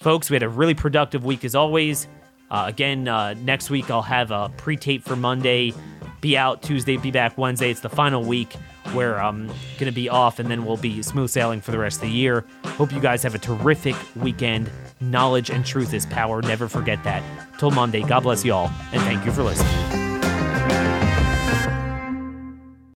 Folks, 0.00 0.30
we 0.30 0.34
had 0.34 0.42
a 0.42 0.48
really 0.48 0.74
productive 0.74 1.24
week 1.24 1.44
as 1.44 1.54
always. 1.54 2.06
Uh, 2.50 2.64
again, 2.68 3.08
uh, 3.08 3.34
next 3.34 3.70
week 3.70 3.90
I'll 3.90 4.02
have 4.02 4.30
a 4.30 4.52
pre 4.56 4.76
tape 4.76 5.02
for 5.02 5.16
Monday, 5.16 5.72
be 6.20 6.36
out 6.36 6.62
Tuesday, 6.62 6.96
be 6.96 7.10
back 7.10 7.36
Wednesday. 7.36 7.70
It's 7.70 7.80
the 7.80 7.88
final 7.88 8.22
week 8.22 8.54
where 8.92 9.20
I'm 9.20 9.48
um, 9.50 9.56
going 9.78 9.86
to 9.86 9.92
be 9.92 10.08
off, 10.08 10.38
and 10.38 10.50
then 10.50 10.64
we'll 10.64 10.76
be 10.76 11.02
smooth 11.02 11.30
sailing 11.30 11.60
for 11.60 11.70
the 11.70 11.78
rest 11.78 11.96
of 11.96 12.02
the 12.02 12.10
year. 12.10 12.44
Hope 12.64 12.92
you 12.92 13.00
guys 13.00 13.22
have 13.22 13.34
a 13.34 13.38
terrific 13.38 13.96
weekend. 14.16 14.70
Knowledge 15.00 15.50
and 15.50 15.64
truth 15.64 15.94
is 15.94 16.06
power. 16.06 16.42
Never 16.42 16.68
forget 16.68 17.02
that. 17.04 17.22
Till 17.58 17.70
Monday, 17.70 18.02
God 18.02 18.20
bless 18.20 18.44
you 18.44 18.52
all, 18.52 18.70
and 18.92 19.02
thank 19.02 19.24
you 19.24 19.32
for 19.32 19.42
listening. 19.42 20.03